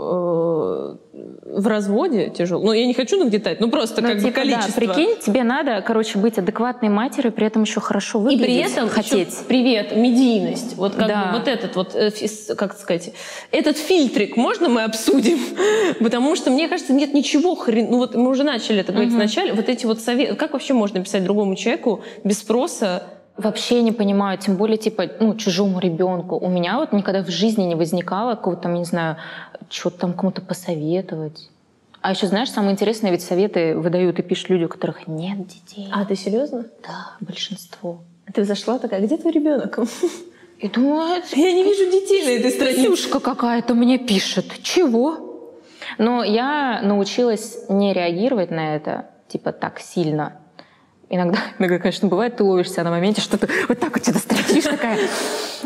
э, 0.00 0.96
в 1.44 1.66
разводе 1.66 2.30
тяжело. 2.30 2.64
Ну, 2.64 2.72
я 2.72 2.86
не 2.86 2.94
хочу 2.94 3.18
нагнетать, 3.18 3.60
ну 3.60 3.70
просто 3.70 4.00
Ну, 4.02 4.08
как 4.08 4.16
бы 4.18 4.22
типа, 4.22 4.34
да, 4.36 4.40
количество. 4.42 4.80
прикинь, 4.80 5.16
тебе 5.20 5.42
надо, 5.42 5.82
короче, 5.86 6.18
быть 6.18 6.38
адекватной 6.38 6.88
матерью, 6.88 7.32
при 7.32 7.46
этом 7.46 7.62
еще 7.62 7.80
хорошо 7.80 8.20
И 8.20 8.22
выглядеть, 8.22 8.46
при 8.46 8.72
этом 8.72 8.88
хотеть. 8.88 9.28
еще 9.28 9.44
привет, 9.48 9.96
медийность. 9.96 10.76
Вот 10.76 10.94
как 10.94 11.08
Да. 11.08 11.24
бы 11.32 11.38
вот 11.38 11.48
этот 11.48 11.74
вот, 11.76 11.94
э, 11.94 12.10
как 12.56 12.78
сказать, 12.78 13.12
этот 13.50 13.76
фильтрик 13.76 14.36
можно 14.36 14.68
мы 14.68 14.84
обсудим? 14.84 15.38
Потому 16.00 16.36
что 16.36 16.50
мне 16.50 16.68
кажется, 16.68 16.92
нет 16.92 17.14
ничего 17.14 17.54
хрен... 17.54 17.88
Ну 17.90 17.98
вот 17.98 18.14
мы 18.14 18.30
уже 18.30 18.44
начали 18.44 18.80
это 18.80 18.92
говорить 18.92 19.12
вначале. 19.12 19.52
Вот 19.52 19.68
эти 19.68 19.86
вот 19.86 20.00
советы... 20.00 20.34
Как 20.34 20.52
вообще 20.52 20.74
можно 20.74 21.00
писать 21.02 21.24
другому 21.24 21.56
человеку 21.56 22.02
без 22.24 22.38
спроса? 22.38 23.02
Вообще 23.36 23.82
не 23.82 23.92
понимаю, 23.92 24.36
тем 24.36 24.56
более, 24.56 24.78
типа, 24.78 25.04
ну, 25.20 25.36
чужому 25.36 25.78
ребенку. 25.78 26.36
У 26.36 26.48
меня 26.48 26.76
вот 26.78 26.92
никогда 26.92 27.22
в 27.22 27.28
жизни 27.30 27.62
не 27.62 27.76
возникало 27.76 28.34
какого-то 28.34 28.62
там, 28.62 28.74
не 28.74 28.84
знаю, 28.84 29.16
что-то 29.70 29.98
там 29.98 30.12
кому-то 30.14 30.40
посоветовать. 30.42 31.50
А 32.00 32.12
еще, 32.12 32.26
знаешь, 32.26 32.50
самое 32.50 32.72
интересное, 32.72 33.10
ведь 33.10 33.22
советы 33.22 33.76
выдают 33.76 34.18
и 34.18 34.22
пишут 34.22 34.50
люди, 34.50 34.64
у 34.64 34.68
которых 34.68 35.08
нет 35.08 35.46
детей. 35.46 35.88
А 35.92 36.04
ты 36.04 36.14
серьезно? 36.14 36.66
Да, 36.82 37.16
большинство. 37.20 38.00
Ты 38.32 38.44
зашла 38.44 38.78
такая, 38.78 39.04
где 39.04 39.16
твой 39.16 39.32
ребенок? 39.32 39.78
И 40.58 40.68
думаю, 40.68 41.18
это 41.18 41.36
Я 41.38 41.52
не 41.52 41.62
вижу 41.64 41.90
детей 41.90 42.24
на 42.24 42.40
этой 42.40 42.50
странице. 42.50 42.82
Ксюшка 42.82 43.20
какая-то 43.20 43.74
мне 43.74 43.98
пишет. 43.98 44.46
Чего? 44.62 45.54
Но 45.98 46.22
я 46.24 46.80
научилась 46.82 47.58
не 47.68 47.92
реагировать 47.92 48.50
на 48.50 48.76
это, 48.76 49.10
типа, 49.28 49.52
так 49.52 49.80
сильно. 49.80 50.40
Иногда, 51.10 51.38
иногда, 51.58 51.78
конечно, 51.78 52.08
бывает, 52.08 52.36
ты 52.36 52.44
ловишься 52.44 52.82
на 52.82 52.90
моменте, 52.90 53.20
что 53.20 53.38
ты 53.38 53.48
вот 53.68 53.78
так 53.78 53.92
вот 53.94 54.02
что-то 54.02 54.18
строчишь 54.18 54.64
такая, 54.64 54.98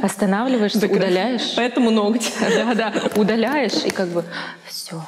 останавливаешься, 0.03 0.87
удаляешь. 0.87 1.55
Поэтому 1.57 1.91
ногти. 1.91 2.33
Да, 2.41 2.75
да, 2.75 2.93
удаляешь, 3.17 3.85
и 3.85 3.91
как 3.91 4.09
бы 4.09 4.25
все. 4.65 5.03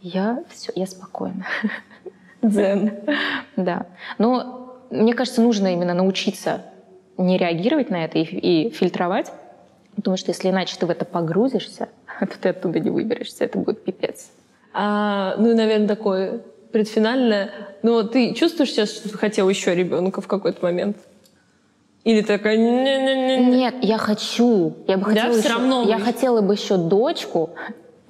Я 0.00 0.42
все, 0.50 0.72
я 0.74 0.86
спокойна. 0.86 1.46
Дзен. 2.42 2.92
Да. 3.56 3.86
Но 4.18 4.78
мне 4.90 5.14
кажется, 5.14 5.40
нужно 5.40 5.72
именно 5.72 5.94
научиться 5.94 6.62
не 7.16 7.38
реагировать 7.38 7.90
на 7.90 8.04
это 8.04 8.18
и, 8.18 8.22
и 8.24 8.70
фильтровать, 8.70 9.30
потому 9.94 10.16
что 10.16 10.30
если 10.30 10.50
иначе 10.50 10.76
ты 10.78 10.86
в 10.86 10.90
это 10.90 11.04
погрузишься, 11.04 11.88
то 12.20 12.38
ты 12.40 12.48
оттуда 12.48 12.80
не 12.80 12.90
выберешься, 12.90 13.44
это 13.44 13.58
будет 13.58 13.84
пипец. 13.84 14.30
А, 14.72 15.36
ну, 15.38 15.50
и, 15.50 15.54
наверное, 15.54 15.88
такое 15.88 16.40
предфинальное. 16.72 17.50
Но 17.82 18.02
ты 18.02 18.34
чувствуешь 18.34 18.70
сейчас, 18.70 18.90
что 18.90 19.08
ты 19.08 19.16
хотел 19.16 19.48
еще 19.48 19.74
ребенка 19.74 20.20
в 20.20 20.26
какой-то 20.26 20.64
момент? 20.64 20.96
Или 22.04 22.22
такая... 22.22 22.56
«Не-не-не-не». 22.56 23.56
Нет, 23.56 23.74
я 23.82 23.98
хочу. 23.98 24.74
Я 24.88 24.96
бы 24.96 25.04
Да, 25.04 25.10
хотела 25.10 25.30
всё 25.30 25.40
еще, 25.40 25.48
равно 25.50 25.84
я 25.88 25.98
хотела 25.98 26.40
бы 26.40 26.54
еще 26.54 26.76
дочку, 26.76 27.50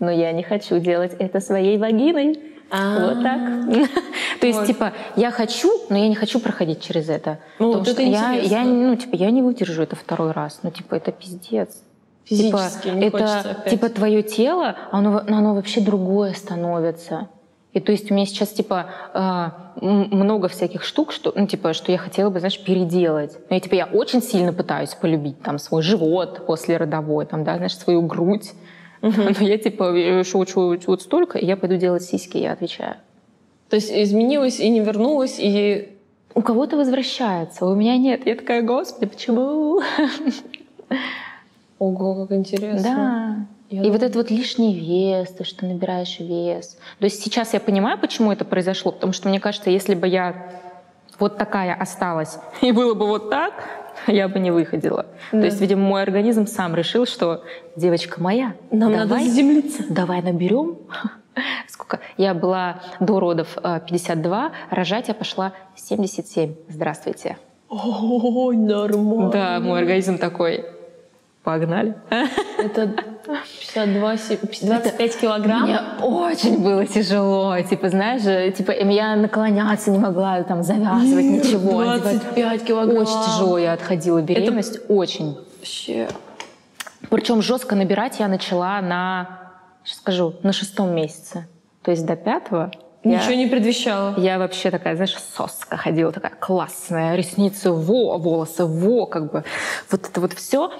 но 0.00 0.10
я 0.10 0.32
не 0.32 0.42
хочу 0.42 0.78
делать 0.78 1.12
это 1.18 1.40
своей 1.40 1.76
вагиной. 1.76 2.40
А. 2.70 3.06
Вот 3.06 3.22
так. 3.22 3.90
То 4.40 4.46
есть, 4.46 4.66
типа, 4.66 4.92
я 5.16 5.30
хочу, 5.30 5.70
но 5.90 5.98
я 5.98 6.08
не 6.08 6.14
хочу 6.14 6.40
проходить 6.40 6.82
через 6.82 7.10
это. 7.10 7.38
Ну, 7.58 7.72
Потому 7.72 7.84
что 7.84 8.02
я, 8.02 8.32
я, 8.32 8.64
ну, 8.64 8.96
типа, 8.96 9.14
я 9.14 9.30
не 9.30 9.42
выдержу 9.42 9.82
это 9.82 9.94
второй 9.94 10.32
раз. 10.32 10.60
Ну, 10.62 10.70
типа, 10.70 10.94
это 10.94 11.12
пиздец. 11.12 11.82
Физически 12.24 12.84
типа, 12.84 12.94
не 12.94 13.10
хочется 13.10 13.38
это 13.40 13.50
опять. 13.50 13.70
типа 13.72 13.88
твое 13.90 14.22
тело, 14.22 14.76
оно, 14.90 15.18
оно 15.18 15.54
вообще 15.54 15.80
другое 15.80 16.32
становится. 16.32 17.28
И 17.72 17.80
то 17.80 17.90
есть 17.90 18.10
у 18.10 18.14
меня 18.14 18.26
сейчас 18.26 18.50
типа 18.50 18.90
э, 19.14 19.80
много 19.80 20.48
всяких 20.48 20.84
штук, 20.84 21.10
что, 21.10 21.32
ну, 21.34 21.46
типа, 21.46 21.72
что 21.72 21.90
я 21.90 21.96
хотела 21.96 22.28
бы, 22.28 22.38
знаешь, 22.38 22.62
переделать. 22.62 23.38
Ну, 23.48 23.54
я, 23.54 23.60
типа, 23.60 23.74
я 23.74 23.86
очень 23.86 24.22
сильно 24.22 24.52
пытаюсь 24.52 24.94
полюбить 24.94 25.40
там 25.40 25.58
свой 25.58 25.82
живот 25.82 26.44
после 26.46 26.76
родовой, 26.76 27.24
там, 27.24 27.44
да, 27.44 27.56
знаешь, 27.56 27.76
свою 27.76 28.02
грудь. 28.02 28.52
Но 29.00 29.30
я 29.40 29.58
типа 29.58 30.22
шучу 30.24 30.78
вот 30.86 31.02
столько, 31.02 31.38
и 31.38 31.46
я 31.46 31.56
пойду 31.56 31.76
делать 31.76 32.02
сиськи, 32.02 32.36
я 32.38 32.52
отвечаю. 32.52 32.96
То 33.68 33.76
есть 33.76 33.90
изменилась 33.90 34.60
и 34.60 34.68
не 34.68 34.80
вернулась, 34.80 35.36
и... 35.38 35.96
У 36.34 36.42
кого-то 36.42 36.76
возвращается, 36.76 37.66
у 37.66 37.74
меня 37.74 37.96
нет. 37.96 38.26
Я 38.26 38.36
такая, 38.36 38.62
господи, 38.62 39.06
почему? 39.06 39.80
Ого, 41.78 42.26
как 42.26 42.36
интересно. 42.36 42.82
Да. 42.82 43.46
Я 43.72 43.78
и 43.80 43.82
думаю- 43.84 43.92
вот 43.92 44.02
этот 44.02 44.16
вот 44.16 44.30
лишний 44.30 44.74
вес, 44.74 45.30
то, 45.30 45.44
что 45.44 45.64
набираешь 45.66 46.18
вес. 46.20 46.76
То 46.98 47.04
есть 47.04 47.22
сейчас 47.22 47.54
я 47.54 47.60
понимаю, 47.60 47.98
почему 47.98 48.30
это 48.30 48.44
произошло, 48.44 48.92
потому 48.92 49.12
что 49.12 49.28
мне 49.28 49.40
кажется, 49.40 49.70
если 49.70 49.94
бы 49.94 50.06
я 50.06 50.50
вот 51.18 51.38
такая 51.38 51.74
осталась 51.74 52.38
и 52.60 52.70
было 52.72 52.94
бы 52.94 53.06
вот 53.06 53.30
так, 53.30 53.54
я 54.06 54.28
бы 54.28 54.38
не 54.40 54.50
выходила. 54.50 55.06
Да. 55.32 55.40
То 55.40 55.44
есть, 55.46 55.60
видимо, 55.60 55.82
мой 55.82 56.02
организм 56.02 56.46
сам 56.46 56.74
решил, 56.74 57.06
что 57.06 57.44
девочка 57.76 58.20
моя, 58.20 58.54
Нам 58.70 58.92
надо 58.92 59.06
давай, 59.08 59.24
заземлиться. 59.28 59.84
давай 59.88 60.22
наберем. 60.22 60.78
Сколько? 61.68 62.00
Я 62.18 62.34
была 62.34 62.82
до 63.00 63.20
родов 63.20 63.56
э, 63.62 63.80
52, 63.86 64.52
рожать 64.70 65.08
я 65.08 65.14
пошла 65.14 65.52
77. 65.76 66.54
Здравствуйте. 66.68 67.38
Ой, 67.70 68.54
нормально. 68.56 69.30
Да, 69.30 69.60
мой 69.60 69.78
организм 69.80 70.18
такой. 70.18 70.66
Погнали. 71.42 71.94
Это 72.58 72.94
52, 73.26 74.16
се- 74.18 74.38
25 74.62 75.16
килограмм? 75.20 75.62
Мне 75.62 75.78
очень 76.00 76.62
было 76.62 76.86
тяжело. 76.86 77.60
Типа, 77.62 77.88
знаешь, 77.88 78.54
типа, 78.56 78.72
я 78.72 79.16
наклоняться 79.16 79.90
не 79.90 79.98
могла, 79.98 80.42
там, 80.42 80.62
завязывать, 80.62 81.24
ничего. 81.24 81.82
Типа, 81.94 81.98
25 82.08 82.64
килограмм. 82.64 82.96
очень 83.02 83.24
тяжело 83.26 83.58
я 83.58 83.72
отходила 83.74 84.20
беременность, 84.20 84.80
очень. 84.88 85.36
Вообще. 85.58 86.08
Причем 87.10 87.42
жестко 87.42 87.74
набирать 87.76 88.20
я 88.20 88.28
начала 88.28 88.80
на, 88.80 89.38
сейчас 89.84 89.98
скажу, 89.98 90.34
на 90.42 90.52
шестом 90.52 90.94
месяце. 90.94 91.46
То 91.82 91.90
есть 91.90 92.06
до 92.06 92.16
пятого 92.16 92.70
я- 93.04 93.18
Ничего 93.18 93.34
не 93.34 93.46
предвещало. 93.48 94.14
Я 94.16 94.38
вообще 94.38 94.70
такая, 94.70 94.94
знаешь, 94.94 95.16
соска 95.36 95.76
ходила, 95.76 96.12
такая 96.12 96.32
классная, 96.38 97.16
ресницы 97.16 97.72
во, 97.72 98.16
волосы 98.18 98.64
во, 98.64 99.06
как 99.06 99.32
бы 99.32 99.42
вот 99.90 100.06
это 100.08 100.20
вот 100.20 100.32
все. 100.34 100.70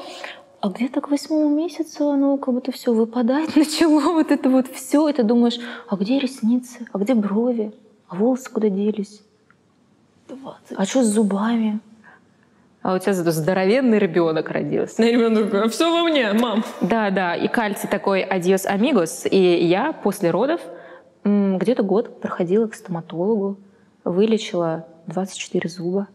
А 0.63 0.69
где-то 0.69 1.01
к 1.01 1.11
восьмому 1.11 1.49
месяцу 1.49 2.09
оно 2.09 2.37
как 2.37 2.55
будто 2.55 2.71
все 2.71 2.95
выпадать 2.95 3.57
начало, 3.57 4.13
вот 4.13 4.31
это 4.31 4.49
вот 4.49 4.69
все, 4.69 5.09
и 5.09 5.13
ты 5.13 5.25
думаешь, 5.25 5.59
а 5.89 5.97
где 5.97 6.21
ресницы, 6.21 6.87
а 6.93 6.99
где 6.99 7.15
брови, 7.15 7.73
а 8.07 8.15
волосы 8.15 8.49
куда 8.49 8.69
делись, 8.69 9.23
20. 10.29 10.77
а 10.77 10.85
что 10.85 11.03
с 11.03 11.07
зубами? 11.07 11.81
А 12.81 12.95
у 12.95 12.99
тебя 13.01 13.13
зато 13.13 13.33
здоровенный 13.33 13.99
ребенок 13.99 14.51
родился. 14.51 15.01
На 15.01 15.07
ребенок 15.07 15.51
такой, 15.51 15.69
все 15.69 15.91
во 15.91 16.09
мне, 16.09 16.33
мам. 16.33 16.65
Да, 16.81 17.11
да, 17.11 17.35
и 17.35 17.49
кальций 17.49 17.89
такой 17.89 18.23
«Адьос, 18.23 18.65
амигос». 18.65 19.27
И 19.29 19.67
я 19.67 19.93
после 19.93 20.31
родов 20.31 20.61
где-то 21.25 21.83
год 21.83 22.21
проходила 22.21 22.69
к 22.69 22.77
стоматологу, 22.77 23.59
вылечила 24.05 24.87
24 25.09 25.69
зуба. 25.69 26.07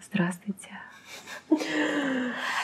Здравствуйте. 0.00 0.70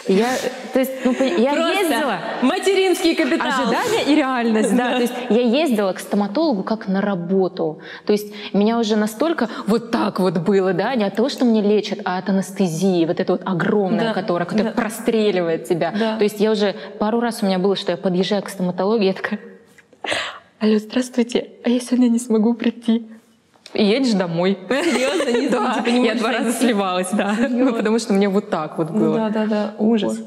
Я, 0.09 0.29
то 0.73 0.79
есть, 0.81 0.93
ну, 1.05 1.13
я 1.13 1.53
Просто 1.55 1.81
ездила. 1.81 2.19
материнский 2.43 3.15
капитал. 3.15 3.49
Ожидание 3.49 4.05
и 4.07 4.15
реальность, 4.15 4.75
да. 4.77 4.95
То 4.97 5.03
есть 5.03 5.15
я 5.31 5.43
ездила 5.43 5.93
к 5.93 5.99
стоматологу 6.01 6.63
как 6.63 6.89
на 6.89 7.01
работу. 7.01 7.81
То 8.07 8.13
есть 8.13 8.33
меня 8.55 8.79
уже 8.79 8.97
настолько 8.97 9.49
вот 9.67 9.91
так 9.91 10.19
вот 10.21 10.39
было, 10.39 10.73
да, 10.73 10.95
не 10.95 11.05
от 11.05 11.15
того, 11.15 11.29
что 11.29 11.45
мне 11.45 11.61
лечат, 11.61 12.01
а 12.05 12.19
от 12.19 12.29
анестезии, 12.31 13.05
вот 13.05 13.21
это 13.21 13.33
вот 13.33 13.43
огромная, 13.45 14.07
Да, 14.09 14.15
которая, 14.15 14.47
которая 14.47 14.73
да. 14.73 14.81
простреливает 14.81 15.65
тебя. 15.69 15.93
Да. 15.99 16.17
То 16.17 16.25
есть 16.25 16.41
я 16.41 16.51
уже 16.53 16.75
пару 16.99 17.21
раз 17.21 17.43
у 17.43 17.47
меня 17.47 17.59
было, 17.59 17.77
что 17.77 17.93
я 17.93 17.99
подъезжаю 17.99 18.43
к 18.43 18.49
стоматологии, 18.49 19.07
я 19.07 19.13
такая, 19.13 19.41
алло, 20.61 20.79
здравствуйте, 20.79 21.51
а 21.65 21.69
я 21.69 21.81
сегодня 21.81 22.09
не 22.09 22.19
смогу 22.19 22.55
прийти. 22.55 23.07
И 23.75 23.85
едешь 23.85 24.13
домой. 24.15 24.59
Серьезно? 24.69 25.39
Не- 25.41 25.49
Да, 25.49 25.75
типа 25.75 25.89
не 25.91 26.07
я 26.07 26.15
два 26.15 26.33
раза 26.33 26.53
сливалась, 26.53 27.11
да. 27.13 27.35
Ну, 27.49 27.75
потому 27.75 27.99
что 27.99 28.13
мне 28.13 28.29
вот 28.29 28.51
так 28.51 28.79
вот 28.79 28.91
было. 28.91 29.17
да, 29.17 29.29
да, 29.31 29.47
да. 29.47 29.75
Ужас. 29.79 30.19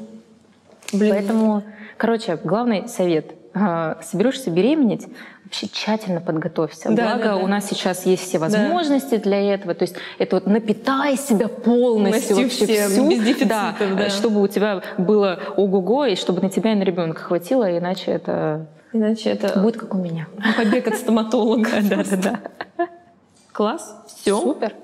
Блин. 0.92 1.14
Поэтому, 1.14 1.62
короче, 1.96 2.36
главный 2.42 2.86
совет 2.88 3.32
э, 3.54 3.94
соберешься 4.02 4.50
беременеть, 4.50 5.06
вообще 5.44 5.68
тщательно 5.68 6.20
подготовься. 6.20 6.90
Да, 6.90 7.02
Благо, 7.16 7.24
да, 7.24 7.28
да. 7.30 7.36
у 7.38 7.46
нас 7.46 7.66
сейчас 7.68 8.06
есть 8.06 8.22
все 8.28 8.38
возможности 8.38 9.16
для 9.16 9.54
этого. 9.54 9.74
То 9.74 9.84
есть 9.84 9.96
это 10.18 10.36
вот 10.36 10.46
напитай 10.46 11.16
себя 11.16 11.48
полностью, 11.48 12.36
Полностью 12.36 12.36
вообще 12.36 12.66
всем, 12.66 12.90
всю, 12.90 13.10
без 13.10 13.18
дефицитов, 13.22 13.48
да, 13.48 13.74
да. 13.96 14.10
чтобы 14.10 14.40
у 14.42 14.46
тебя 14.48 14.82
было 14.98 15.38
ого-го, 15.56 16.04
и 16.06 16.14
чтобы 16.16 16.40
на 16.42 16.50
тебя 16.50 16.72
и 16.72 16.74
на 16.74 16.82
ребенка 16.82 17.22
хватило, 17.22 17.76
иначе 17.78 18.12
это 18.12 18.66
Иначе 18.94 19.30
это 19.30 19.58
будет 19.58 19.78
как 19.78 19.94
у 19.94 19.98
меня. 19.98 20.26
побег 20.56 20.86
от 20.88 20.96
стоматолога. 20.96 21.68
Да-да-да. 21.82 22.40
Класс. 23.52 23.94
Все. 24.06 24.40
Супер. 24.40 24.74